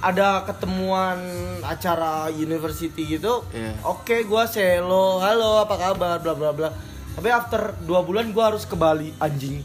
ada 0.00 0.28
ketemuan 0.44 1.16
acara 1.60 2.28
university 2.28 3.04
gitu. 3.10 3.44
Iya. 3.50 3.76
Oke, 3.82 4.24
gua 4.24 4.44
selo, 4.44 5.20
halo 5.20 5.60
apa 5.60 5.76
kabar, 5.76 6.20
bla 6.20 6.32
bla 6.32 6.52
bla. 6.52 6.68
Tapi 7.10 7.28
after 7.28 7.76
dua 7.80 8.00
bulan 8.00 8.28
gua 8.30 8.52
harus 8.52 8.64
ke 8.64 8.72
Bali 8.72 9.12
anjing. 9.16 9.60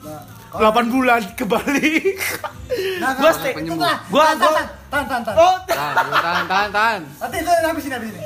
Nah, 0.00 0.20
kalau- 0.48 0.72
8 0.72 0.88
bulan 0.88 1.20
ke 1.32 1.44
Bali. 1.44 2.16
Nah, 3.00 3.10
gua 3.14 3.28
nah, 3.28 3.36
stay. 3.36 3.52
penyembuh. 3.52 3.80
nah, 3.80 3.96
Gua- 4.08 4.24
tahan, 4.26 4.36
gua- 4.38 4.52
tahan, 4.52 4.68
tahan, 4.90 5.04
tahan, 5.04 5.22
tahan. 5.22 5.36
Oh, 5.36 5.56
Tahan, 5.60 5.94
tahan, 5.94 6.44
tahan, 6.48 6.70
tahan. 6.70 7.00
Nanti 7.20 7.36
itu 7.36 7.50
habis 7.52 7.84
ini 7.84 7.94
habis 7.94 8.08
ini. 8.10 8.20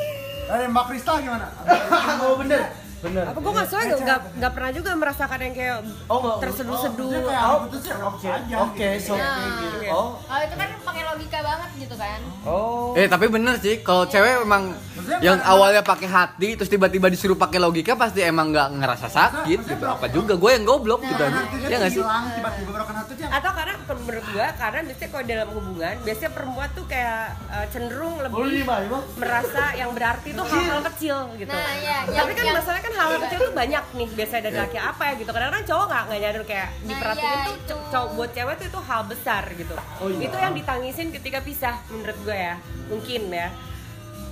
Dari 0.45 0.65
Mbak 0.71 0.85
Kristal 0.87 1.17
gimana? 1.19 1.47
oh 2.23 2.35
bener. 2.37 2.63
Bener. 3.05 3.25
Apa 3.27 3.39
gue 3.39 3.53
nggak 3.53 3.69
soalnya 3.69 3.95
nggak 3.97 4.21
nggak 4.35 4.53
pernah 4.53 4.71
juga 4.73 4.91
merasakan 4.95 5.39
yang 5.41 5.55
kayak 5.55 5.77
Oh, 6.07 6.21
terseduh-seduh. 6.39 7.11
kayak 7.23 7.43
Oh, 7.45 7.59
putus 7.65 7.83
ya 7.85 7.97
oke 8.01 8.27
aja 8.27 8.55
oke 8.61 8.89
gitu. 8.91 9.05
so 9.05 9.13
Nah. 9.15 9.37
gitu. 9.61 9.79
oh. 9.89 10.09
Kalau 10.19 10.43
itu 10.43 10.57
kan 10.57 10.71
pakai 10.81 11.03
logika 11.05 11.39
banget 11.41 11.71
gitu 11.79 11.95
kan? 11.95 12.21
Oh. 12.43 12.97
Eh 12.97 13.07
tapi 13.07 13.27
bener 13.29 13.55
sih, 13.57 13.75
kalau 13.81 14.05
cewek 14.05 14.41
emang 14.41 14.73
Maksudnya 14.95 15.19
yang 15.21 15.39
awalnya 15.43 15.83
pakai 15.83 16.09
hati 16.09 16.49
terus 16.55 16.69
tiba-tiba 16.69 17.07
disuruh 17.07 17.35
pakai 17.35 17.59
logika 17.59 17.93
pasti 17.95 18.21
emang 18.21 18.49
nggak 18.49 18.69
ngerasa 18.75 19.07
sakit 19.07 19.59
Maksudnya 19.59 19.77
gitu. 19.77 19.85
Apa 19.87 20.07
juga. 20.09 20.33
Gue 20.35 20.51
yang 20.53 20.65
goblok 20.65 21.01
gitu 21.03 21.21
aja. 21.21 21.35
hatinya 21.37 21.69
Ya 21.69 21.77
nggak 21.77 21.91
tuh 21.91 21.97
sih? 21.97 22.03
hilang 22.03 22.25
tiba-tiba 22.33 22.71
broken 22.73 22.97
hati 22.97 23.13
tuh 23.15 23.27
atau 23.27 23.51
karena 23.51 23.75
menurut 23.85 24.27
gue 24.27 24.47
karena 24.55 24.81
biasanya 24.85 25.11
kalau 25.11 25.25
dalam 25.25 25.49
hubungan 25.51 25.95
biasanya 26.01 26.31
perempuan 26.31 26.69
tuh 26.71 26.85
kayak 26.87 27.23
eh, 27.51 27.67
cenderung 27.69 28.15
Boleh 28.15 28.27
lebih 28.31 28.63
lima 28.63 28.75
lima 28.81 28.99
merasa 29.17 29.65
yang 29.75 29.91
berarti 29.91 30.29
itu 30.31 30.43
hal-hal 30.45 30.81
kecil 30.87 31.17
gitu. 31.35 31.51
Nah, 31.51 31.73
iya, 31.75 31.97
tapi 32.07 32.33
kan 32.33 32.45
masalahnya 32.53 32.83
kan 32.83 32.94
hal-hal 32.95 33.19
kecil 33.21 33.39
tuh 33.43 33.55
banyak 33.55 33.85
nih 33.93 34.09
biasanya 34.13 34.43
dari 34.45 34.59
laki 34.59 34.79
apa 34.81 35.03
ya 35.05 35.13
gitu 35.17 35.31
kadang-kadang 35.31 35.65
cowok 35.65 35.87
nggak 35.87 36.03
nggak 36.05 36.21
nyadar 36.21 36.43
kayak 36.45 36.69
Nah, 36.75 36.87
diperhatiin 36.87 37.29
iya, 37.31 37.45
tuh 37.45 37.55
itu. 37.57 37.75
cowok 37.89 38.09
buat 38.13 38.31
cewek 38.33 38.55
tuh 38.55 38.67
itu 38.67 38.81
hal 38.83 39.03
besar 39.05 39.43
gitu 39.53 39.75
Oh, 39.97 40.09
iya. 40.09 40.21
itu 40.23 40.37
yang 40.37 40.53
ditangisin 40.53 41.09
ketika 41.11 41.39
pisah 41.41 41.75
menurut 41.89 42.19
gue 42.21 42.37
ya 42.37 42.55
mungkin 42.87 43.23
ya 43.29 43.49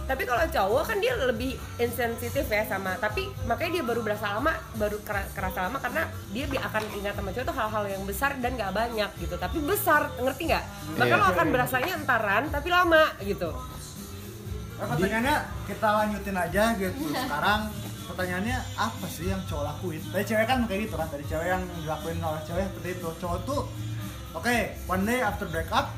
tapi 0.03 0.23
kalau 0.25 0.45
cowok 0.45 0.83
kan 0.85 0.99
dia 0.99 1.15
lebih 1.17 1.53
insensitif 1.79 2.43
ya 2.45 2.63
sama 2.65 2.97
tapi 2.97 3.23
makanya 3.45 3.73
dia 3.73 3.85
baru 3.85 4.03
berasa 4.03 4.35
lama 4.35 4.51
baru 4.75 4.99
kera- 5.01 5.31
kerasa 5.31 5.63
lama 5.63 5.79
karena 5.79 6.03
dia 6.29 6.45
akan 6.51 6.83
ingat 6.93 7.15
sama 7.15 7.31
cowok 7.31 7.45
itu 7.45 7.55
hal-hal 7.55 7.85
yang 7.89 8.03
besar 8.03 8.31
dan 8.37 8.51
nggak 8.53 8.73
banyak 8.73 9.11
gitu 9.17 9.35
tapi 9.37 9.57
besar 9.61 10.11
ngerti 10.17 10.43
nggak 10.49 10.65
maka 10.97 11.07
Iya. 11.09 11.17
lo 11.17 11.27
akan 11.29 11.47
berasanya 11.49 11.93
entaran 11.95 12.43
tapi 12.49 12.69
lama 12.69 13.03
gitu 13.21 13.51
pertanyaannya 14.75 15.37
kita 15.63 15.89
lanjutin 15.95 16.35
aja 16.37 16.65
gitu. 16.75 16.91
Sekarang 17.17 17.61
pertanyaannya 18.13 18.59
apa 18.75 19.07
sih 19.07 19.27
yang 19.27 19.41
cowok 19.43 19.65
lakuin? 19.67 20.03
Dari 20.07 20.25
cewek 20.25 20.47
kan 20.47 20.59
kayak 20.65 20.81
gitu 20.85 20.95
kan, 20.95 21.09
dari 21.09 21.25
cewek 21.25 21.47
yang 21.49 21.63
dilakuin 21.77 22.19
oleh 22.19 22.43
cewek 22.43 22.65
seperti 22.67 22.89
itu. 22.95 23.09
Cowok 23.17 23.39
tuh 23.43 23.61
oke, 24.33 24.57
one 24.87 25.03
day 25.03 25.19
after 25.19 25.45
break 25.47 25.69
up 25.71 25.91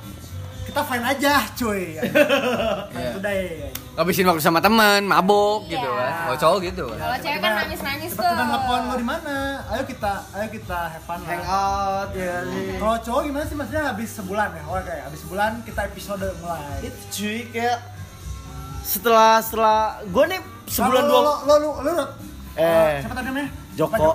kita 0.65 0.81
fine 0.81 1.05
aja, 1.05 1.45
cuy. 1.53 2.01
Fine 2.89 2.97
Iya. 2.97 3.13
today. 3.13 3.69
Habisin 3.95 4.25
waktu 4.25 4.41
sama 4.41 4.59
teman, 4.59 5.05
mabok 5.05 5.69
Iya. 5.69 5.77
gitu 5.77 5.89
kan. 5.93 6.13
Kalau 6.17 6.39
cowok 6.41 6.59
gitu 6.65 6.85
kan. 6.89 6.99
kalau 6.99 7.17
cewek 7.21 7.39
kan 7.39 7.53
nangis 7.55 7.81
nangis 7.85 8.11
tuh 8.11 8.25
Tiba-tiba 8.25 8.45
nelfon 8.49 8.83
lo 8.83 8.95
di 8.97 9.07
mana? 9.07 9.37
Ayo 9.69 9.83
kita, 9.85 10.13
ayo 10.33 10.47
kita 10.49 10.81
have 10.89 11.05
fun 11.05 11.21
lah. 11.21 11.29
hangout 11.29 12.11
ya 12.17 12.35
sih 12.45 12.65
Kalau 12.75 12.97
cowok 12.99 13.23
gimana 13.23 13.45
sih 13.45 13.55
maksudnya 13.55 13.85
habis 13.87 14.11
sebulan 14.11 14.49
ya? 14.51 14.63
Oh 14.65 14.81
kayak 14.81 15.03
habis 15.05 15.21
sebulan 15.21 15.51
kita 15.63 15.81
episode 15.85 16.27
mulai. 16.41 16.77
itu 16.81 17.01
cuy 17.13 17.39
kayak 17.51 17.79
setelah 18.81 19.33
setelah 19.39 19.79
gue 20.03 20.25
nih 20.27 20.41
sebulan 20.67 21.03
dua 21.03 21.19
lo, 21.19 21.33
lo, 21.43 21.55
lo, 21.55 21.71
lo, 21.79 21.91
lo, 21.93 22.05
Eh. 22.55 23.03
siapa 23.03 23.15
tadi 23.15 23.29
namanya? 23.29 23.51
Joko. 23.75 24.07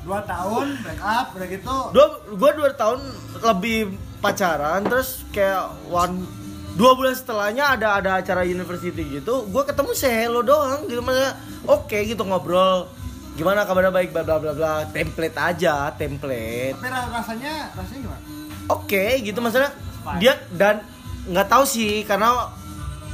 Dua 0.00 0.20
tahun 0.24 0.80
break 0.80 0.96
up 0.98 1.26
udah 1.34 1.46
gitu 1.46 1.76
dua 1.92 2.06
gue 2.26 2.50
dua 2.56 2.70
tahun 2.72 2.98
lebih 3.42 3.80
pacaran 4.18 4.80
terus 4.82 5.22
kayak 5.28 5.60
one 5.86 6.24
dua 6.72 6.94
bulan 6.94 7.12
setelahnya 7.12 7.76
ada 7.76 8.00
ada 8.00 8.10
acara 8.16 8.42
university 8.42 9.04
gitu 9.12 9.44
gue 9.44 9.62
ketemu 9.62 9.90
say 9.92 10.24
hello 10.24 10.40
doang 10.40 10.88
gitu 10.88 10.98
maksudnya 10.98 11.36
oke 11.64 11.92
gitu 12.00 12.22
ngobrol 12.22 12.88
gimana 13.32 13.62
kabarnya 13.62 13.92
baik 13.92 14.10
bla 14.10 14.24
bla 14.24 14.40
bla 14.40 14.52
bla 14.52 14.72
template 14.88 15.36
aja 15.36 15.92
template 15.92 16.74
tapi 16.74 16.88
ra- 16.88 17.10
rasanya 17.12 17.52
rasanya 17.70 18.00
gimana 18.00 18.22
oke 18.68 19.04
gitu 19.20 19.38
maksudnya 19.38 19.70
dia 20.16 20.32
dan 20.50 20.80
nggak 21.26 21.46
tahu 21.46 21.62
sih 21.62 22.02
karena 22.02 22.48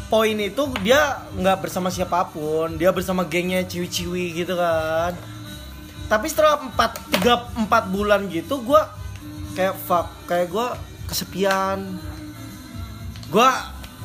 poin 0.07 0.37
itu 0.39 0.63
dia 0.83 1.23
nggak 1.35 1.67
bersama 1.67 1.91
siapa 1.91 2.31
pun 2.31 2.79
dia 2.79 2.95
bersama 2.95 3.27
gengnya 3.27 3.67
ciwi-ciwi 3.67 4.43
gitu 4.45 4.55
kan. 4.55 5.13
Tapi 6.07 6.31
setelah 6.31 6.63
4 6.63 7.19
3 7.19 7.67
4 7.67 7.95
bulan 7.95 8.31
gitu 8.31 8.63
gua 8.63 8.95
kayak 9.59 9.75
fuck 9.87 10.07
kayak 10.31 10.51
gua 10.51 10.79
kesepian. 11.11 11.99
Gua 13.29 13.51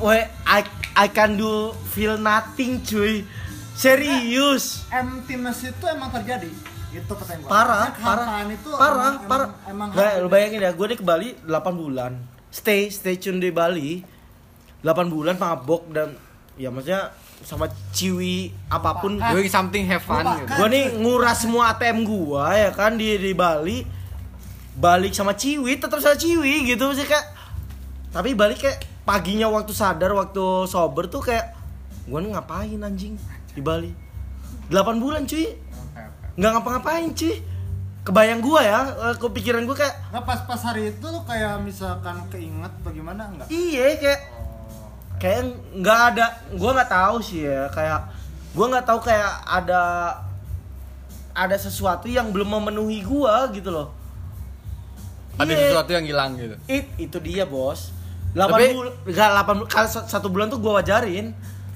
we 0.02 0.18
I 0.42 0.66
I 0.98 1.06
can 1.08 1.38
do 1.38 1.70
feel 1.94 2.18
nothing 2.18 2.82
cuy. 2.82 3.22
Serius. 3.72 4.84
Emptiness 4.90 5.64
itu 5.64 5.84
emang 5.86 6.10
terjadi. 6.10 6.50
Itu 6.92 7.12
pertanyaan 7.16 7.48
parah 7.48 7.88
Maksudnya 7.88 8.04
parah. 8.04 8.26
kehampaan 8.26 8.48
itu 8.52 8.68
parah 8.68 8.92
emang, 8.92 9.16
parah. 9.24 9.48
emang, 9.64 9.88
emang 9.96 10.20
lu 10.20 10.28
bayangin 10.28 10.60
ya 10.60 10.76
gue 10.76 10.86
di 10.92 10.96
ke 11.00 11.04
Bali 11.06 11.32
8 11.48 11.72
bulan 11.72 12.12
8 14.82 15.14
bulan 15.14 15.38
mabok 15.38 15.86
dan 15.94 16.18
ya 16.58 16.68
maksudnya 16.68 17.14
sama 17.42 17.66
ciwi 17.90 18.54
apa 18.70 19.02
pun. 19.02 19.18
Doing 19.18 19.50
something 19.50 19.82
have 19.86 20.02
fun. 20.02 20.22
Gitu. 20.22 20.46
gue 20.58 20.68
nih 20.70 20.84
nguras 21.02 21.42
semua 21.42 21.74
ATM 21.74 22.06
gua 22.06 22.54
ya 22.54 22.70
kan 22.70 22.94
di 22.98 23.18
di 23.18 23.34
Bali. 23.34 23.82
Balik 24.72 25.12
sama 25.12 25.36
ciwi 25.36 25.78
tetap 25.78 26.00
sama 26.00 26.16
ciwi 26.16 26.64
gitu 26.64 26.90
sih 26.96 27.04
kayak 27.04 27.26
tapi 28.12 28.32
balik 28.32 28.60
kayak 28.60 28.78
paginya 29.04 29.48
waktu 29.48 29.72
sadar 29.72 30.12
waktu 30.12 30.68
sober 30.68 31.08
tuh 31.08 31.24
kayak 31.24 31.52
gue 32.08 32.18
nih 32.18 32.30
ngapain 32.34 32.80
anjing 32.82 33.14
di 33.52 33.60
Bali? 33.62 33.90
8 34.72 35.02
bulan 35.02 35.28
cuy. 35.28 35.46
Nggak 36.38 36.50
ngapa-ngapain 36.58 37.12
cuy. 37.12 37.36
Kebayang 38.02 38.42
gua 38.42 38.60
ya 38.66 38.80
eh, 38.82 39.14
kepikiran 39.14 39.62
gua 39.62 39.78
kayak 39.78 39.94
nggak 40.10 40.24
pas 40.26 40.40
pas 40.42 40.58
hari 40.58 40.90
itu 40.90 41.06
lu 41.06 41.22
kayak 41.22 41.62
misalkan 41.62 42.18
keinget 42.34 42.72
bagaimana? 42.82 43.30
Enggak 43.30 43.46
iya 43.46 43.94
kayak 43.94 44.20
kayak 45.22 45.42
nggak 45.72 45.98
ada 46.10 46.26
gua 46.52 46.74
nggak 46.74 46.90
tahu 46.90 47.16
sih 47.22 47.46
ya 47.46 47.70
kayak 47.70 48.10
gua 48.52 48.66
nggak 48.68 48.84
tahu 48.84 48.98
kayak 49.00 49.30
ada 49.46 49.82
ada 51.32 51.56
sesuatu 51.56 52.10
yang 52.10 52.28
belum 52.28 52.50
memenuhi 52.52 53.00
gua 53.00 53.46
gitu 53.48 53.70
loh 53.70 53.94
Ada 55.32 55.48
Iya. 55.48 55.60
sesuatu 55.64 55.90
yang 55.90 56.04
hilang 56.04 56.36
gitu. 56.36 56.56
It, 56.68 56.92
itu 56.98 57.16
dia 57.18 57.48
bos 57.48 57.88
8 58.34 58.52
Tapi- 58.52 58.74
bulan 58.74 58.92
enggak 59.02 59.28
8 59.32 59.54
bulan 59.56 59.70
kalau 59.70 59.88
satu 59.88 60.28
bulan 60.28 60.46
tuh 60.48 60.58
gua 60.58 60.82
wajarin 60.82 61.32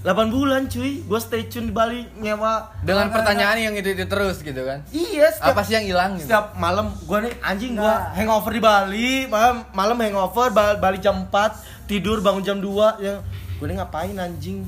8 0.06 0.30
bulan 0.30 0.64
cuy. 0.64 1.02
Gua 1.02 1.18
stay 1.18 1.44
tune 1.44 1.66
di 1.66 1.74
Bali 1.74 2.06
nyewa. 2.16 2.70
Dengan 2.80 3.10
pertanyaan 3.10 3.58
yang 3.60 3.74
itu 3.74 3.90
itu 3.90 4.06
terus 4.06 4.38
gitu 4.38 4.62
kan. 4.62 4.86
iya 4.88 5.26
setiap 5.28 5.50
Apa 5.50 5.60
sih 5.60 5.74
yang 5.74 5.82
hilang 5.84 6.10
gitu? 6.14 6.30
setiap 6.30 6.54
malam 6.54 6.94
gua 7.02 7.18
nih 7.20 7.34
anjing 7.40 7.74
Nah. 7.74 7.82
gua 7.82 7.94
hangover 8.14 8.52
di 8.52 8.62
Bali. 8.62 9.10
Malam 9.26 9.66
malam 9.72 9.98
hangover 9.98 10.46
ba- 10.48 10.78
balik 10.78 11.02
jam 11.02 11.26
4 11.26 11.58
tidur 11.84 12.22
bangun 12.22 12.40
jam 12.40 12.56
2 12.56 12.70
ya. 12.98 13.18
Gua 13.58 13.66
nih 13.66 13.76
ngapain 13.76 14.14
anjing? 14.14 14.62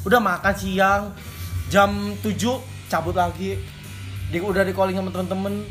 Udah 0.00 0.16
makan 0.16 0.54
siang 0.54 1.02
jam 1.66 1.90
7 2.16 2.62
cabut 2.86 3.12
lagi. 3.12 3.58
Di, 4.30 4.38
udah 4.38 4.62
di 4.62 4.70
calling 4.70 4.94
sama 4.94 5.10
temen-temen 5.10 5.66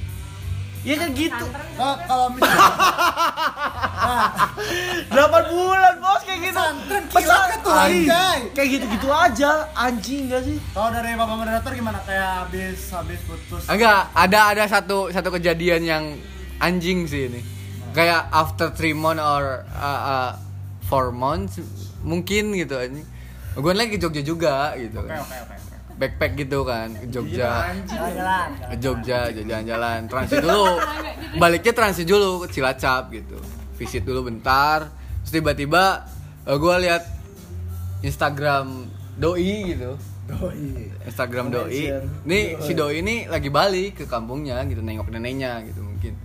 Iya 0.80 0.96
kan 0.98 1.10
gitu 1.12 1.46
Oh, 1.76 1.96
kalau 2.02 2.28
nah, 2.32 2.48
8 5.12 5.52
bulan 5.52 5.94
bos 5.98 6.22
kayak 6.24 6.40
gitu 6.42 6.56
Pesantren 6.56 7.04
kilat 7.06 7.20
Pesantren, 7.20 7.60
tuh, 7.60 7.74
anjay. 7.74 8.38
Kayak 8.52 8.68
gitu-gitu 8.74 9.08
aja 9.08 9.50
Anjing 9.74 10.22
gak 10.28 10.42
sih? 10.42 10.58
kalau 10.72 10.90
dari 10.90 11.14
bapak 11.14 11.36
moderator 11.36 11.72
gimana 11.74 11.98
kayak 12.02 12.28
habis 12.42 12.78
habis 12.90 13.20
putus 13.24 13.62
Enggak, 13.66 14.10
ada 14.14 14.40
ada 14.50 14.64
satu 14.66 15.10
satu 15.10 15.30
kejadian 15.32 15.82
yang 15.84 16.04
anjing 16.58 17.06
sih 17.06 17.28
ini. 17.28 17.42
Kayak 17.90 18.30
after 18.30 18.70
three 18.70 18.94
months 18.94 19.20
or 19.20 19.66
uh, 19.74 20.02
uh, 20.06 20.30
four 20.86 21.10
months 21.10 21.58
mungkin 22.02 22.54
gitu 22.54 22.76
anjing. 22.76 23.06
Gue 23.52 23.72
lagi 23.74 23.92
ke 23.92 23.98
Jogja 24.00 24.22
juga 24.22 24.72
gitu 24.76 24.98
oke 24.98 25.06
kan. 25.06 25.20
oke 25.20 25.36
oke 25.44 25.56
Backpack 26.00 26.40
gitu 26.40 26.64
kan 26.64 26.96
ke 26.96 27.12
Jogja. 27.12 27.76
jalan-jalan 27.84 28.50
Ke 28.72 28.76
Jogja 28.80 29.20
jalan-jalan 29.36 30.08
transit 30.08 30.40
dulu. 30.40 30.80
Baliknya 31.36 31.74
transit 31.76 32.08
dulu 32.08 32.48
ke 32.48 32.56
Cilacap 32.56 33.12
gitu. 33.12 33.36
Visit 33.76 34.08
dulu 34.08 34.32
bentar. 34.32 34.88
Terus 35.28 35.32
tiba-tiba 35.36 36.08
gue 36.48 36.76
lihat 36.88 37.04
Instagram 38.00 38.88
doi 39.20 39.76
gitu. 39.76 40.00
Instagram 41.04 41.52
doi. 41.52 41.92
Nih 42.24 42.56
si 42.64 42.72
doi 42.72 43.04
ini 43.04 43.28
lagi 43.28 43.52
balik 43.52 44.00
ke 44.00 44.06
kampungnya 44.08 44.64
gitu 44.72 44.80
nengok 44.80 45.12
neneknya 45.12 45.68
gitu 45.68 45.84
mungkin. 45.84 46.16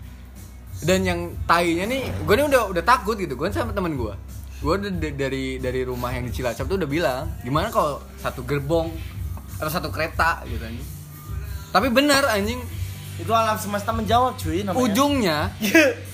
Dan 0.85 1.03
yang 1.03 1.21
tainya 1.51 1.89
nih, 1.89 2.13
gue 2.23 2.35
nih 2.35 2.47
udah 2.47 2.71
udah 2.71 2.85
takut 2.87 3.19
gitu. 3.19 3.35
Gue 3.35 3.51
sama 3.51 3.75
temen 3.75 3.99
gue. 3.99 4.15
Gue 4.63 4.77
dari 4.95 5.59
dari 5.59 5.81
rumah 5.83 6.13
yang 6.15 6.29
di 6.29 6.33
Cilacap 6.33 6.71
tuh 6.71 6.77
udah 6.77 6.89
bilang, 6.89 7.27
gimana 7.43 7.75
kalau 7.75 7.99
satu 8.23 8.45
gerbong 8.45 8.93
atau 9.65 9.73
satu 9.73 9.89
kereta 9.89 10.45
gitu 10.45 10.61
anjing. 10.61 10.85
Tapi 11.71 11.89
bener 11.89 12.21
anjing, 12.27 12.61
Itu 13.15 13.33
alam 13.33 13.57
semesta 13.57 13.91
menjawab 13.91 14.37
cuy 14.37 14.61
namanya 14.61 14.79
ujungnya, 14.85 15.39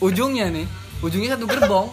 ujungnya 0.00 0.46
nih, 0.48 0.66
ujungnya 1.00 1.34
satu 1.34 1.44
gerbong, 1.44 1.88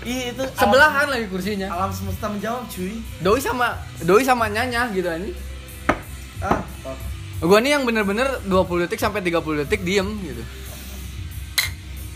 Iya 0.00 0.30
itu 0.30 0.42
alam- 0.42 0.56
sebelahan 0.56 1.06
lagi 1.06 1.26
kursinya. 1.26 1.68
Alam 1.70 1.90
semesta 1.90 2.26
menjawab 2.26 2.64
cuy 2.66 2.98
Doi 3.18 3.38
sama 3.38 3.76
doi 4.00 4.22
sama 4.22 4.46
nyanya 4.46 4.90
gitu 4.90 5.06
anjing. 5.06 5.36
Ah, 6.38 6.62
Gua 7.38 7.58
nih 7.58 7.70
yang 7.72 7.84
bener-bener 7.84 8.42
20 8.42 8.82
detik 8.82 8.98
sampai 8.98 9.22
30 9.22 9.62
detik 9.62 9.82
diem 9.82 10.06
gitu. 10.20 10.42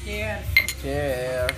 Cheers. 0.03 0.43
Cheers. 0.81 1.55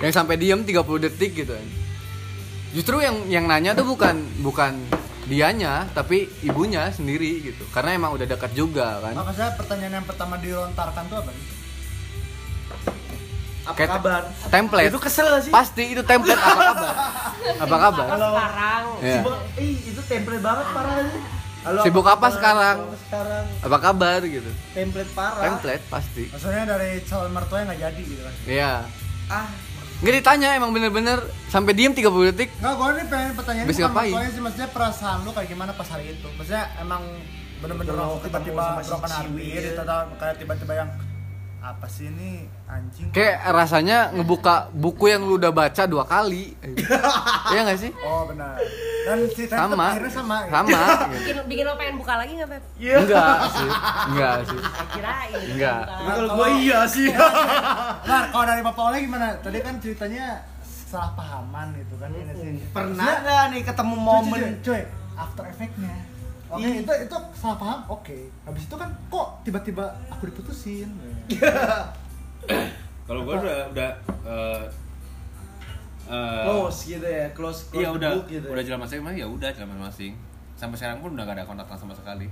Yang 0.00 0.12
sampai 0.12 0.36
diem 0.36 0.60
30 0.60 0.76
detik 0.98 1.32
gitu. 1.34 1.52
Justru 2.76 3.00
yang 3.00 3.16
yang 3.26 3.44
nanya 3.46 3.72
tuh 3.72 3.88
bukan 3.88 4.12
bukan 4.38 4.76
dianya 5.24 5.88
tapi 5.90 6.28
ibunya 6.40 6.86
sendiri 6.88 7.40
gitu 7.42 7.64
karena 7.68 7.96
emang 7.96 8.12
udah 8.12 8.28
dekat 8.28 8.52
juga 8.52 9.00
kan 9.00 9.16
Maka 9.16 9.32
saya 9.32 9.50
pertanyaan 9.56 9.94
yang 9.96 10.06
pertama 10.06 10.36
dilontarkan 10.36 11.02
tuh 11.08 11.16
apa? 11.18 11.30
nih? 11.32 11.44
Apa 13.64 13.74
Kayak- 13.74 13.92
kabar? 13.96 14.22
template 14.46 14.86
Itu 14.86 15.00
kesel 15.00 15.26
gak 15.26 15.42
sih? 15.42 15.50
pasti 15.50 15.82
itu 15.88 16.02
template 16.04 16.38
apa 16.38 16.54
kabar 16.62 16.92
apa 17.64 17.76
kabar 17.80 18.06
Kalau 18.06 18.28
sekarang 18.30 18.84
Ya. 18.98 19.12
Sibuk, 19.14 19.36
ih 19.56 19.76
itu 19.86 20.00
template 20.04 20.40
banget 20.40 20.66
parah 20.70 20.96
sih. 21.02 21.22
Halo, 21.66 21.80
Sibuk 21.82 22.04
apa 22.04 22.14
kabar? 22.14 22.30
sekarang? 22.30 22.76
Apa 22.78 22.96
sekarang 23.02 23.44
apa 23.58 23.76
kabar 23.80 24.18
gitu 24.22 24.50
template 24.70 25.10
parah. 25.10 25.42
template 25.42 25.84
pasti 25.88 26.24
Maksudnya 26.30 26.62
dari 26.68 26.90
calon 27.02 27.32
mertua 27.32 27.64
nggak 27.64 27.80
jadi 27.80 28.02
gitu 28.04 28.20
kan? 28.20 28.34
Iya 28.46 28.72
Ah, 29.26 29.48
nggak 29.96 30.14
ditanya 30.20 30.48
emang 30.54 30.70
bener-bener 30.76 31.18
sampai 31.48 31.72
diem 31.72 31.96
30 31.96 32.04
detik 32.30 32.52
Nggak, 32.60 32.74
gue 32.76 32.88
nih 32.92 33.04
pengen 33.08 33.32
pertanyaan 33.32 33.66
bukan 33.66 33.80
ngapain? 33.80 34.12
mertuanya 34.12 34.30
sih, 34.30 34.42
maksudnya 34.44 34.68
perasaan 34.68 35.18
lu 35.24 35.30
kayak 35.32 35.48
gimana 35.48 35.72
pas 35.72 35.88
hari 35.88 36.04
itu? 36.12 36.28
Maksudnya 36.36 36.64
emang 36.76 37.02
bener-bener 37.56 37.94
tiba-tiba 38.20 38.64
broken 38.76 39.10
gitu, 39.40 39.80
atau 39.80 40.00
kayak 40.20 40.34
tiba-tiba 40.36 40.72
yang 40.76 40.90
apa 41.66 41.86
sih 41.90 42.06
ini 42.06 42.46
anjing? 42.70 43.10
kayak 43.10 43.42
rasanya 43.50 44.14
ngebuka 44.14 44.70
buku 44.70 45.10
yang 45.10 45.26
lu 45.26 45.34
udah 45.34 45.50
baca 45.50 45.82
dua 45.90 46.06
kali 46.06 46.54
iya 47.52 47.60
nggak 47.66 47.78
sih 47.82 47.90
Oh 48.06 48.22
benar. 48.30 48.54
Dan 49.06 49.18
tetap 49.30 49.70
sama 49.70 49.86
akhirnya 49.94 50.12
sama. 50.14 50.36
gitu. 50.46 50.52
sama 50.54 50.78
gitu. 50.78 51.14
bikin 51.18 51.36
bikin 51.50 51.64
lo 51.66 51.74
pengen 51.74 51.94
buka 51.98 52.14
lagi 52.22 52.32
nggak 52.38 52.50
Pep? 52.54 52.62
enggak 52.78 53.38
sih 53.50 53.70
enggak 54.10 54.36
sih 54.46 54.60
Kirain. 54.94 55.42
Enggak. 55.54 55.80
lagi. 55.90 56.06
kalau 56.06 56.28
gue 56.38 56.48
iya 56.62 56.80
sih. 56.86 57.08
Nah, 58.06 58.20
kalau 58.30 58.44
dari 58.46 58.62
Bapak 58.62 58.82
Oleh 58.86 58.98
gimana? 59.02 59.26
Tadi 59.42 59.58
kan 59.62 59.74
ceritanya 59.82 60.26
salah 60.62 61.10
pahaman 61.18 61.74
gitu 61.74 61.94
kan 61.98 62.10
ini 62.14 62.32
sih. 62.34 62.50
Pernah 62.70 63.10
nggak 63.26 63.42
nih 63.54 63.62
ketemu 63.66 63.96
momen 63.98 64.38
Cuy, 64.38 64.54
cuy, 64.62 64.62
cuy, 64.62 64.82
after 65.18 65.44
effect-nya. 65.50 66.15
Oke, 66.46 66.62
Ih. 66.62 66.74
itu 66.82 66.92
itu 66.94 67.16
salah 67.34 67.58
paham. 67.58 67.80
Oke. 67.90 68.30
Habis 68.46 68.62
itu 68.64 68.76
kan 68.78 68.90
kok 69.10 69.26
tiba-tiba 69.42 69.84
aku 70.06 70.30
diputusin. 70.30 70.88
Kalau 73.06 73.22
gue 73.22 73.34
udah 73.34 73.70
udah 73.70 73.90
eh, 74.26 74.64
eh, 76.06 76.42
close 76.42 76.78
gitu 76.88 77.06
ya, 77.06 77.26
close, 77.30 77.70
close 77.70 77.82
Iya 77.82 77.88
udah 77.94 78.10
book 78.14 78.26
gitu. 78.30 78.46
udah 78.46 78.62
jalan 78.62 78.80
masing-masing 78.82 79.18
ya 79.18 79.26
udah 79.26 79.48
jalan 79.50 79.68
masing-masing. 79.74 80.12
Sampai 80.54 80.76
sekarang 80.78 80.98
pun 81.02 81.14
udah 81.14 81.24
gak 81.26 81.36
ada 81.38 81.44
kontak 81.46 81.66
sama 81.74 81.94
sekali. 81.94 82.26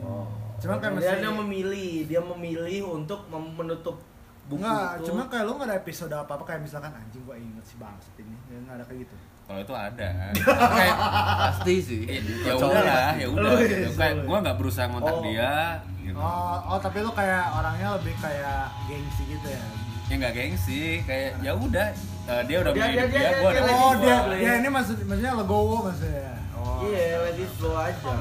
Oh. 0.00 0.24
Cuma 0.58 0.76
kayak 0.76 0.96
dia, 0.98 1.12
masih- 1.12 1.20
dia 1.22 1.32
memilih, 1.32 1.90
dia 2.08 2.20
memilih 2.20 2.82
untuk 2.88 3.20
menutup 3.30 4.00
buku 4.48 4.58
Enggak, 4.58 4.90
itu. 4.96 5.04
cuma 5.06 5.22
kayak 5.26 5.44
lu 5.44 5.52
nggak 5.54 5.68
ada 5.68 5.76
episode 5.76 6.12
apa-apa 6.14 6.44
kayak 6.44 6.60
misalkan 6.60 6.88
anjing 6.90 7.22
gua 7.22 7.36
inget 7.36 7.64
si 7.64 7.74
bangsat 7.76 8.14
ini. 8.16 8.36
Ya 8.48 8.58
nggak 8.58 8.74
ada 8.74 8.84
kayak 8.84 9.00
gitu. 9.04 9.14
Kalau 9.44 9.60
itu 9.60 9.74
ada. 9.74 10.08
kayak 10.76 10.96
pasti 11.38 11.74
sih 11.78 12.00
ya 12.42 12.52
udah, 12.54 13.12
ya 13.14 13.26
udah. 13.26 13.48
Oh, 13.48 13.58
iya, 13.58 13.68
gitu. 13.70 13.90
Kayak 13.94 14.14
sorry. 14.14 14.26
gue 14.26 14.38
nggak 14.40 14.56
berusaha 14.56 14.86
ngontak 14.86 15.14
Oh. 15.14 15.22
dia, 15.22 15.52
gitu. 15.98 16.16
Oh, 16.16 16.56
oh 16.66 16.78
tapi 16.78 16.98
lu 16.98 17.12
kayak 17.12 17.44
orangnya 17.50 17.88
lebih 17.96 18.14
kayak 18.18 18.60
gengsi 18.84 19.22
gitu 19.26 19.48
ya. 19.48 19.64
Ya 20.04 20.14
nggak 20.16 20.34
gengsi, 20.34 20.80
kayak 21.02 21.30
ya 21.40 21.52
udah. 21.52 21.88
eh, 22.26 22.42
dia 22.44 22.56
udah 22.58 22.72
Dia- 22.72 22.84
dia- 22.86 22.92
dia- 22.98 23.08
dia, 23.08 23.30
gue 23.30 23.40
udah 23.42 23.52
dia- 23.54 23.64
milih 23.64 23.76
Oh, 23.78 23.92
dia 23.96 24.16
dia 24.34 24.52
ini 24.58 24.68
maksud 24.68 24.96
maksudnya 25.02 25.32
legowo 25.34 25.76
maksudnya. 25.82 26.32
Oh. 26.54 26.80
Iya, 26.82 27.06
let 27.22 27.36
it 27.38 27.50
flow 27.54 27.72
aja. 27.74 28.12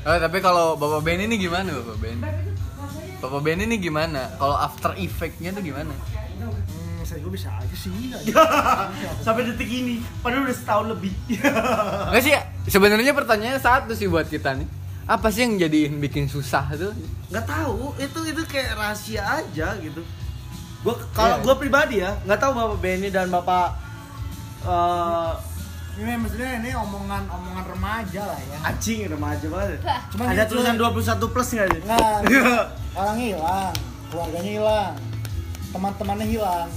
Oh, 0.00 0.16
tapi 0.16 0.38
kalau 0.38 0.74
Bapak 0.74 1.02
Ben 1.02 1.18
ini 1.20 1.34
gimana 1.36 1.66
Bapak 1.72 1.98
Ben? 1.98 2.18
Bapak 3.18 3.40
Ben 3.42 3.58
ini 3.58 3.76
gimana? 3.76 4.30
Kalau 4.34 4.54
after 4.54 4.94
effect-nya 4.94 5.50
tuh 5.50 5.60
gimana? 5.60 5.90
Hmm, 6.38 7.02
saya 7.02 7.18
gue 7.18 7.32
bisa 7.32 7.50
aja 7.50 7.74
sih. 7.74 7.90
nggak 7.90 8.22
Sampai 9.26 9.42
detik 9.44 9.66
ini, 9.66 9.98
padahal 10.20 10.46
udah 10.46 10.54
setahun 10.54 10.86
lebih. 10.88 11.12
Nggak 12.14 12.22
sih, 12.22 12.32
sebenarnya 12.68 13.10
pertanyaannya 13.10 13.58
satu 13.58 13.92
sih 13.92 14.06
buat 14.06 14.26
kita 14.26 14.54
nih. 14.54 14.68
Apa 15.04 15.32
sih 15.32 15.42
yang 15.42 15.58
jadiin 15.58 15.98
bikin 15.98 16.28
susah 16.28 16.68
tuh? 16.70 16.92
nggak 17.28 17.44
tahu, 17.44 17.92
itu 17.98 18.18
itu 18.24 18.40
kayak 18.46 18.72
rahasia 18.72 19.20
aja 19.40 19.76
gitu. 19.78 20.00
Gua 20.80 20.94
kalau 21.10 21.36
Iya. 21.36 21.44
gua 21.44 21.54
pribadi 21.56 21.96
ya, 21.98 22.16
nggak 22.22 22.38
tahu 22.38 22.52
Bapak 22.54 22.78
Benny 22.78 23.08
dan 23.08 23.28
Bapak 23.28 23.76
eh 24.62 25.32
Ini 25.98 26.14
maksudnya 26.14 26.50
ini 26.62 26.70
omongan 26.78 27.26
omongan 27.26 27.64
remaja 27.74 28.22
lah 28.22 28.38
ya. 28.38 28.56
anjing 28.70 29.10
remaja 29.10 29.46
banget. 29.50 29.78
Cuman 30.14 30.24
Ada 30.30 30.42
gitu, 30.46 30.50
tulisan 30.54 30.74
cuy. 30.78 31.02
21 31.26 31.34
plus 31.34 31.48
nggak 31.50 31.68
sih? 31.74 31.80
Nggak, 31.82 32.16
orang 33.02 33.18
hilang, 33.18 33.72
keluarganya 34.06 34.52
hilang, 34.54 34.92
teman-temannya 35.74 36.26
hilang. 36.30 36.68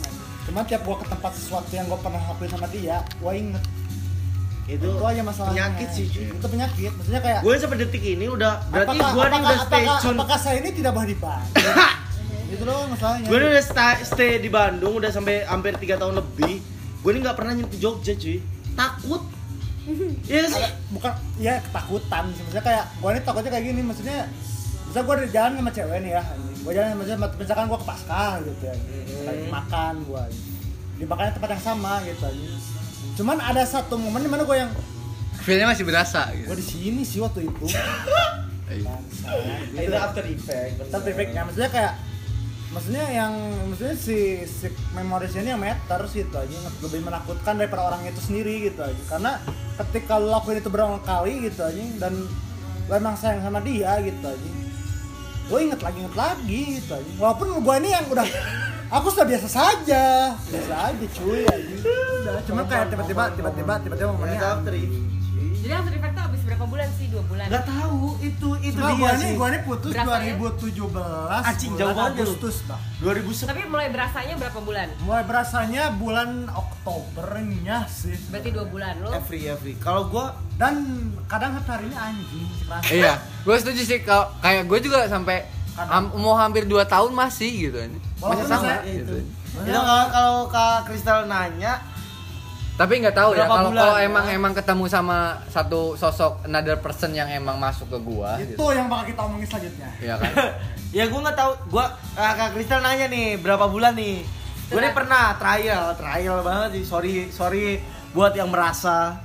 Cuma 0.49 0.65
tiap 0.65 0.81
gua 0.81 0.97
ke 0.97 1.05
tempat 1.05 1.31
sesuatu 1.37 1.69
yang 1.69 1.85
gua 1.85 2.01
pernah 2.01 2.17
lakuin 2.17 2.49
sama 2.49 2.65
dia, 2.73 2.97
gua 3.21 3.33
inget. 3.37 3.61
Itu, 4.65 4.89
Itu 4.89 5.03
aja 5.05 5.21
masalahnya. 5.21 5.53
Penyakit 5.53 5.89
sih. 5.93 6.05
cuy. 6.09 6.25
Itu 6.33 6.47
penyakit. 6.49 6.91
Maksudnya 6.97 7.21
kayak 7.21 7.39
Gue 7.45 7.53
sampai 7.59 7.77
detik 7.81 8.03
ini 8.05 8.25
udah 8.25 8.53
berarti 8.73 8.97
apakah, 8.97 9.11
gua 9.13 9.25
nih 9.25 9.29
apakah, 9.37 9.51
udah 9.53 9.59
stay 9.67 9.83
apakah, 9.85 9.99
tune. 10.01 10.17
apakah 10.17 10.37
saya 10.41 10.55
ini 10.65 10.69
tidak 10.73 10.91
boleh 10.97 11.09
dibantu? 11.13 11.69
itu 12.53 12.63
doang 12.65 12.89
masalahnya. 12.89 13.27
Gue 13.29 13.37
udah 13.37 13.63
stay, 13.65 13.95
stay 14.01 14.31
di 14.41 14.49
Bandung 14.49 14.93
udah 14.97 15.11
sampai 15.13 15.45
hampir 15.45 15.77
3 15.77 16.01
tahun 16.01 16.15
lebih. 16.17 16.53
Gue 17.01 17.09
ini 17.13 17.19
nggak 17.21 17.37
pernah 17.37 17.53
nyentuh 17.53 17.77
Jogja 17.77 18.13
cuy. 18.17 18.37
Takut. 18.73 19.23
Iya 20.29 20.45
sih. 20.45 20.65
Bukan 20.93 21.09
ya 21.41 21.57
ketakutan 21.59 22.23
sih 22.31 22.41
maksudnya 22.45 22.61
kayak 22.61 22.85
gua 23.01 23.09
ini 23.11 23.21
takutnya 23.25 23.49
kayak 23.49 23.65
gini 23.65 23.81
maksudnya 23.81 24.29
misalnya 24.85 25.05
gua 25.07 25.15
di 25.17 25.29
jalan 25.33 25.51
sama 25.57 25.71
cewek 25.71 25.97
nih 26.05 26.11
ya 26.13 26.23
gua 26.61 26.71
jalan 26.71 26.89
maksudnya 26.93 27.19
misalkan 27.33 27.65
gua 27.65 27.79
ke 27.81 27.87
Pascal 27.89 28.31
gitu 28.45 28.61
ya 28.61 28.75
lagi 29.25 29.45
makan 29.49 29.93
gua 30.05 30.23
di 30.93 31.03
makannya 31.03 31.33
tempat 31.33 31.49
yang 31.49 31.63
sama 31.65 31.91
gitu 32.05 32.21
aja 32.21 32.47
cuman 33.17 33.37
ada 33.41 33.63
satu 33.65 33.97
momen 33.97 34.21
di 34.21 34.29
mana 34.29 34.45
gua 34.45 34.57
yang 34.61 34.71
Feel-nya 35.41 35.65
masih 35.65 35.81
berasa 35.81 36.29
gitu. 36.29 36.45
gua 36.45 36.57
di 36.59 36.67
sini 36.69 37.01
sih 37.01 37.17
waktu 37.17 37.49
itu 37.49 37.65
gitu. 38.69 38.85
Itu 39.73 39.95
after 39.97 40.23
effect. 40.23 40.77
tapi 40.93 41.07
efeknya 41.09 41.41
maksudnya 41.41 41.71
kayak 41.73 41.93
maksudnya 42.71 43.05
yang 43.11 43.33
maksudnya 43.67 43.95
si, 43.99 44.47
si 44.47 44.67
memorisnya 44.95 45.43
ini 45.43 45.51
yang 45.53 45.63
meter 45.63 46.01
sih 46.07 46.23
itu 46.23 46.35
aja. 46.35 46.49
Yang 46.49 46.75
lebih 46.83 47.01
menakutkan 47.07 47.59
daripada 47.59 47.91
orang 47.91 48.07
itu 48.07 48.19
sendiri 48.19 48.71
gitu 48.71 48.81
aja. 48.81 49.03
Karena 49.07 49.31
ketika 49.79 50.19
lo 50.19 50.31
lakuin 50.31 50.59
itu 50.59 50.69
berulang 50.71 51.03
kali 51.03 51.51
gitu 51.51 51.61
aja 51.61 51.83
dan 51.99 52.13
lo 52.87 52.93
emang 52.95 53.15
sayang 53.19 53.43
sama 53.43 53.59
dia 53.63 53.99
gitu 54.03 54.25
aja 54.25 54.61
gue 55.51 55.59
inget 55.67 55.81
lagi 55.83 55.97
inget 55.99 56.15
lagi 56.15 56.61
gitu 56.79 56.91
aja. 56.95 57.11
Walaupun 57.19 57.47
gue 57.59 57.75
ini 57.83 57.89
yang 57.91 58.05
udah 58.07 58.23
aku 58.95 59.07
sudah 59.11 59.27
biasa 59.27 59.47
saja. 59.51 60.31
Biasa 60.39 60.73
aja 60.95 61.05
cuy 61.19 61.43
aja. 61.43 61.75
Udah 62.23 62.43
cuma 62.47 62.63
kayak 62.63 62.87
tiba-tiba 62.87 63.23
tiba-tiba 63.35 63.73
tiba-tiba 63.83 64.09
momennya. 64.15 64.39
Jadi 64.41 64.47
after 64.47 64.73
effect 64.73 64.87
tuh 64.87 64.99
habis 65.67 65.91
berapa 65.91 66.10
bulan 66.71 66.87
sih? 66.93 67.05
Dua 67.07 67.23
bulan. 67.23 67.45
Nggak 67.45 67.65
tahu 67.65 67.99
itu 68.21 68.49
itu 68.61 68.73
Cuma 68.73 68.89
dia 68.89 68.97
gue 68.97 69.11
sih. 69.11 69.19
nih 69.21 69.31
gue 69.33 69.47
nih 69.49 69.61
putus 69.61 69.91
Berapa 69.91 70.15
ya? 70.17 70.33
2017 70.33 70.71
Anjing, 71.43 71.69
bulan 71.69 71.79
jauh 71.81 71.91
banget. 71.91 72.13
Agustus 72.15 72.55
bang 72.63 72.81
2010 72.97 73.45
Tapi 73.45 73.61
mulai 73.67 73.87
berasanya 73.89 74.33
berapa 74.37 74.59
bulan? 74.61 74.87
Mulai 75.01 75.23
berasanya 75.23 75.83
bulan 75.93 76.29
Oktobernya 76.49 77.77
sih. 77.87 78.15
Berarti 78.27 78.49
dua 78.49 78.65
bulan 78.65 78.93
lo. 78.99 79.09
every 79.11 79.41
every. 79.45 79.73
Kalau 79.75 80.07
gua 80.07 80.31
Dan 80.53 80.73
kadang 81.25 81.57
hari 81.57 81.85
ini 81.85 81.97
anjing 81.97 82.45
sih. 82.47 82.65
Iya, 82.95 83.13
gue 83.41 83.55
setuju 83.55 83.81
sih 83.81 83.99
kalau 84.01 84.29
kayak 84.39 84.63
gue 84.63 84.79
juga 84.79 85.05
sampai 85.05 85.41
ham- 85.73 86.13
mau 86.13 86.35
hampir 86.35 86.63
2 86.63 86.85
tahun 86.85 87.11
masih 87.11 87.49
gitu 87.67 87.77
ini. 87.79 87.97
Masih 88.15 88.45
sama 88.45 88.79
gitu. 88.83 89.17
itu 89.51 89.73
kalau 89.73 90.05
kalau 90.07 90.37
Kak 90.47 90.85
Kristal 90.85 91.25
nanya 91.25 91.81
Tapi 92.81 92.93
nggak 92.97 93.13
tahu 93.13 93.37
ya 93.37 93.45
kalau 93.45 93.69
kalau 93.69 93.97
ya? 94.01 94.09
emang 94.09 94.25
emang 94.25 94.53
ketemu 94.57 94.89
sama 94.89 95.37
satu 95.53 95.93
sosok 95.93 96.49
another 96.49 96.81
person 96.81 97.13
yang 97.13 97.29
emang 97.29 97.61
masuk 97.61 97.85
ke 97.93 97.99
gua 98.01 98.41
Itu 98.41 98.57
gitu. 98.57 98.65
yang 98.73 98.89
bakal 98.89 99.05
kita 99.13 99.21
omongin 99.21 99.45
selanjutnya. 99.45 99.89
Iya 100.01 100.15
kan? 100.17 100.33
ya 100.97 101.03
gua 101.05 101.19
nggak 101.29 101.37
tahu 101.37 101.51
gua 101.69 101.85
ah, 102.17 102.33
Kak 102.33 102.57
Kristal 102.57 102.81
nanya 102.81 103.05
nih 103.05 103.37
berapa 103.37 103.69
bulan 103.69 103.93
nih 103.93 104.41
gue 104.71 104.79
nih 104.79 104.95
pernah 104.95 105.35
trial 105.35 105.91
trial 105.99 106.39
banget 106.47 106.79
sih 106.79 106.83
sorry 106.87 107.27
sorry 107.27 107.83
buat 108.15 108.31
yang 108.31 108.47
merasa 108.47 109.19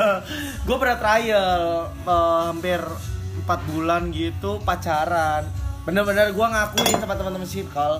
gue 0.66 0.76
pernah 0.78 0.94
trial 1.02 1.90
eh, 2.06 2.40
hampir 2.46 2.78
empat 3.42 3.60
bulan 3.74 4.14
gitu 4.14 4.62
pacaran 4.62 5.42
bener-bener 5.82 6.30
gue 6.30 6.46
ngakuin 6.46 7.02
sama 7.02 7.18
teman-teman 7.18 7.50
circle 7.50 7.98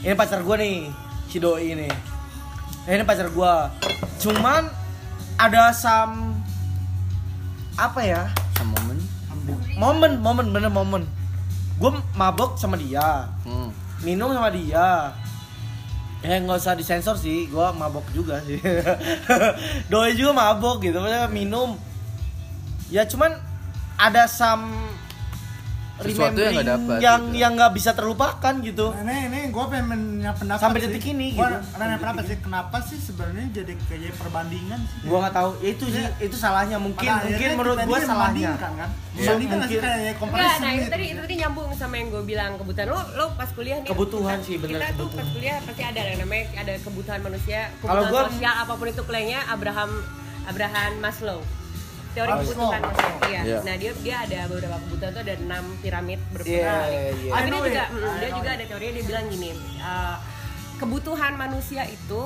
ini 0.00 0.16
pacar 0.16 0.40
gue 0.40 0.56
nih 0.56 0.88
si 1.28 1.36
doi 1.36 1.76
ini 1.76 1.88
Nah, 2.88 2.96
ini 2.96 3.04
pacar 3.04 3.28
gue 3.28 3.54
cuman 4.16 4.72
ada 5.36 5.76
sam 5.76 6.40
apa 7.76 8.00
ya? 8.00 8.32
Sama 8.56 8.80
momen. 8.80 8.98
momen 9.76 10.12
momen 10.24 10.46
bener 10.56 10.72
momen. 10.72 11.04
Gue 11.76 11.92
mabok 12.16 12.56
sama 12.56 12.80
dia. 12.80 13.28
Hmm. 13.44 13.76
minum 14.00 14.32
sama 14.32 14.48
dia. 14.48 15.12
Eh 16.24 16.40
nggak 16.40 16.64
usah 16.64 16.72
disensor 16.80 17.20
sih 17.20 17.44
gue 17.52 17.66
mabok 17.76 18.08
juga 18.16 18.40
sih. 18.48 18.56
Doi 19.92 20.16
juga 20.16 20.32
mabok 20.32 20.80
gitu 20.80 21.04
minum. 21.28 21.76
Ya 22.88 23.04
cuman 23.04 23.36
ada 24.00 24.24
sam 24.24 24.64
Sesuatu 26.00 26.38
yang 26.38 26.52
nggak 26.54 26.68
dapat, 26.68 26.96
yang 26.98 27.20
gitu. 27.24 27.36
yang 27.36 27.52
nggak 27.54 27.72
bisa 27.72 27.90
terlupakan 27.92 28.54
gitu. 28.60 28.86
Nah, 28.92 29.02
ini 29.02 29.16
ini 29.28 29.40
gue 29.48 29.64
pengen 29.66 29.86
pendapat 30.30 30.60
Sampai 30.60 30.78
sih. 30.78 30.86
detik 30.86 31.04
ini, 31.08 31.26
Gua 31.32 31.48
gitu. 31.50 31.76
nanya 31.76 31.96
pendapat 31.96 32.22
sih? 32.24 32.36
Kenapa 32.38 32.76
sih 32.80 32.98
sebenarnya 32.98 33.46
jadi 33.52 33.72
kayak 33.84 34.14
perbandingan 34.14 34.80
sih? 34.84 34.98
Gua 35.04 35.18
nggak 35.20 35.34
tahu. 35.34 35.50
Ya 35.58 35.68
itu 35.68 35.84
sih 35.86 35.98
Iya. 36.00 36.10
itu 36.20 36.36
salahnya. 36.36 36.76
Mungkin 36.78 37.02
Pada 37.04 37.24
mungkin 37.24 37.48
menurut 37.52 37.76
ini 37.76 37.90
salahnya. 37.90 38.06
membandingkan, 38.08 38.72
kan? 38.76 38.90
Membandingkan 39.12 39.56
nggak 39.56 39.68
sih? 39.68 39.78
mungkin. 39.78 39.98
kayak 39.98 40.16
comparison 40.16 40.60
nah 40.60 40.70
itu 40.70 40.78
gitu. 40.78 40.90
tadi 40.90 41.04
itu 41.08 41.20
tadi 41.20 41.34
nyambung 41.36 41.68
sama 41.74 41.94
yang 41.94 42.08
gue 42.08 42.22
bilang. 42.24 42.50
Kebutuhan 42.56 42.86
lo 42.86 42.98
lo 43.12 43.24
pas 43.34 43.50
kuliah 43.50 43.78
nih. 43.78 43.88
Kebutuhan 43.88 44.36
kita- 44.36 44.46
sih, 44.46 44.56
bener, 44.56 44.78
kita 44.78 44.88
tuh 44.94 45.08
pas 45.10 45.26
kuliah 45.28 45.56
pasti 45.60 45.82
ada 45.82 46.00
yang 46.00 46.18
namanya 46.20 46.44
ada 46.56 46.74
kebutuhan 46.78 47.20
manusia. 47.20 47.60
Kalau 47.80 47.90
kebutuhan 48.00 48.12
gua- 48.14 48.30
sosial 48.30 48.54
apa 48.56 48.72
pun 48.72 48.86
itu 48.86 49.02
klaimnya 49.02 49.40
Abraham 49.46 49.90
Abraham 50.44 50.92
Maslow 50.98 51.40
teori 52.18 52.30
Maslow. 52.32 52.46
kebutuhan 52.48 52.80
manusia 52.82 53.10
iya 53.24 53.40
Iya. 53.40 53.58
nah 53.62 53.74
dia 53.76 53.90
dia 53.96 54.16
ada 54.20 54.38
beberapa 54.46 54.76
kebutuhan 54.82 55.10
tuh 55.12 55.22
ada 55.22 55.34
enam 55.36 55.64
piramid 55.78 56.18
Iya, 56.18 56.32
berbeda 56.34 56.74
iya. 56.82 57.00
tapi 57.30 57.38
I 57.38 57.38
dia 57.38 57.48
know 57.48 57.60
juga 57.62 57.70
it. 57.80 57.88
mm, 57.88 58.02
I 58.02 58.18
dia 58.18 58.30
juga 58.34 58.50
ada 58.50 58.64
teorinya 58.66 58.92
dia 58.92 59.04
bilang 59.06 59.24
gini 59.28 59.50
eh, 59.78 60.16
kebutuhan 60.76 61.32
manusia 61.34 61.82
itu 61.86 62.22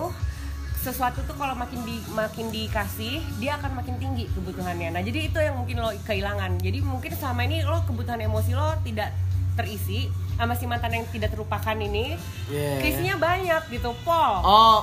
sesuatu 0.78 1.22
tuh 1.22 1.36
kalau 1.36 1.54
makin 1.54 1.78
di 1.80 1.94
makin 2.10 2.50
dikasih 2.50 3.22
dia 3.36 3.54
akan 3.54 3.76
makin 3.76 3.94
tinggi 3.96 4.26
kebutuhannya 4.28 4.90
nah 4.90 5.00
jadi 5.00 5.30
itu 5.30 5.38
yang 5.38 5.54
mungkin 5.54 5.78
lo 5.78 5.94
kehilangan 6.00 6.58
jadi 6.58 6.82
mungkin 6.82 7.12
selama 7.12 7.44
ini 7.44 7.62
lo 7.62 7.84
kebutuhan 7.84 8.18
emosi 8.18 8.50
lo 8.50 8.74
tidak 8.82 9.14
terisi 9.52 10.08
sama 10.32 10.52
si 10.52 10.64
mantan 10.64 10.90
yang 10.92 11.06
tidak 11.06 11.30
terlupakan 11.30 11.76
ini 11.76 12.16
Iya. 12.48 12.80
keisinya 12.80 13.14
banyak 13.16 13.62
gitu 13.70 13.94
pol 14.02 14.32
oh 14.42 14.78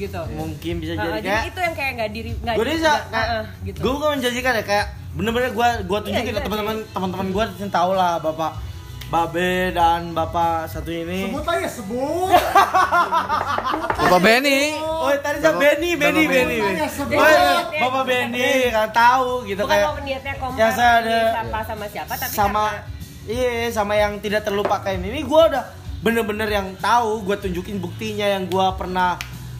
gitu. 0.00 0.20
Mungkin 0.32 0.74
bisa 0.78 0.92
Uh, 0.92 0.96
jadi 0.96 1.10
jadi 1.10 1.26
kayak 1.28 1.44
itu 1.44 1.60
yang 1.60 1.74
kayak 1.74 1.92
nggak 1.92 2.10
diri 2.10 2.30
nggak 2.36 2.54
gue 2.54 2.64
diri- 2.64 2.76
bisa 2.76 2.92
nggak- 3.04 3.28
uh, 3.28 3.34
uh, 3.34 3.44
gitu. 3.62 3.78
gue 3.78 3.92
bukan 3.92 4.08
menjanjikan 4.14 4.52
ya 4.52 4.64
kayak 4.64 4.86
bener-bener 5.10 5.50
gue 5.50 5.68
gue 5.82 5.98
tunjukin 6.00 6.24
Iya, 6.24 6.30
ke 6.30 6.38
iya, 6.38 6.46
teman-teman 6.46 6.76
teman-teman 6.88 7.26
gue 7.28 7.44
yang 7.58 7.70
tahu 7.70 7.90
lah 7.92 8.12
bapak 8.18 8.52
Babe 9.08 9.72
dan 9.72 10.12
bapak 10.12 10.68
satu 10.68 10.92
ini. 10.92 11.32
Sebut 11.32 11.40
aja 11.42 11.64
sebut. 11.66 12.28
Bapak 13.98 14.20
Benny. 14.20 14.76
Oh 14.76 15.08
tadi 15.16 15.40
saya 15.40 15.56
Benny, 15.56 15.96
Benny, 15.96 16.24
Benny. 16.24 16.58
Oh, 16.60 17.24
iya, 17.24 17.80
Bapak 17.80 18.04
Benny 18.04 18.68
kan 18.68 18.92
tahu 18.92 19.48
gitu 19.48 19.64
bukan 19.64 19.72
kayak 19.74 19.88
lo 19.88 20.00
niatnya 20.04 20.34
kompar 20.36 20.58
yang 20.58 20.70
saya 20.70 20.92
ada- 21.00 21.64
sama 21.64 21.86
siapa 21.88 22.12
tapi 22.14 22.32
sama 22.32 22.62
karena- 22.68 22.84
iya 23.26 23.68
sama 23.70 23.92
yang 23.94 24.12
tidak 24.18 24.44
terlupakan 24.44 24.92
ini 24.92 25.20
gue 25.20 25.42
udah 25.48 25.64
bener-bener 25.98 26.48
yang 26.48 26.76
tahu 26.76 27.24
gue 27.24 27.36
tunjukin 27.38 27.80
buktinya 27.80 28.28
yang 28.28 28.44
gue 28.44 28.66
pernah 28.76 29.16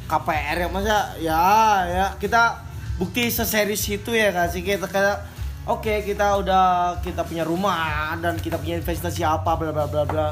KPR 0.08 0.56
ya 0.64 0.68
masa 0.72 0.98
ya 1.20 1.44
ya 1.84 2.06
kita 2.16 2.64
bukti 2.96 3.28
seseris 3.28 3.84
itu 3.92 4.10
ya 4.16 4.32
kasih 4.32 4.64
kita 4.64 4.88
kayak 4.88 5.20
oke 5.68 5.92
kita 6.02 6.40
udah 6.40 6.96
kita 7.04 7.22
punya 7.28 7.44
rumah 7.44 8.16
dan 8.16 8.40
kita 8.40 8.56
punya 8.56 8.80
investasi 8.80 9.20
apa 9.22 9.52
bla 9.54 9.70
bla 9.70 9.84
bla 9.84 10.02
bla. 10.08 10.28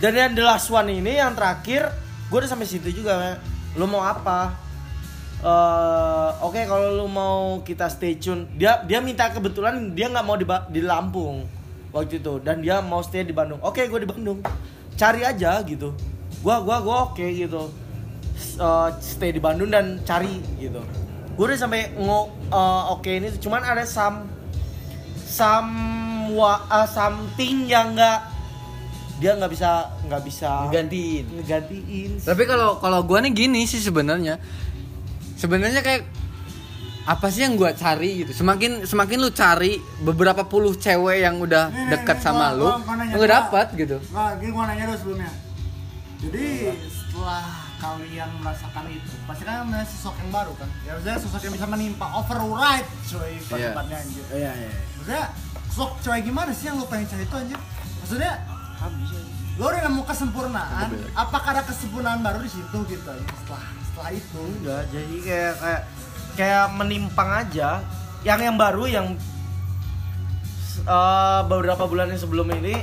Dan 0.00 0.16
yang 0.16 0.32
the 0.32 0.42
last 0.42 0.72
one 0.72 0.88
ini 0.88 1.20
yang 1.20 1.36
terakhir 1.36 1.92
gue 2.32 2.38
udah 2.40 2.50
sampai 2.50 2.66
situ 2.66 2.90
juga 2.90 3.38
lu 3.76 3.84
mau 3.84 4.00
apa? 4.00 4.56
Eh, 5.44 6.30
oke 6.40 6.64
kalau 6.64 7.04
lu 7.04 7.06
mau 7.06 7.60
kita 7.60 7.92
stay 7.92 8.16
tune 8.16 8.48
dia 8.56 8.80
dia 8.88 9.04
minta 9.04 9.28
kebetulan 9.28 9.92
dia 9.92 10.08
nggak 10.08 10.24
mau 10.24 10.40
di, 10.40 10.48
di 10.72 10.80
Lampung 10.80 11.44
waktu 11.92 12.18
itu. 12.24 12.40
Dan 12.40 12.64
dia 12.64 12.80
mau 12.80 13.04
stay 13.04 13.22
di 13.22 13.36
Bandung. 13.36 13.60
Oke 13.60 13.84
gue 13.84 14.00
di 14.00 14.08
Bandung. 14.08 14.40
Cari 14.96 15.22
aja 15.22 15.60
gitu. 15.62 15.92
Gua 16.40 16.64
gua 16.64 16.80
gua 16.80 16.96
oke 17.12 17.22
gitu 17.22 17.83
Eh, 18.34 18.88
stay 18.98 19.30
di 19.30 19.38
Bandung 19.38 19.66
dan 19.66 19.98
cari 20.00 20.38
gitu 20.56 20.78
gue 21.34 21.44
udah 21.44 21.58
sampai 21.58 21.90
ngo 21.96 22.20
eh, 22.46 22.82
oke 22.88 23.10
ini 23.10 23.26
cuman 23.36 23.60
ada 23.60 23.82
some 23.82 24.30
some 25.24 25.72
wa- 26.30 26.62
eh, 26.64 26.86
something 26.86 27.66
yang 27.66 27.92
nggak 27.92 28.30
dia 29.16 29.34
nggak 29.34 29.46
bisa 29.48 29.70
nggak 30.04 30.22
bisa 30.22 30.50
Gantiin. 30.68 31.24
ngegantiin 31.32 32.10
Tapi 32.20 32.42
kalau 32.44 32.78
kalau 32.78 33.02
gua 33.02 33.18
nih 33.18 33.30
gini 33.32 33.62
sih 33.62 33.78
sebenarnya. 33.78 34.42
Sebenarnya 35.34 35.80
kayak 35.80 36.02
apa 37.04 37.26
sih 37.28 37.42
yang 37.42 37.54
gua 37.54 37.70
cari 37.72 38.20
gitu. 38.20 38.34
Semakin 38.34 38.82
semakin 38.82 39.18
lu 39.18 39.30
cari 39.30 39.78
beberapa 40.00 40.42
puluh 40.42 40.74
cewek 40.74 41.20
yang 41.20 41.38
udah 41.38 41.70
Nih, 41.70 41.90
dekat 41.90 42.18
nih, 42.18 42.24
sama 42.24 42.52
gua- 42.52 42.78
lu, 42.78 43.14
nggak 43.14 43.30
dapat 43.32 43.66
gitu. 43.74 43.96
Gini 44.38 44.50
gua 44.50 44.64
nanya 44.66 44.84
dulu 44.84 44.98
sebelumnya. 44.98 45.30
Jadi 46.20 46.46
setelah 46.84 47.46
kalian 47.84 48.30
merasakan 48.40 48.84
itu, 48.88 49.12
pasti 49.24 49.42
kan 49.42 49.62
melihat 49.62 49.84
sosok 49.86 50.14
yang 50.16 50.30
baru 50.32 50.52
kan? 50.56 50.68
Ya 50.82 50.90
maksudnya 50.92 51.18
sosok 51.20 51.40
yang 51.42 51.54
bisa 51.54 51.66
menimpa 51.66 52.06
override 52.14 52.88
cuy 53.04 53.32
Iya. 53.36 53.70
tempatnya 53.70 53.96
anjir. 53.98 54.24
iya 54.32 54.52
iya 54.54 54.70
Maksudnya 54.94 55.24
sosok 55.68 55.90
cewek 56.00 56.20
gimana 56.24 56.50
sih 56.50 56.64
yang 56.66 56.76
lu 56.76 56.86
pengen 56.86 57.06
cari 57.06 57.22
itu 57.22 57.36
anjir? 57.36 57.58
Maksudnya 58.00 58.32
lo 59.54 59.64
udah 59.64 59.82
nemu 59.82 60.02
kesempurnaan, 60.02 60.88
apakah 61.14 61.50
ada 61.52 61.62
kesempurnaan 61.62 62.20
baru 62.20 62.40
di 62.40 62.50
situ 62.50 62.76
gitu 62.86 63.06
anjir 63.06 63.34
setelah 63.38 63.62
setelah 63.84 64.10
itu? 64.12 64.42
enggak 64.58 64.82
jadi 64.88 65.16
kayak 65.20 65.54
kayak 65.56 65.82
kayak 66.34 66.64
menimpang 66.72 67.30
aja 67.30 67.68
yang 68.22 68.40
yang 68.40 68.56
baru 68.56 68.84
yang 68.84 69.06
eh, 70.84 71.40
beberapa 71.44 71.84
bulan 71.84 72.08
yang 72.08 72.18
sebelum 72.18 72.48
ini 72.54 72.74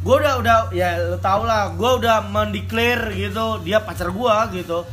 gue 0.00 0.14
udah 0.16 0.34
udah 0.40 0.56
ya 0.72 0.96
lo 1.12 1.18
tau 1.20 1.44
lah 1.44 1.76
gue 1.76 1.90
udah 2.00 2.24
mendeklar 2.32 3.12
gitu 3.12 3.60
dia 3.60 3.84
pacar 3.84 4.08
gue 4.08 4.36
gitu 4.60 4.84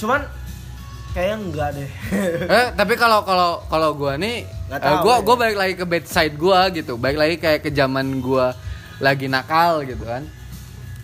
cuman 0.00 0.24
kayaknya 1.14 1.36
enggak 1.38 1.68
deh 1.78 1.90
Eh, 2.58 2.66
tapi 2.74 2.94
kalau 2.98 3.22
kalau 3.22 3.62
kalau 3.70 3.94
gua 3.94 4.18
nih 4.18 4.42
Nggak 4.66 4.80
eh, 4.82 4.98
gua 5.00 5.14
ya. 5.14 5.22
gua 5.22 5.34
balik 5.38 5.56
lagi 5.56 5.74
ke 5.78 5.86
bedside 5.86 6.34
gua 6.34 6.66
gitu. 6.74 6.98
Balik 6.98 7.18
lagi 7.20 7.36
kayak 7.38 7.60
ke 7.62 7.70
zaman 7.70 8.18
gua 8.18 8.50
lagi 8.98 9.30
nakal 9.30 9.86
gitu 9.86 10.02
kan. 10.02 10.26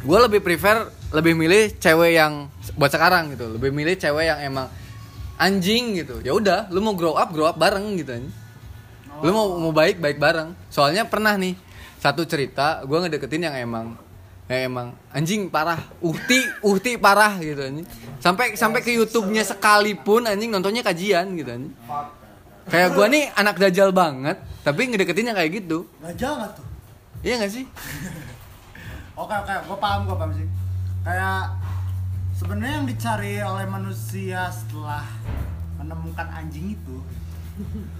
Gua 0.02 0.26
lebih 0.26 0.42
prefer 0.42 0.90
lebih 1.14 1.38
milih 1.38 1.78
cewek 1.78 2.18
yang 2.18 2.50
buat 2.74 2.90
sekarang 2.90 3.38
gitu. 3.38 3.46
Lebih 3.54 3.70
milih 3.70 3.94
cewek 3.94 4.26
yang 4.26 4.40
emang 4.42 4.66
anjing 5.38 6.02
gitu. 6.02 6.18
Ya 6.26 6.34
udah, 6.34 6.66
lu 6.74 6.82
mau 6.82 6.98
grow 6.98 7.14
up, 7.14 7.30
grow 7.30 7.46
up 7.46 7.56
bareng 7.56 7.94
gitu 8.00 8.18
kan. 8.18 8.26
Lu 9.22 9.30
mau 9.30 9.46
mau 9.60 9.72
baik, 9.72 10.02
baik 10.02 10.18
bareng. 10.18 10.56
Soalnya 10.72 11.06
pernah 11.06 11.38
nih 11.38 11.54
satu 12.00 12.24
cerita 12.24 12.80
gua 12.88 13.04
ngedeketin 13.04 13.44
yang 13.46 13.56
emang 13.60 13.86
yang 14.50 14.66
emang 14.66 14.88
anjing 15.14 15.46
parah, 15.46 15.78
uhti, 16.02 16.42
uhti 16.66 16.98
parah 16.98 17.38
gitu 17.38 17.60
anjing. 17.62 17.86
Sampai 18.18 18.58
sampai 18.58 18.82
ke 18.82 18.90
YouTube-nya 18.90 19.46
sekalipun 19.46 20.26
anjing 20.26 20.50
nontonnya 20.50 20.82
kajian 20.82 21.38
gitu 21.38 21.54
anjing. 21.54 21.74
Kayak 22.66 22.98
gua 22.98 23.06
nih 23.06 23.30
anak 23.36 23.62
dajal 23.62 23.94
banget, 23.94 24.42
tapi 24.66 24.90
ngedeketin 24.90 25.30
yang 25.30 25.38
kayak 25.38 25.62
gitu. 25.62 25.86
Gajah 26.02 26.30
nggak 26.34 26.50
tuh? 26.58 26.66
Iya 27.20 27.34
gak 27.44 27.52
sih? 27.52 27.64
Oke 29.20 29.36
oke, 29.36 29.52
gue 29.52 29.76
paham 29.76 30.08
gue 30.08 30.16
paham 30.16 30.32
sih. 30.32 30.48
Kayak 31.04 31.52
sebenarnya 32.32 32.80
yang 32.80 32.88
dicari 32.88 33.36
oleh 33.44 33.68
manusia 33.68 34.48
setelah 34.48 35.04
menemukan 35.76 36.24
anjing 36.32 36.72
itu, 36.72 37.04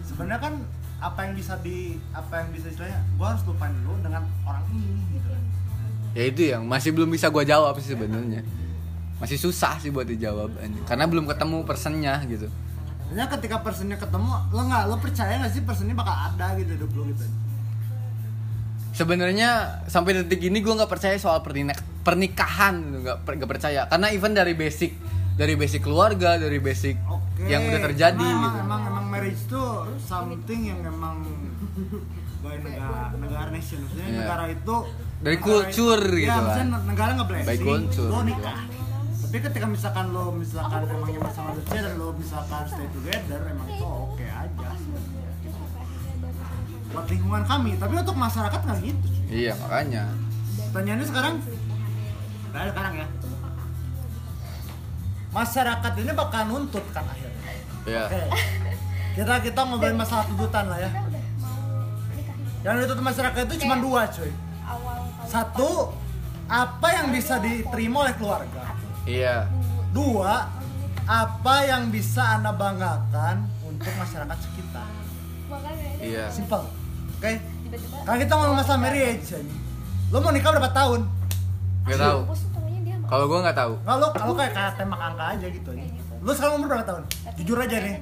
sebenarnya 0.09 0.41
kan 0.41 0.55
apa 1.01 1.25
yang 1.25 1.33
bisa 1.33 1.57
di 1.65 1.97
apa 2.13 2.45
yang 2.45 2.49
bisa 2.53 2.69
istilahnya, 2.69 3.01
gue 3.01 3.27
harus 3.27 3.43
lupain 3.49 3.73
dulu 3.81 3.97
dengan 4.05 4.23
orang 4.45 4.65
ini 4.71 5.17
gitu. 5.17 5.29
Ya 6.11 6.25
itu 6.27 6.43
yang 6.51 6.67
masih 6.67 6.91
belum 6.91 7.07
bisa 7.15 7.31
gua 7.31 7.47
jawab 7.47 7.79
sih 7.79 7.95
sebenarnya. 7.95 8.43
Masih 9.23 9.39
susah 9.39 9.79
sih 9.79 9.95
buat 9.95 10.11
dijawab. 10.11 10.51
Karena 10.83 11.07
belum 11.07 11.31
ketemu 11.31 11.63
personnya 11.63 12.19
gitu. 12.27 12.51
Sebenarnya 13.07 13.31
ketika 13.39 13.57
personnya 13.63 13.95
ketemu, 13.95 14.27
lo 14.51 14.61
nggak 14.67 14.83
lo 14.91 14.97
percaya 14.99 15.39
nggak 15.39 15.53
sih 15.55 15.63
personnya 15.63 15.95
bakal 15.95 16.15
ada 16.15 16.59
gitu 16.59 16.75
hidup 16.75 16.91
lo 16.99 17.03
gitu. 17.15 17.25
Sebenarnya 18.91 19.81
sampai 19.87 20.19
detik 20.19 20.43
ini 20.51 20.59
gua 20.59 20.83
nggak 20.83 20.91
percaya 20.91 21.15
soal 21.15 21.47
pernik- 21.47 21.79
pernikahan 22.03 23.07
nggak 23.07 23.17
nggak 23.23 23.51
percaya. 23.51 23.87
Karena 23.87 24.11
even 24.11 24.35
dari 24.35 24.59
basic 24.59 24.99
dari 25.39 25.55
basic 25.55 25.87
keluarga, 25.87 26.37
dari 26.43 26.59
basic 26.59 26.99
Oke. 27.07 27.47
yang 27.47 27.65
udah 27.71 27.81
terjadi 27.87 28.19
emang, 28.19 28.43
gitu. 28.45 28.59
Emang 28.67 28.83
emang 28.83 29.00
marriage 29.11 29.43
tuh 29.45 29.69
something 29.99 30.61
yang 30.65 30.81
emang 30.81 31.27
by 32.41 32.57
negara 32.59 33.13
negara 33.15 33.49
nation 33.51 33.83
maksudnya 33.83 34.07
Iya. 34.07 34.19
negara 34.21 34.45
itu 34.49 34.77
Dari 35.21 35.37
negara 35.37 35.53
itu- 35.61 35.69
gitu 36.09 36.17
ya, 36.17 36.31
lah. 36.31 36.41
maksudnya 36.41 36.67
negara 36.87 37.11
nggak 37.13 37.27
By 37.27 37.35
blessing 37.37 37.67
culture, 37.67 38.07
lo 38.07 38.19
gitu. 38.19 38.29
nikah 38.31 38.61
tapi 39.21 39.37
ketika 39.41 39.67
misalkan 39.69 40.07
lo 40.11 40.25
misalkan 40.33 40.81
emang 40.85 41.07
yang 41.09 41.23
sama 41.29 41.49
manusia 41.51 41.81
dan 41.81 41.95
lo 41.95 42.09
misalkan 42.13 42.63
stay 42.65 42.89
together 42.89 43.41
emang 43.45 43.69
itu 43.69 43.85
oke 43.85 44.25
aja 44.25 44.71
buat 46.91 47.07
lingkungan 47.07 47.45
kami 47.45 47.71
tapi 47.77 47.95
untuk 47.95 48.17
masyarakat 48.17 48.61
nggak 48.61 48.79
gitu 48.81 49.07
cuy. 49.07 49.27
Iya, 49.31 49.53
makanya. 49.57 50.05
Pertanyaannya 50.67 51.07
sekarang 51.07 51.35
Nah, 52.51 52.67
sekarang 52.67 52.95
ya 52.97 53.07
Masyarakat 55.31 55.93
ini 55.97 56.11
bakal 56.13 56.43
nuntut 56.45 56.83
kan 56.91 57.07
akhirnya 57.07 57.55
Iya. 57.87 58.03
Oke 58.05 58.21
Kita 59.11 59.43
kita 59.43 59.61
ngobrolin 59.67 59.99
masalah 59.99 60.25
tuntutan 60.31 60.65
lah 60.71 60.79
ya 60.79 60.91
Yang 62.63 62.75
dituntut 62.87 63.05
masyarakat 63.05 63.41
itu 63.51 63.55
cuma 63.67 63.75
dua 63.79 64.01
cuy 64.07 64.31
Satu 65.27 65.91
Apa 66.47 66.89
yang 66.95 67.07
bisa 67.15 67.39
diterima 67.43 68.07
oleh 68.07 68.15
keluarga 68.15 68.75
Iya. 69.05 69.51
Dua 69.91 70.47
Apa 71.05 71.57
yang 71.67 71.91
bisa 71.91 72.39
anda 72.39 72.55
banggakan 72.55 73.51
untuk 73.67 73.93
masyarakat 73.99 74.39
sekitar 74.39 74.89
Iya. 75.99 76.31
Simple 76.31 76.65
Oke 77.19 77.33
tiba-tiba 77.67 77.97
Karena 78.07 78.19
kita 78.23 78.33
ngomong 78.35 78.59
masalah 78.59 78.81
marriage 78.83 79.31
ini. 79.35 79.55
Lo 80.11 80.19
mau 80.19 80.35
nikah 80.35 80.51
berapa 80.51 80.71
tahun? 80.75 81.01
Gak 81.87 81.99
tahu. 82.03 82.21
Kalau 83.07 83.25
gue 83.27 83.39
nggak 83.43 83.59
tahu. 83.59 83.73
Lo 83.79 84.07
kalau 84.11 84.35
kayak 84.35 84.53
kayak 84.55 84.73
tembak 84.75 84.99
angka 85.03 85.25
aja 85.39 85.47
gitu 85.47 85.69
aja. 85.71 85.87
Lo 86.19 86.31
sekarang 86.35 86.55
umur 86.59 86.67
berapa 86.75 86.87
tahun? 86.87 87.03
Jujur 87.39 87.59
aja 87.63 87.77
nih. 87.79 87.95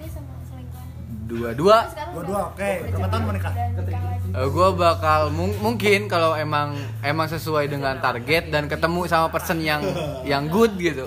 Terus 1.28 1.44
sekarang 1.44 2.12
Dua-dua, 2.14 2.40
udah- 2.40 2.48
oke. 2.48 2.70
Berapa 2.88 3.06
tahun 3.06 3.22
mau 3.22 3.34
nikah? 3.34 3.52
udah 3.52 3.84
nikah 3.84 4.02
lagi. 4.02 4.48
gue 4.48 4.68
bakal 4.74 5.20
mung- 5.28 5.58
mungkin 5.58 6.00
kalau 6.06 6.32
emang 6.34 6.72
emang 7.02 7.26
sesuai 7.26 7.68
dengan 7.68 7.96
target 7.98 8.48
dan 8.48 8.64
ketemu 8.64 9.00
sama 9.04 9.28
person 9.28 9.60
yang 9.60 9.84
yang 10.24 10.48
good 10.48 10.72
gitu. 10.76 11.04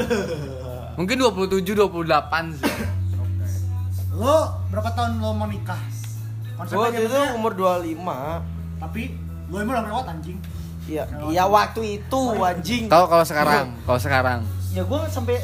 Mungkin 0.93 1.15
27 1.17 1.73
28 1.73 2.53
sih. 2.53 2.73
Lo 4.11 4.37
berapa 4.69 4.89
tahun 4.91 5.17
lo 5.17 5.33
mau 5.33 5.49
nikah? 5.49 5.79
Waktu 6.59 7.01
itu 7.01 7.21
umur 7.33 7.57
25 7.57 8.45
tapi 8.77 9.17
lo 9.49 9.57
emang 9.57 9.75
udah 9.79 9.85
lewat 9.87 10.05
anjing. 10.07 10.37
Iya, 10.85 11.03
ya 11.29 11.43
waktu 11.45 11.81
itu 11.97 12.21
anjing. 12.35 12.83
Tahu 12.85 13.05
kalau 13.07 13.25
sekarang, 13.25 13.65
kalau 13.81 13.99
sekarang. 13.99 14.39
Ya 14.71 14.83
gua 14.83 15.05
sampai 15.07 15.41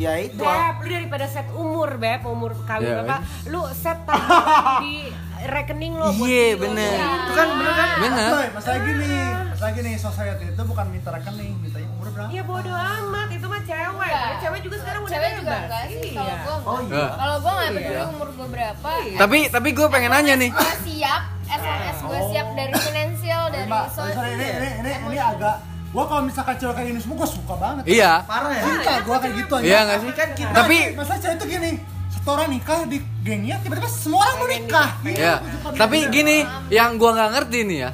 ya 0.00 0.12
itu. 0.18 0.40
Beb, 0.40 0.76
lu 0.80 0.90
daripada 0.90 1.26
set 1.26 1.48
umur, 1.52 1.88
Beb, 1.94 2.24
umur 2.24 2.56
kawin 2.64 2.82
Iya, 2.82 2.94
berapa, 2.98 3.16
lu 3.46 3.60
set 3.70 3.98
tanggal 4.02 4.40
di 4.80 5.12
rekening 5.42 5.92
lo 5.94 6.08
buat 6.10 6.24
Iya, 6.24 6.46
lo. 6.48 6.60
bener. 6.62 6.90
Iya. 6.90 7.08
Itu 7.20 7.32
kan 7.34 7.48
bener 7.54 7.74
kan? 7.74 7.88
Bener. 7.98 8.30
Masalah 8.50 8.78
gini, 8.80 9.12
masalah 9.46 9.72
gini, 9.72 9.90
society 9.94 10.44
itu 10.48 10.62
bukan 10.62 10.86
minta 10.88 11.10
rekening, 11.10 11.52
mintanya 11.58 11.88
umur 11.90 12.08
berapa? 12.10 12.28
Iya 12.28 12.42
bodo 12.42 12.72
amat, 12.72 13.28
itu 13.30 13.46
mah 13.46 13.62
cewek. 13.62 14.10
Enggak. 14.10 14.40
Cewek 14.40 14.60
juga 14.62 14.76
sekarang 14.78 15.00
udah 15.02 15.12
cewek 15.12 15.30
juga 15.36 15.56
enggak 15.60 15.82
sih 15.86 16.00
Iya. 16.10 16.36
kalau 16.40 16.56
gua 16.56 16.56
Oh 16.66 16.78
enggak. 16.80 16.96
iya. 16.98 17.08
kalau 17.14 17.36
gua 17.36 17.52
nggak 17.52 17.70
peduli 17.70 17.92
Iya. 17.92 18.04
umur 18.08 18.28
gua 18.30 18.46
berapa 18.48 18.90
Tapi 19.16 19.38
tapi 19.48 19.68
gue 19.70 19.86
pengen 19.86 20.10
nanya 20.10 20.34
nih. 20.34 20.50
gua 20.50 20.74
siap 20.80 21.22
SMS 21.46 21.96
gua 22.00 22.20
siap 22.26 22.46
dari 22.54 22.72
finansial 22.74 23.42
dari 23.48 23.68
sosial 23.90 24.24
ini, 24.30 24.46
ini, 24.80 24.92
ini 25.04 25.18
agak 25.18 25.56
Gua 25.90 26.04
kalau 26.06 26.22
misalkan 26.22 26.54
cewek 26.54 26.70
kayak 26.72 26.86
gini 26.88 26.98
semua 26.98 27.16
gua 27.18 27.28
suka 27.28 27.54
banget 27.56 27.82
Iya. 27.84 28.12
Parah 28.22 28.52
ya? 28.52 28.62
Cinta 28.62 28.94
gua 29.02 29.16
kayak 29.18 29.34
gitu 29.36 29.52
aja 29.52 29.64
Iya 29.64 29.78
nggak 29.82 29.98
sih? 29.98 30.10
Kan 30.12 30.28
kita- 30.32 30.54
Tapi 30.54 30.76
Masalah 30.94 31.18
cewek 31.18 31.34
itu 31.34 31.46
gini 31.48 31.70
Satu 32.10 32.28
orang 32.32 32.48
nikah 32.48 32.78
di 32.84 32.98
gengnya 33.20 33.56
Tiba-tiba 33.58 33.88
semua 33.88 34.20
orang 34.22 34.36
mau 34.36 34.48
nikah 34.48 34.88
ya. 35.04 35.34
suka 35.42 35.68
Tapi 35.76 35.98
gini, 36.08 36.36
yang 36.68 36.94
gua 36.94 37.10
nggak 37.12 37.30
ngerti 37.32 37.58
nih 37.64 37.78
ya. 37.80 37.90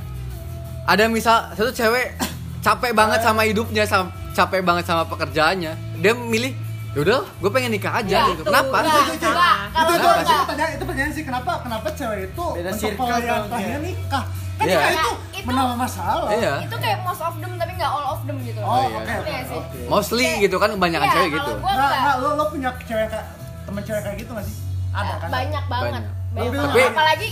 Ada 0.85 1.05
misal 1.07 1.37
satu 1.53 1.71
cewek 1.71 2.15
capek 2.61 2.93
banget 2.93 3.19
sama 3.21 3.43
hidupnya, 3.43 3.83
sam- 3.83 4.11
capek 4.33 4.61
banget 4.61 4.85
sama 4.85 5.03
pekerjaannya. 5.05 5.73
Dia 5.99 6.13
milih, 6.13 6.55
yaudah, 6.93 7.23
gue 7.23 7.51
pengen 7.51 7.71
nikah 7.71 7.95
aja 7.97 8.27
gitu. 8.29 8.43
tuh, 8.43 8.45
Kenapa? 8.45 8.77
enggak. 8.81 8.95
Itu, 8.97 9.13
itu, 9.13 9.27
itu, 9.27 9.27
itu, 9.27 9.27
itu, 9.27 9.35
Kenapa 9.75 10.23
itu, 10.27 10.65
itu 10.69 10.85
pertanyaan 10.87 11.13
sih 11.13 11.23
kenapa 11.23 11.53
kenapa 11.61 11.89
cewek 11.93 12.19
itu 12.27 12.47
Beda 12.53 12.71
circle 12.73 13.07
iya. 13.07 13.79
nikah 13.79 14.25
kan 14.57 14.65
Iya. 14.65 14.79
nikah 14.79 14.91
itu 14.91 15.11
Itu- 15.37 15.47
menambah 15.47 15.77
masalah 15.79 16.29
Iya. 16.29 16.53
itu 16.61 16.77
kayak 16.77 16.99
most 17.01 17.21
of 17.21 17.35
them 17.37 17.53
tapi 17.55 17.73
nggak 17.75 17.91
all 17.91 18.07
of 18.09 18.21
them 18.23 18.37
gitu 18.41 18.59
oh 18.59 18.83
iya. 18.83 18.97
oke 18.97 19.13
oke 19.15 19.29
Iya 19.29 19.41
sih. 19.45 19.59
oke 19.59 19.79
Mostly 19.87 20.27
gitu 20.41 20.57
kan 20.57 20.71
kebanyakan 20.71 21.05
Iya, 21.05 21.15
cewek 21.15 21.29
kalau 21.29 21.37
gitu. 21.37 21.53
Nggak, 21.55 21.75
enggak. 21.77 21.99
nggak, 21.99 22.17
lo, 22.17 22.29
lo 22.33 22.45
punya 22.49 22.69
cewek 22.81 23.07
kayak 23.07 23.27
temen 23.63 23.83
cewek 23.83 24.03
kayak 24.03 24.17
gitu 24.17 24.31
nggak 24.31 24.45
sih? 24.45 24.57
Ada 24.91 25.13
kan? 25.15 25.29
banyak 25.29 25.65
banget 25.67 25.93
Banyak. 25.93 26.05
banyak 26.33 26.63
Tapi- 26.67 26.89
apalagi 26.91 27.29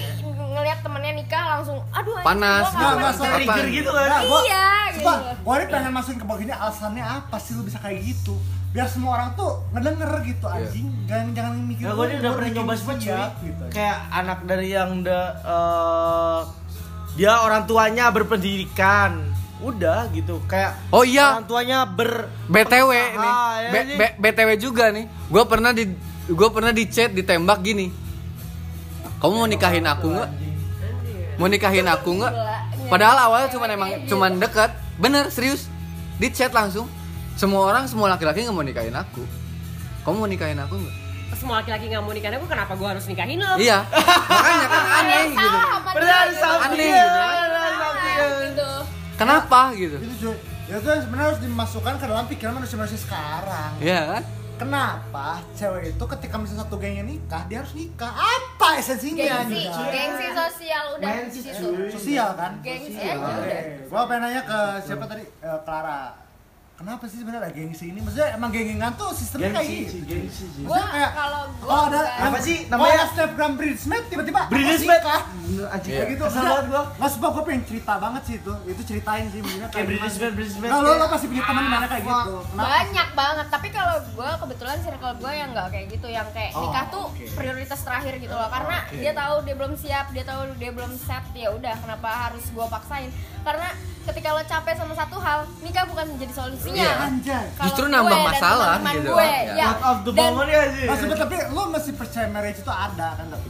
ngelihat 0.54 0.78
temennya 0.80 1.12
nikah 1.14 1.44
langsung 1.50 1.78
aduh 1.90 2.14
Panas, 2.20 2.66
gua 2.70 2.90
nikah." 2.94 3.12
Trigger 3.34 3.66
gitu 3.72 3.90
kan? 3.90 4.06
Nggak, 4.06 4.22
gua, 4.24 4.40
Iya, 4.40 4.66
gitu. 4.92 5.10
gua 5.42 5.54
ini 5.56 5.66
pengen 5.66 5.92
masukin 5.92 6.18
ke 6.18 6.26
begini 6.26 6.52
alasannya 6.52 7.02
apa 7.02 7.36
sih 7.36 7.52
lu 7.52 7.62
bisa 7.62 7.78
kayak 7.78 7.98
gitu? 8.02 8.36
Biar 8.70 8.86
semua 8.86 9.10
orang 9.14 9.30
tuh 9.32 9.62
ngedenger 9.70 10.10
gitu 10.24 10.44
Iya. 10.44 10.56
anjing. 10.60 10.86
Jangan 11.04 11.26
jangan 11.32 11.52
mikir. 11.64 11.84
Ya, 11.84 11.92
gue 11.92 12.06
udah 12.16 12.32
pernah 12.32 12.50
nyoba 12.52 12.72
semua 12.74 12.94
gitu. 13.40 13.62
Kayak 13.70 13.98
anak 14.12 14.38
dari 14.44 14.68
yang 14.68 14.90
udah 15.00 15.22
eh, 15.42 16.40
Dia 17.14 17.42
orang 17.46 17.62
tuanya 17.64 18.10
berpendidikan 18.10 19.30
Udah 19.62 20.10
gitu 20.10 20.42
Kayak 20.50 20.76
Oh 20.90 21.06
iya. 21.06 21.38
Orang 21.38 21.46
tuanya 21.48 21.86
ber 21.86 22.28
BTW 22.50 22.90
pengusaha, 22.90 23.22
nih. 23.22 23.32
ya 23.64 23.70
B- 23.70 23.86
sih? 23.86 23.96
B- 23.96 24.16
BTW 24.20 24.50
juga 24.60 24.84
nih. 24.92 25.04
Gue 25.30 25.44
pernah 25.48 25.70
di 25.72 25.84
gue 26.24 26.48
pernah 26.52 26.72
di 26.74 26.84
chat 26.90 27.14
ditembak 27.14 27.58
gini. 27.64 27.88
Kamu 29.22 29.32
mau 29.40 29.48
nikahin 29.48 29.86
aku 29.88 30.12
nggak? 30.12 30.30
Mau 31.40 31.48
nikahin 31.48 31.88
aku 31.88 32.10
nggak? 32.20 32.34
Padahal 32.92 33.16
awalnya 33.30 33.48
cuman 33.48 33.68
emang 33.72 33.90
cuman 34.04 34.30
dekat. 34.36 34.70
Bener 35.00 35.32
serius. 35.32 35.70
Di 36.20 36.28
chat 36.28 36.52
langsung. 36.52 36.90
Semua 37.34 37.66
orang 37.66 37.88
semua 37.88 38.12
laki-laki 38.12 38.44
nggak 38.44 38.54
mau 38.54 38.66
nikahin 38.66 38.94
aku. 38.94 39.24
Kamu 40.04 40.16
mau 40.20 40.28
nikahin 40.28 40.60
aku 40.60 40.76
nggak? 40.76 40.96
Semua 41.34 41.60
laki-laki 41.60 41.84
nggak 41.86 42.00
mau 42.00 42.10
nikahin 42.10 42.38
aku, 42.38 42.46
kenapa 42.46 42.72
gua 42.74 42.88
harus 42.92 43.04
nikahin 43.04 43.38
lo? 43.38 43.54
Iya. 43.56 43.82
Makanya 44.30 44.66
kan 44.66 44.84
aneh 44.98 45.22
gitu. 45.28 45.58
Benar. 45.94 46.24
Aneh 46.62 46.76
Iya, 46.78 47.04
gitu. 47.04 48.30
gitu 48.44 48.70
Kenapa 49.14 49.60
gitu? 49.74 49.96
Itu 49.98 50.14
cuy. 50.20 50.36
Ya 50.64 50.80
itu 50.80 50.88
sebenarnya 50.88 51.28
harus 51.28 51.40
dimasukkan 51.44 51.94
ke 52.00 52.04
dalam 52.08 52.24
pikiran 52.24 52.52
manusia-manusia 52.56 52.96
sekarang. 52.96 53.70
Iya 53.78 54.00
kan? 54.08 54.22
Kenapa 54.54 55.42
cewek 55.52 55.92
itu 55.92 56.04
ketika 56.08 56.34
misalnya 56.38 56.62
satu 56.62 56.78
gengnya 56.78 57.02
nikah, 57.02 57.42
dia 57.44 57.58
harus 57.60 57.74
nikah? 57.74 58.08
Apa 58.08 58.78
esensinya? 58.78 59.44
gengsi 59.44 59.66
gengsi 59.66 60.26
sosial 60.30 60.84
udah 60.94 61.10
di 61.26 61.40
Gengsi. 61.42 61.90
Sosial 61.90 62.28
kan? 62.32 62.52
Gengsi 62.62 62.94
Sosial. 62.94 63.18
aja 63.18 63.18
udah. 63.18 63.34
Oke. 63.42 63.58
Gua 63.90 64.02
pengen 64.06 64.22
nanya 64.24 64.42
ke 64.46 64.58
siapa 64.86 65.04
tadi? 65.04 65.24
Eh, 65.26 65.58
Clara. 65.66 66.00
Kenapa 66.74 67.06
sih 67.06 67.22
sebenarnya 67.22 67.54
gengsi 67.54 67.84
ini? 67.86 68.02
Maksudnya 68.02 68.34
emang 68.34 68.50
gengingan 68.50 68.98
tuh 68.98 69.14
sistemnya 69.14 69.54
kayak 69.54 69.62
Gengsi 69.62 69.78
gitu. 69.78 69.94
sih, 69.94 70.00
gengsi 70.04 70.44
sih 70.50 70.62
gua 70.66 70.82
kayak, 70.82 71.10
kalau 71.14 71.42
gua 71.62 71.70
oh 71.70 71.82
ada 71.86 72.00
enggak. 72.02 72.26
Apa 72.26 72.38
sih 72.42 72.56
namanya 72.66 72.74
namanya? 72.74 73.12
Snapgram 73.14 73.52
Bridesmaid 73.54 74.04
tiba-tiba 74.10 74.38
Kak? 74.42 75.22
Bener, 75.38 75.66
anjing 75.70 75.92
Iya. 75.94 76.00
Kayak 76.02 76.10
gitu. 76.10 76.24
Kesel 76.26 76.42
banget 76.42 76.66
gua 76.66 76.82
Nggak 76.98 77.10
sumpah 77.14 77.30
gue 77.30 77.42
pengen 77.46 77.62
cerita 77.62 77.92
banget 78.02 78.22
sih 78.26 78.34
itu. 78.36 78.52
Itu 78.66 78.82
ceritain 78.82 79.26
sih 79.30 79.38
maksudnya 79.38 79.68
Kayak 79.70 79.86
Britney 79.86 80.10
Spears 80.10 80.52
Nah, 80.58 80.78
lo, 80.82 81.06
pasti 81.06 81.26
punya 81.30 81.44
teman 81.46 81.64
mana 81.64 81.86
kayak 81.86 82.02
gitu. 82.02 82.34
Kenapa? 82.44 82.66
banyak 82.66 83.08
banget 83.14 83.46
tapi 83.46 83.68
kalau 83.70 83.96
gue 84.02 84.30
kebetulan 84.42 84.76
circle 84.82 85.14
gue 85.14 85.32
yang 85.32 85.48
nggak 85.54 85.68
kayak 85.70 85.86
gitu 85.94 86.06
yang 86.10 86.28
kayak 86.34 86.50
Oh, 86.54 86.66
nikah 86.66 86.86
tuh 86.90 87.04
oke. 87.06 87.24
prioritas 87.38 87.80
terakhir 87.82 88.18
gitu 88.18 88.30
loh 88.30 88.50
karena 88.50 88.76
dia 88.90 89.12
tahu 89.14 89.34
dia 89.42 89.54
belum 89.54 89.72
siap 89.74 90.06
dia 90.10 90.24
tahu 90.26 90.40
dia 90.58 90.70
belum 90.70 90.90
set 90.98 91.22
ya 91.34 91.50
udah 91.50 91.74
kenapa 91.78 92.08
harus 92.30 92.44
gue 92.46 92.66
paksain 92.66 93.10
karena 93.42 93.68
ketika 94.04 94.28
lo 94.30 94.42
capek 94.44 94.74
sama 94.76 94.92
satu 94.92 95.16
hal 95.16 95.48
nikah 95.60 95.88
bukan 95.88 96.04
menjadi 96.12 96.32
solusinya 96.64 96.80
Iya. 96.82 96.92
Anjay. 97.04 97.44
Kalau 97.50 97.64
Justru 97.66 97.84
nambah 97.86 98.18
masalah 98.24 98.72
teman-teman 98.74 98.94
gitu. 98.96 99.10
gue, 99.10 99.28
Ya. 99.28 99.54
ya. 99.54 99.66
Out 99.68 99.80
of 99.82 99.96
the 100.00 100.12
Dan 100.12 100.30
moment 100.30 100.48
ya 100.48 100.62
sih 100.66 100.84
sebenernya 100.90 101.20
tapi 101.20 101.36
lo 101.50 101.62
masih 101.68 101.92
percaya 101.94 102.26
marriage 102.26 102.58
itu 102.58 102.72
ada 102.72 103.08
kan 103.14 103.26
tapi 103.28 103.48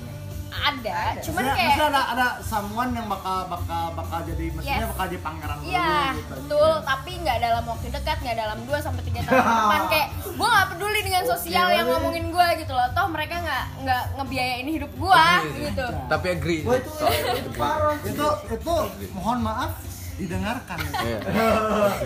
ada 0.55 0.97
cuman 1.21 1.43
Maksudnya- 1.43 1.51
kayak 1.53 1.67
maksudnya 1.69 1.89
ada 1.91 2.03
ada 2.09 2.27
someone 2.41 2.91
yang 2.91 3.05
bakal 3.05 3.39
bakal 3.49 3.85
bakal 3.93 4.19
jadi 4.23 4.45
maksudnya 4.49 4.81
Yes. 4.81 4.93
bakal 4.95 5.05
jadi 5.05 5.21
pangeran 5.21 5.57
lo 5.57 5.65
Iya, 5.67 5.93
gitu. 6.15 6.33
betul. 6.33 6.73
Tapi 6.81 7.11
nggak 7.21 7.39
dalam 7.39 7.63
waktu 7.67 7.87
dekat, 7.91 8.17
nggak 8.23 8.37
dalam 8.39 8.59
2 8.63 8.79
sampai 8.79 9.03
tiga 9.05 9.21
tahun 9.21 9.35
ke 9.37 9.53
depan. 9.53 9.83
Kayak 9.93 10.09
gue 10.25 10.49
nggak 10.49 10.67
peduli 10.71 11.01
dengan 11.03 11.23
sosial 11.27 11.67
yang 11.69 11.87
ngomongin 11.87 12.25
gue 12.31 12.49
gitu 12.57 12.73
loh. 12.73 12.89
Toh 12.89 13.07
mereka 13.09 13.35
nggak 13.37 13.65
nggak 13.83 14.03
ngebiayain 14.17 14.69
hidup 14.71 14.93
gue 14.95 15.25
gitu. 15.61 15.87
Tapi 16.07 16.27
agree. 16.31 16.61
Wah 16.63 16.77
itu, 16.77 16.91
itu 17.35 17.51
parah 17.53 17.95
Itu 18.01 18.27
itu 18.49 18.75
mohon 19.13 19.39
maaf 19.43 19.71
didengarkan. 20.17 20.79
Iya. 20.79 21.19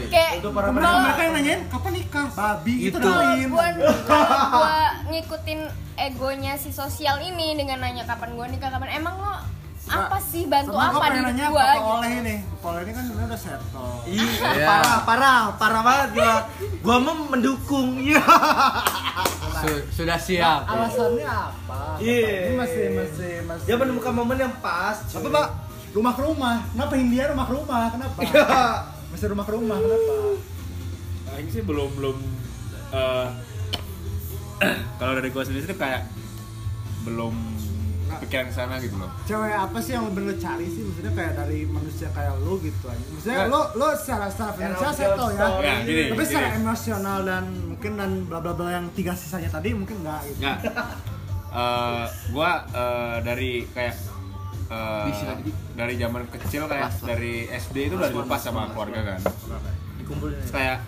Kayak 0.09 0.33
Itu 0.41 0.49
para 0.51 0.69
Mereka 0.71 0.97
mereka 0.99 1.21
yang 1.21 1.35
nanyain 1.35 1.63
kapan 1.69 1.93
nikah? 1.95 2.27
Babi 2.33 2.75
itu 2.83 2.97
Itu. 2.97 3.11
lain. 3.11 3.49
kalau 4.05 4.39
gue 4.51 4.79
ngikutin 5.09 5.61
egonya 5.99 6.53
si 6.55 6.71
sosial 6.71 7.21
ini 7.21 7.53
dengan 7.53 7.81
nanya 7.81 8.05
kapan 8.05 8.33
gue 8.33 8.47
nikah 8.49 8.71
kapan 8.71 8.97
emang 8.97 9.17
lo 9.17 9.37
apa 9.89 10.21
sih 10.21 10.45
bantu 10.45 10.77
Sama 10.77 10.93
gua 10.93 11.01
apa 11.01 11.07
di 11.09 11.21
nanya 11.23 11.47
gue 11.49 11.57
Papa 11.59 11.73
gitu. 11.75 11.89
Oleh 11.95 12.11
ini. 12.15 12.37
Papa 12.45 12.67
Oleh 12.69 12.81
ini 12.83 12.93
kan 12.93 13.03
sebenarnya 13.03 13.27
udah 13.27 13.41
settle. 13.41 13.93
Iya, 14.05 14.25
Iya. 14.29 14.67
parah, 14.69 14.99
parah, 15.03 15.41
parah 15.57 15.83
banget 15.83 16.09
gua. 16.15 16.35
Gua 16.79 16.97
mau 16.99 17.15
mendukung. 17.27 17.89
Iya. 18.05 18.21
Su- 19.59 19.87
sudah 19.91 20.15
siap. 20.15 20.61
Alasannya 20.67 21.25
apa? 21.27 21.97
Iya. 21.99 22.31
Ini 22.47 22.55
masih 22.55 22.85
masih 22.95 23.33
masih. 23.43 23.65
Dia 23.65 23.77
menemukan 23.77 24.13
momen 24.13 24.37
yang 24.39 24.55
pas. 24.61 25.03
Apa 25.09 25.25
pak? 25.27 25.47
Rumah 25.89 26.13
ke 26.15 26.23
rumah. 26.23 26.57
Kenapa 26.73 26.95
India 26.95 27.23
rumah 27.29 27.45
ke 27.49 27.53
rumah? 27.55 27.83
Kenapa? 27.91 28.19
Iya. 28.21 28.45
Masih 29.09 29.27
rumah 29.33 29.45
ke 29.45 29.53
rumah. 29.57 29.77
Kenapa? 29.77 30.13
Nah, 31.29 31.37
ini 31.41 31.51
sih 31.51 31.63
belum 31.65 31.91
belum 31.97 32.17
eh, 32.93 33.29
kalau 34.99 35.13
dari 35.17 35.29
gue 35.29 35.43
sendiri 35.43 35.65
tuh 35.65 35.79
kayak 35.79 36.03
belum 37.05 37.35
pikiran 38.19 38.49
ke 38.49 38.55
sana 38.57 38.81
gitu 38.81 38.97
loh. 38.97 39.11
Cewek 39.25 39.53
apa 39.53 39.79
sih 39.79 39.93
yang 39.93 40.09
bener 40.11 40.35
cari 40.37 40.67
sih? 40.67 40.83
Maksudnya 40.83 41.13
kayak 41.13 41.33
dari 41.37 41.69
manusia 41.69 42.09
kayak 42.11 42.35
lo 42.41 42.57
gitu 42.59 42.85
aja. 42.89 43.05
Maksudnya 43.15 43.39
Nggak. 43.47 43.53
lo 43.53 43.61
lo 43.77 43.89
secara 43.95 44.27
secara 44.33 44.53
finansial 44.57 44.91
Emotional 44.91 45.13
settle 45.15 45.31
ya. 45.31 45.49
Ya, 45.61 45.75
gini, 45.85 46.03
Tapi 46.11 46.23
secara 46.25 46.49
gini. 46.49 46.59
emosional 46.59 47.19
dan 47.23 47.45
mungkin 47.69 47.93
dan 47.97 48.11
bla 48.27 48.39
bla 48.41 48.53
bla 48.57 48.69
yang 48.73 48.87
tiga 48.93 49.13
sisanya 49.13 49.49
tadi 49.49 49.69
mungkin 49.73 49.97
enggak 50.05 50.21
gitu. 50.29 50.41
Nggak. 50.45 50.59
Eh, 51.49 52.05
gua 52.29 52.61
eh, 52.69 53.25
dari 53.25 53.65
kayak 53.73 53.97
eh, 54.69 55.05
lagi. 55.09 55.51
dari 55.75 55.95
zaman 55.97 56.23
kecil 56.29 56.63
kayak 56.69 56.91
dari 57.01 57.35
SD 57.49 57.77
itu 57.89 57.95
udah 57.97 58.11
dilepas 58.13 58.41
sama 58.41 58.69
keluarga 58.73 59.17
kan. 59.17 59.21
Dikumpulin. 59.99 60.39
Kayak 60.49 60.79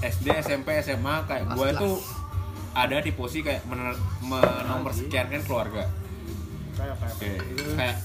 SD, 0.00 0.26
SMP, 0.40 0.68
SMA 0.80 1.14
kayak 1.28 1.44
gue 1.52 1.66
itu 1.72 1.90
ada 2.70 2.96
di 3.02 3.12
posisi 3.12 3.40
kayak 3.42 3.66
mener- 3.66 4.00
menomor 4.22 4.92
sekian 4.92 5.28
kan 5.28 5.42
keluarga. 5.44 5.84
Kayak 6.76 6.94
kayak. 6.96 7.14
Oke. 7.16 7.32
Terus 7.56 7.74
kayak 7.76 7.96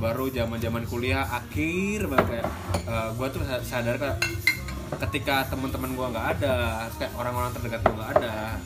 baru 0.00 0.32
zaman 0.32 0.56
zaman 0.56 0.82
kuliah 0.88 1.28
akhir 1.28 2.08
banget 2.08 2.26
kayak 2.40 2.46
eh, 2.88 3.08
gua 3.20 3.28
tuh 3.28 3.44
sadar 3.60 4.00
kayak 4.00 4.16
ketika 5.06 5.44
teman-teman 5.52 5.92
gua 5.92 6.08
nggak 6.08 6.26
ada 6.40 6.88
kayak 6.96 7.12
orang-orang 7.20 7.52
terdekat 7.52 7.84
gua 7.84 7.94
nggak 8.00 8.10
ada 8.16 8.56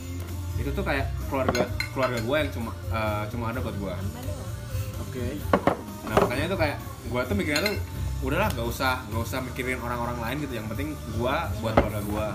itu 0.54 0.70
tuh 0.70 0.86
kayak 0.86 1.10
keluarga 1.26 1.66
keluarga 1.90 2.18
gua 2.22 2.36
yang 2.38 2.50
cuma 2.54 2.70
eh, 2.70 3.22
cuma 3.34 3.44
ada 3.50 3.58
buat 3.58 3.76
gua 3.82 3.94
Oke. 5.10 5.26
Nah 6.04 6.16
makanya 6.18 6.46
tuh 6.46 6.58
kayak 6.58 6.76
gua 7.06 7.20
tuh 7.24 7.34
mikirnya 7.34 7.62
tuh 7.62 7.74
udahlah 8.20 8.48
nggak 8.50 8.66
usah 8.66 9.04
nggak 9.06 9.22
usah 9.22 9.38
mikirin 9.42 9.78
orang-orang 9.78 10.16
lain 10.18 10.36
gitu 10.42 10.54
yang 10.56 10.66
penting 10.66 10.88
gua 11.14 11.48
buat 11.58 11.74
keluarga 11.74 12.02
gua 12.04 12.28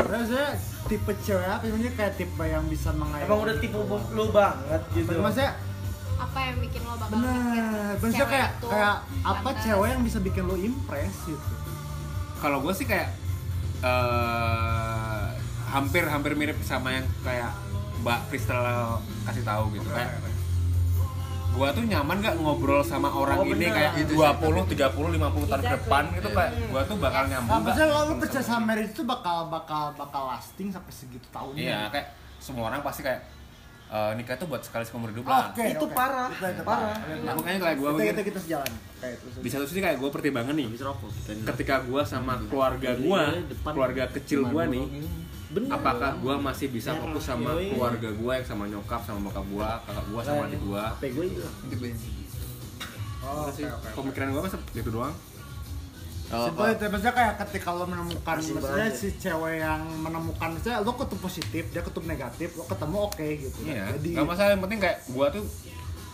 Terus 0.00 0.32
saya 0.32 0.56
tipe 0.88 1.12
cewek 1.20 1.44
apa 1.44 1.60
sebenarnya 1.60 1.92
kayak 1.92 2.12
tipe 2.16 2.40
yang 2.40 2.64
bisa 2.66 2.88
mengayomi. 2.90 3.28
Emang 3.28 3.40
udah 3.44 3.56
tipe 3.60 3.76
lu 4.10 4.24
banget 4.32 4.82
gitu. 4.90 5.12
Maksudnya 5.12 5.52
apa 6.16 6.38
yang 6.40 6.56
bikin 6.58 6.80
lo 6.82 6.94
bakal 6.96 7.12
bener. 7.14 7.36
mikir 7.36 7.64
Maksudnya 7.92 8.16
cewek 8.16 8.30
kayak 8.32 8.50
itu 8.50 8.66
kayak 8.66 8.94
apa 9.20 9.38
lantas- 9.44 9.60
cewek 9.60 9.88
yang 9.92 10.02
bisa 10.02 10.18
bikin 10.18 10.42
lo 10.46 10.56
impress 10.56 11.14
gitu. 11.26 11.52
kalau 12.40 12.64
gue 12.64 12.72
sih 12.72 12.88
kayak 12.88 13.12
eh 13.80 15.24
hampir 15.68 16.04
hampir 16.04 16.32
mirip 16.32 16.56
sama 16.62 16.90
yang 16.90 17.06
kayak 17.20 17.52
Mbak 18.00 18.20
Kristal 18.28 18.64
kasih 19.22 19.44
tahu 19.44 19.68
gitu 19.70 19.84
kayak 19.86 20.16
gue 21.50 21.68
tuh 21.68 21.84
nyaman 21.84 22.16
gak 22.18 22.34
ngobrol 22.36 22.80
sama 22.82 23.08
orang 23.10 23.36
Oh, 23.36 23.44
ini 23.44 23.52
bener. 23.60 23.74
kayak 23.74 23.92
Itu 24.00 24.12
sih, 24.12 24.16
20, 24.16 24.64
30, 24.70 24.80
50 25.12 25.20
tahun 25.44 25.60
ke 25.60 25.74
depan 25.76 26.04
itu 26.12 26.28
kayak 26.30 26.50
gue 26.64 26.82
tuh 26.82 26.96
bakal 26.96 27.20
Nah, 27.20 27.28
nyambung 27.28 27.50
gak 27.52 27.64
maksudnya 27.66 27.88
kalau 27.90 28.02
lo 28.02 28.14
percaya 28.16 28.44
sama 28.44 28.62
marriage 28.66 28.92
itu 28.92 29.02
bakal 29.04 29.36
bakal 29.48 29.82
bakal 29.94 30.22
lasting 30.28 30.68
sampai 30.68 30.88
segitu 30.90 31.26
tahunnya. 31.28 31.60
iya 31.60 31.80
kayak 31.88 32.06
semua 32.38 32.64
orang 32.66 32.80
pasti 32.80 33.02
kayak 33.02 33.20
eh, 33.88 34.12
nikah 34.14 34.34
tuh 34.34 34.46
buat 34.46 34.62
sekali 34.62 34.82
seumur 34.82 35.10
hidup 35.10 35.26
lah 35.26 35.50
Oke, 35.50 35.64
Itu 35.66 35.86
parah, 35.90 36.30
Itu- 36.30 36.46
itu 36.48 36.62
parah. 36.62 36.94
nah, 37.20 37.32
makanya 37.34 37.58
kayak 37.60 37.76
gue 37.76 37.90
Kita 37.90 38.04
kita 38.06 38.22
kita 38.24 38.40
sejalan. 38.40 38.72
Kayak 38.96 39.16
terus. 39.18 39.32
di 39.36 39.48
satu 39.48 39.64
sisi 39.66 39.80
kayak 39.80 39.96
gue 39.96 40.10
pertimbangan 40.10 40.54
nih 40.54 40.68
ketika 41.44 41.74
gue 41.82 42.02
sama 42.04 42.32
keluarga 42.46 42.90
gue 42.94 43.22
depan. 43.48 43.72
keluarga 43.72 44.04
kecil 44.08 44.40
gue 44.46 44.62
nih 44.70 44.84
Bener. 45.50 45.66
apakah 45.68 46.14
gue 46.14 46.34
masih 46.38 46.70
bisa 46.70 46.90
Merah, 46.90 47.02
fokus 47.04 47.24
sama 47.24 47.50
yoi. 47.52 47.74
keluarga 47.74 48.08
gue 48.08 48.32
yang 48.32 48.46
sama 48.46 48.64
nyokap 48.64 49.00
sama 49.02 49.18
bokap 49.20 49.42
gue 49.44 49.66
kakak 49.82 50.04
gue 50.06 50.20
sama 50.22 50.42
adik 50.46 50.60
gue 50.60 50.78
HP 50.80 51.02
gue 51.10 51.24
hilang. 51.28 51.54
Oh, 53.20 53.44
oke 53.44 53.62
oke. 53.62 53.88
pemikiran 53.94 54.28
gue 54.30 54.42
masa 54.42 54.58
gitu 54.70 54.90
doang 54.90 55.14
Oh, 56.30 56.46
Simpel 56.46 56.62
oh. 56.62 56.70
itu 56.70 56.82
maksudnya 56.86 57.10
kayak 57.10 57.34
ketika 57.42 57.68
lo 57.74 57.84
menemukan 57.84 58.38
Masih 58.38 58.54
maksudnya 58.54 58.86
si 58.94 59.08
cewek 59.18 59.58
yang 59.58 59.82
menemukan 59.98 60.48
maksudnya 60.54 60.78
lo 60.78 60.94
kutub 60.94 61.18
positif 61.18 61.74
dia 61.74 61.82
kutub 61.82 62.06
negatif 62.06 62.54
lo 62.54 62.62
ketemu 62.64 62.96
oke 63.02 63.26
gitu 63.34 63.58
iya 63.66 63.90
jadi 63.98 64.08
nggak 64.14 64.26
masalah 64.30 64.50
yang 64.54 64.62
penting 64.62 64.78
kayak 64.78 64.98
gue 65.10 65.26
tuh 65.34 65.44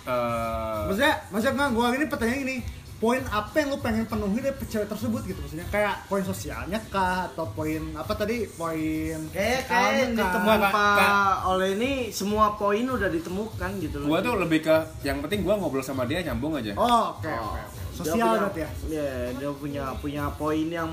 eh 0.09 0.81
maksudnya 0.89 1.15
maksudnya 1.29 1.53
nggak 1.53 1.71
gue 1.71 1.87
ini 1.93 2.07
pertanyaan 2.09 2.41
gini 2.41 2.57
poin 2.97 3.21
apa 3.27 3.53
yang 3.55 3.69
lo 3.69 3.79
pengen 3.79 4.05
penuhi 4.05 4.41
dari 4.41 4.57
cewek 4.59 4.89
tersebut 4.89 5.21
gitu 5.23 5.37
maksudnya 5.37 5.69
kayak 5.69 6.09
poin 6.09 6.23
sosialnya 6.23 6.81
kah 6.89 7.29
atau 7.29 7.45
poin 7.47 7.93
apa 7.93 8.09
tadi 8.13 8.49
poin 8.51 9.21
Kayak 9.29 9.69
kayak 9.69 10.17
ditemukan 10.17 10.61
Pak 10.67 10.97
oleh 11.47 11.69
ini 11.75 11.91
semua 12.09 12.57
poin 12.57 12.81
udah 12.83 13.07
ditemukan 13.07 13.71
gitu 13.79 14.01
loh. 14.01 14.09
gue 14.09 14.19
tuh 14.23 14.35
lebih 14.39 14.61
ke 14.63 14.77
yang 15.03 15.21
penting 15.21 15.41
gue 15.41 15.53
ngobrol 15.53 15.81
sama 15.81 16.05
dia 16.05 16.23
nyambung 16.23 16.57
aja 16.57 16.73
oh 16.73 17.13
oke 17.15 17.29
oke 17.29 17.61
oke. 17.61 17.61
Dia 17.97 17.97
sosial 18.03 18.17
punya- 18.19 18.33
berarti 18.39 18.61
ya 18.61 18.71
Iya, 18.89 19.09
dia 19.35 19.51
punya 19.53 19.85
punya 19.95 20.23
poin 20.33 20.67
yang 20.67 20.91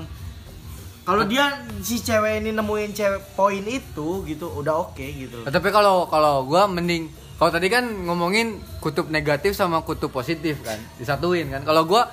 kalau 1.02 1.24
dia 1.24 1.44
si 1.80 2.00
cewek 2.00 2.40
ini 2.40 2.50
nemuin 2.50 2.92
cewek 2.92 3.32
poin 3.32 3.60
itu 3.62 4.08
gitu 4.24 4.46
udah 4.50 4.74
oke 4.82 5.04
gitu 5.04 5.36
loh. 5.36 5.44
Nah, 5.44 5.52
tapi 5.52 5.68
kalau 5.68 6.04
kalau 6.06 6.44
gua 6.44 6.64
mending 6.66 7.12
kalau 7.34 7.50
tadi 7.50 7.66
kan 7.66 7.82
ngomongin 7.82 8.62
kutub 8.78 9.10
negatif 9.10 9.52
sama 9.52 9.82
kutub 9.82 10.08
positif 10.08 10.62
kan 10.62 10.78
disatuin 10.96 11.50
kan. 11.50 11.62
Kalau 11.62 11.82
gua 11.82 12.06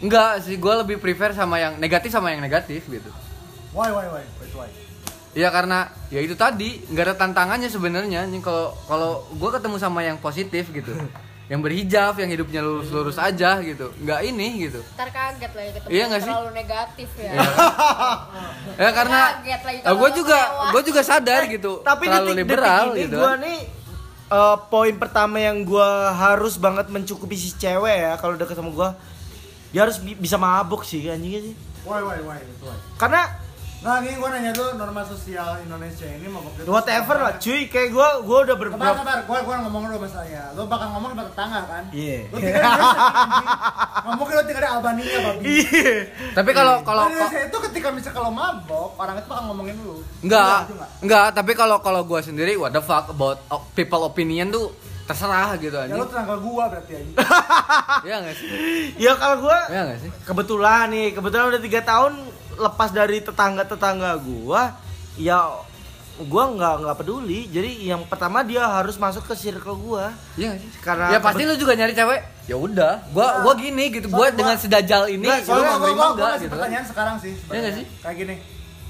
enggak 0.00 0.44
sih 0.44 0.60
gua 0.60 0.84
lebih 0.84 1.00
prefer 1.00 1.32
sama 1.32 1.56
yang 1.56 1.80
negatif 1.80 2.12
sama 2.12 2.28
yang 2.28 2.44
negatif 2.44 2.84
gitu. 2.84 3.10
Why 3.72 3.88
why 3.88 4.06
why? 4.08 4.20
Why 4.20 4.48
why? 4.56 4.70
Iya 5.30 5.48
karena 5.48 5.86
ya 6.10 6.20
itu 6.20 6.34
tadi 6.34 6.82
nggak 6.90 7.04
ada 7.06 7.16
tantangannya 7.16 7.70
sebenarnya. 7.70 8.28
Nih 8.28 8.42
kalau 8.42 8.76
kalau 8.84 9.24
gua 9.38 9.56
ketemu 9.56 9.76
sama 9.78 10.04
yang 10.04 10.20
positif 10.20 10.68
gitu 10.68 10.92
yang 11.50 11.58
berhijab 11.58 12.14
yang 12.14 12.30
hidupnya 12.30 12.62
lurus-lurus 12.62 13.18
aja 13.18 13.58
gitu 13.64 13.90
nggak 13.96 14.20
ini 14.22 14.68
gitu. 14.68 14.78
Ntar 14.94 15.08
kaget 15.08 15.50
lagi 15.50 15.70
ketemu 15.72 15.88
Iya 15.90 15.98
yang 15.98 16.08
nggak 16.10 16.22
sih? 16.22 16.30
terlalu 16.30 16.52
negatif 16.52 17.08
ya. 17.16 17.32
Ya 18.80 18.90
karena 18.94 19.20
Kaget 19.40 19.62
lagi 19.66 19.78
eh, 19.80 19.84
kalau 19.84 19.96
gua 19.98 20.08
lo 20.08 20.14
juga 20.14 20.38
gua 20.70 20.82
juga 20.84 21.00
sadar 21.02 21.42
gitu 21.48 21.72
Tapi 21.82 22.04
terlalu 22.06 22.28
detik, 22.32 22.38
liberal 22.44 22.84
detik 22.86 22.94
ini 22.94 23.04
gitu. 23.08 23.16
gua 23.18 23.32
nih 23.36 23.58
eh, 24.30 24.56
poin 24.66 24.94
pertama 24.94 25.36
yang 25.36 25.62
gua 25.62 26.10
harus 26.10 26.54
banget 26.56 26.86
mencukupi 26.86 27.34
si 27.34 27.52
cewek 27.52 27.96
ya 28.00 28.12
kalau 28.16 28.34
udah 28.34 28.46
ketemu 28.46 28.70
gua 28.72 28.94
dia 29.70 29.82
harus 29.82 29.98
bi- 29.98 30.16
bisa 30.16 30.34
mabuk 30.34 30.82
sih 30.82 31.06
anjingnya 31.06 31.46
sih. 31.46 31.54
why 31.82 32.00
why 32.00 32.18
why 32.20 32.38
why 32.60 32.76
Karena 32.96 33.26
Nah, 33.80 33.96
ini 33.98 34.12
gue 34.12 34.28
nanya 34.28 34.52
dulu 34.52 34.76
norma 34.76 35.00
sosial 35.02 35.56
Indonesia 35.58 36.04
ini 36.04 36.28
mau 36.28 36.44
itu 36.44 36.68
whatever 36.68 37.16
lah 37.16 37.32
cuy 37.34 37.64
kayak 37.64 37.88
gua 37.90 38.20
gua 38.20 38.44
udah 38.44 38.52
ber 38.54 38.68
Sabar, 38.70 38.92
sabar, 38.94 39.18
gue 39.24 39.38
gue 39.40 39.56
ngomong 39.58 39.82
dulu 39.88 39.98
masalahnya. 40.04 40.42
Lo 40.52 40.68
bakal 40.68 40.88
ngomong 40.92 41.10
sama 41.10 41.24
tetangga 41.26 41.60
kan? 41.64 41.84
Iya. 41.90 42.18
Lo 42.28 42.36
tinggal 42.36 42.60
di 42.60 42.84
mungkin 44.12 44.34
lo 44.36 44.42
tinggal 44.44 44.60
di 44.60 44.70
Albania, 44.70 45.18
babi. 45.22 45.42
Iya. 45.64 45.92
tapi 46.36 46.50
kalau 46.52 46.74
kalau 46.82 47.08
Indonesia 47.08 47.40
itu 47.42 47.58
ketika 47.66 47.88
misal 47.88 48.12
kalau 48.12 48.28
mabok, 48.30 48.90
orang 48.94 49.16
itu 49.16 49.26
bakal 49.26 49.44
ngomongin 49.48 49.76
lu. 49.80 50.04
Enggak, 50.20 50.68
enggak, 51.00 51.26
tapi 51.32 51.52
kalau 51.54 51.76
kalau 51.80 52.04
gua 52.04 52.20
sendiri 52.20 52.54
what 52.54 52.70
the 52.70 52.80
fuck 52.80 53.08
about 53.08 53.40
people 53.72 54.04
opinion 54.04 54.52
tuh 54.52 54.68
terserah 55.02 55.56
gitu 55.56 55.72
Ya 55.72 55.88
anjing. 55.88 55.96
lo 55.96 56.04
tetangga 56.04 56.36
gua 56.36 56.64
berarti 56.68 56.92
anjing. 56.94 57.16
Iya 58.06 58.14
enggak 58.18 58.36
sih? 58.36 58.48
Ya 58.96 59.12
kalau 59.14 59.36
gua 59.40 59.58
Iya 59.66 59.80
enggak 59.82 60.00
sih? 60.00 60.10
kebetulan 60.22 60.84
nih 60.86 61.06
kebetulan 61.10 61.44
udah 61.48 61.60
tiga 61.60 61.80
tahun 61.80 62.12
lepas 62.60 62.90
dari 62.90 63.18
tetangga 63.18 63.64
tetangga 63.64 64.14
gua 64.16 64.76
ya 65.16 65.48
gua 66.22 66.44
nggak 66.48 66.74
nggak 66.80 66.96
peduli 66.98 67.48
jadi 67.48 67.70
yang 67.88 68.04
pertama 68.04 68.40
dia 68.42 68.60
harus 68.62 68.94
masuk 68.94 69.24
ke 69.24 69.34
circle 69.34 69.72
gua 69.74 70.12
Iya 70.34 70.52
enggak 70.52 70.60
sih? 70.62 70.70
Karena 70.78 71.06
ya 71.08 71.18
pasti 71.18 71.42
lu 71.42 71.54
juga 71.54 71.72
nyari 71.72 71.90
cewek. 71.90 72.20
Ya 72.44 72.56
udah, 72.56 72.92
gua 73.08 73.40
gua 73.40 73.54
gini 73.54 73.88
gitu, 73.90 74.06
gua 74.06 74.26
Soalnya 74.26 74.36
dengan 74.36 74.54
gua- 74.54 74.62
sedajal 74.62 75.02
ini 75.08 75.24
Nggak, 75.24 75.40
soalnya 75.42 75.64
mau 75.66 75.72
gua, 75.72 75.80
nerima 75.82 75.96
gua, 75.96 75.96
gua 75.96 76.10
enggak 76.10 76.20
ngasih 76.26 76.36
gitu 76.36 76.44
kan. 76.44 76.54
pertanyaan 76.54 76.86
sekarang 76.86 77.16
sih. 77.16 77.32
Iya 77.32 77.40
sebenarnya. 77.40 77.72
sih? 77.72 77.84
Kayak 77.98 78.16
gini. 78.18 78.36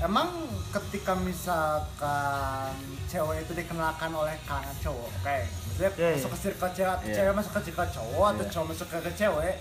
Emang 0.01 0.29
ketika 0.71 1.13
misalkan 1.15 2.73
cewek 3.07 3.39
itu 3.41 3.53
dikenalkan 3.55 4.11
oleh 4.13 4.35
kalangan 4.45 4.77
cowok, 4.81 5.09
oke, 5.13 5.37
maksudnya 5.37 5.91
Iya, 5.93 6.09
masuk 6.11 6.25
iya. 6.25 6.33
ke 6.33 6.39
circle 6.41 6.71
cewek, 6.73 6.91
atau 6.91 7.05
Iya. 7.05 7.17
cewek 7.17 7.33
masuk 7.37 7.53
ke 7.53 7.61
circle 7.63 7.89
cowok, 7.91 8.27
atau 8.27 8.41
Iya. 8.41 8.51
cowok 8.51 8.67
masuk 8.67 8.87
ke, 8.87 8.97
ke 8.99 9.13
cewek, 9.15 9.55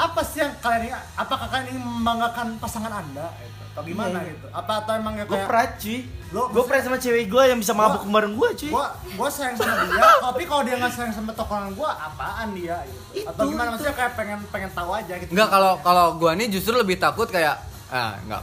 apa 0.00 0.20
sih 0.22 0.40
yang 0.40 0.56
kalian 0.58 0.82
ini, 0.82 0.90
apakah 1.14 1.46
kalian 1.46 1.66
ingin 1.70 1.84
membanggakan 1.84 2.56
pasangan 2.56 2.88
anda, 2.94 3.28
gitu? 3.36 3.60
atau 3.70 3.82
gimana 3.84 4.16
Iya, 4.16 4.22
iya. 4.22 4.30
gitu? 4.32 4.46
Apa 4.50 4.72
atau 4.80 4.92
emang 4.94 5.14
ya 5.14 5.24
kayak 5.24 5.46
pride 5.46 5.74
cuy 5.76 5.98
Lu- 6.30 6.48
gua 6.48 6.64
pride 6.64 6.84
sama 6.84 6.96
cewek 6.96 7.24
gua 7.26 7.42
yang 7.44 7.58
bisa 7.58 7.72
mabuk 7.72 8.02
bareng 8.04 8.34
gua 8.34 8.50
cuy 8.50 8.66
gua 8.66 8.86
gua 9.14 9.28
sayang 9.28 9.54
sama 9.54 9.74
dia 9.84 10.10
tapi 10.26 10.42
kalau 10.42 10.62
dia 10.64 10.74
nggak 10.74 10.90
sayang 10.90 11.12
sama 11.12 11.30
tokonan 11.30 11.70
gua 11.72 11.90
apaan 11.92 12.50
dia 12.50 12.80
gitu. 12.82 12.98
atau 13.24 13.42
Itu, 13.42 13.50
gimana 13.50 13.62
itu. 13.62 13.72
maksudnya 13.76 13.94
kayak 13.94 14.12
pengen 14.14 14.38
pengen 14.48 14.70
tahu 14.72 14.90
aja 14.90 15.14
gitu 15.14 15.30
Enggak 15.30 15.48
kalau 15.48 15.72
kalau 15.80 16.06
gua 16.16 16.32
nih 16.32 16.48
justru 16.48 16.72
lebih 16.72 16.96
takut 16.96 17.28
kayak 17.28 17.60
ah 17.88 18.18
enggak. 18.18 18.42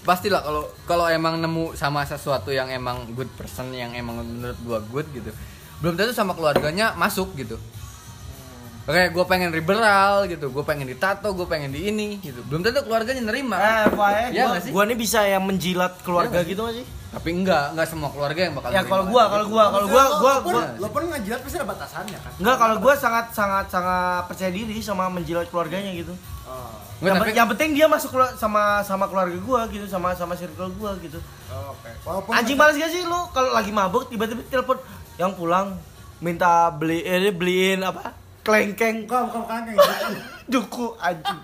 Pastilah 0.00 0.40
kalau 0.40 0.62
kalau 0.84 1.06
emang 1.06 1.36
nemu 1.36 1.72
sama 1.72 2.02
sesuatu 2.02 2.50
yang 2.50 2.68
emang 2.68 3.12
good 3.12 3.28
person 3.30 3.68
yang 3.70 3.92
emang 3.92 4.18
menurut 4.18 4.58
gua 4.60 4.78
good 4.82 5.06
gitu. 5.10 5.30
Belum 5.78 5.94
tentu 5.94 6.12
sama 6.12 6.32
keluarganya 6.32 6.92
masuk 6.94 7.32
gitu. 7.34 7.56
Oke, 8.90 9.02
gue 9.08 9.24
pengen 9.24 9.48
liberal 9.48 10.26
gitu, 10.26 10.50
gue 10.50 10.64
pengen 10.64 10.82
ditato, 10.84 11.30
gue 11.30 11.46
pengen 11.46 11.70
di 11.70 11.86
ini 11.86 12.18
gitu. 12.18 12.42
Belum 12.42 12.58
tentu 12.58 12.82
keluarganya 12.82 13.22
nerima. 13.22 13.54
eh 13.54 13.86
FYI 13.86 14.22
Iya 14.28 14.42
gua, 14.42 14.48
nggak 14.48 14.60
sih? 14.60 14.70
gua 14.70 14.82
nih 14.84 14.98
bisa 14.98 15.20
yang 15.24 15.46
menjilat 15.46 15.92
keluarga 16.02 16.42
sih? 16.42 16.50
gitu 16.50 16.60
gak 16.60 16.74
sih 16.74 16.86
Tapi 17.10 17.28
enggak, 17.32 17.64
enggak 17.70 17.86
semua 17.86 18.10
keluarga 18.10 18.40
yang 18.40 18.54
bakal 18.54 18.68
ya 18.68 18.82
kalau 18.82 19.04
gua 19.06 19.22
kalau 19.26 19.46
gua 19.46 19.64
kalau 19.68 19.86
gua 19.86 20.04
gua 20.12 20.32
lo 20.32 20.40
pun, 20.40 20.52
gua 20.52 20.62
lo 20.76 20.88
pun 20.88 21.02
ngejilat 21.08 21.40
pasti 21.40 21.56
ada 21.56 21.66
batasannya 21.66 22.18
kan 22.18 22.30
Enggak, 22.36 22.56
kalau 22.56 22.76
gua 22.78 22.94
sangat 22.96 23.24
sangat 23.30 23.64
sangat 23.66 24.22
percaya 24.26 24.50
diri 24.50 24.78
sama 24.80 25.06
menjilat 25.08 25.46
keluarganya 25.46 25.90
gitu. 25.92 26.14
oh, 26.44 26.70
Nggak, 26.98 27.06
yang, 27.06 27.16
tapi- 27.16 27.34
yang 27.34 27.48
penting 27.48 27.70
dia 27.72 27.86
masuk 27.86 28.10
sama 28.36 28.82
sama 28.82 29.06
keluarga 29.06 29.38
gua 29.40 29.66
gitu, 29.66 29.86
sama 29.86 30.14
sama 30.14 30.34
circle 30.34 30.70
gua 30.74 30.94
gitu. 30.98 31.18
oh, 31.48 31.74
oke 31.74 31.90
walaupun 32.02 32.30
Anjing 32.30 32.54
males 32.54 32.74
gak 32.74 32.90
sih 32.90 33.02
lu 33.02 33.20
kalau 33.30 33.50
lagi 33.50 33.70
mabuk 33.70 34.06
tiba-tiba 34.06 34.42
telepon 34.46 34.78
yang 35.14 35.30
pulang 35.32 35.78
minta 36.18 36.70
beli 36.70 37.02
eh, 37.02 37.30
beliin 37.30 37.80
apa? 37.80 38.19
Klengkeng 38.40 39.04
bukan 39.04 39.60
kayak 39.68 39.76
gitu 39.76 40.20
duku 40.50 40.86
anjing. 40.98 41.40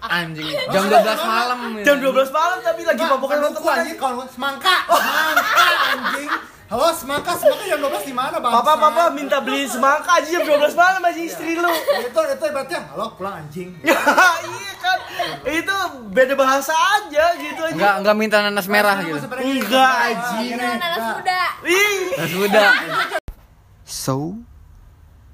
anjing 0.00 0.46
jam 0.70 0.82
12 0.86 1.02
malam. 1.26 1.58
Jam 1.82 1.96
12 1.98 2.30
malam 2.30 2.58
tapi 2.62 2.80
lagi 2.86 3.02
nonton 3.02 3.18
buku 3.52 3.68
anjing 3.68 3.98
kalau 3.98 4.22
semangka 4.30 4.76
semangka 4.86 5.66
anjing 5.90 6.30
halo 6.66 6.88
semangka 6.94 7.32
semangka 7.34 7.64
jam 7.66 7.78
12 7.82 8.10
di 8.10 8.14
mana 8.14 8.36
bang 8.38 8.52
Papa 8.54 8.72
papa 8.78 9.02
minta 9.10 9.38
beli 9.42 9.66
semangka 9.66 10.22
aja 10.22 10.28
jam 10.30 10.42
12 10.46 10.78
malam 10.78 11.02
aja 11.02 11.20
istri 11.20 11.58
lu. 11.58 11.66
itu 11.70 12.20
itu 12.22 12.44
ibaratnya 12.46 12.80
halo 12.94 13.06
pulang 13.18 13.42
anjing 13.42 13.74
iya 13.86 14.72
kan. 14.78 14.98
Itu 15.42 15.76
beda 16.12 16.34
bahasa 16.36 16.70
aja 16.74 17.34
gitu 17.34 17.60
aja. 17.62 17.74
Enggak, 17.74 17.94
enggak 18.02 18.14
minta 18.14 18.36
nanas 18.44 18.66
merah 18.70 19.00
gitu. 19.02 19.18
Enggak, 19.18 19.92
anjing. 20.06 20.54
Nanas 20.54 21.04
muda 21.18 21.42
Ih. 21.66 21.98
Nah, 22.14 22.28
sudah. 22.30 22.70
So, 23.86 24.34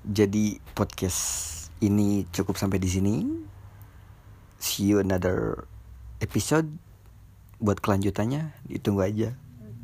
jadi 0.02 0.58
podcast 0.74 1.20
ini 1.78 2.26
cukup 2.34 2.58
sampai 2.58 2.82
di 2.82 2.90
sini. 2.90 3.14
See 4.58 4.90
you 4.90 5.02
another 5.02 5.66
episode. 6.18 6.70
Buat 7.62 7.78
kelanjutannya 7.78 8.54
ditunggu 8.66 9.02
aja. 9.02 9.30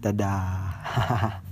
Dadah. 0.02 1.42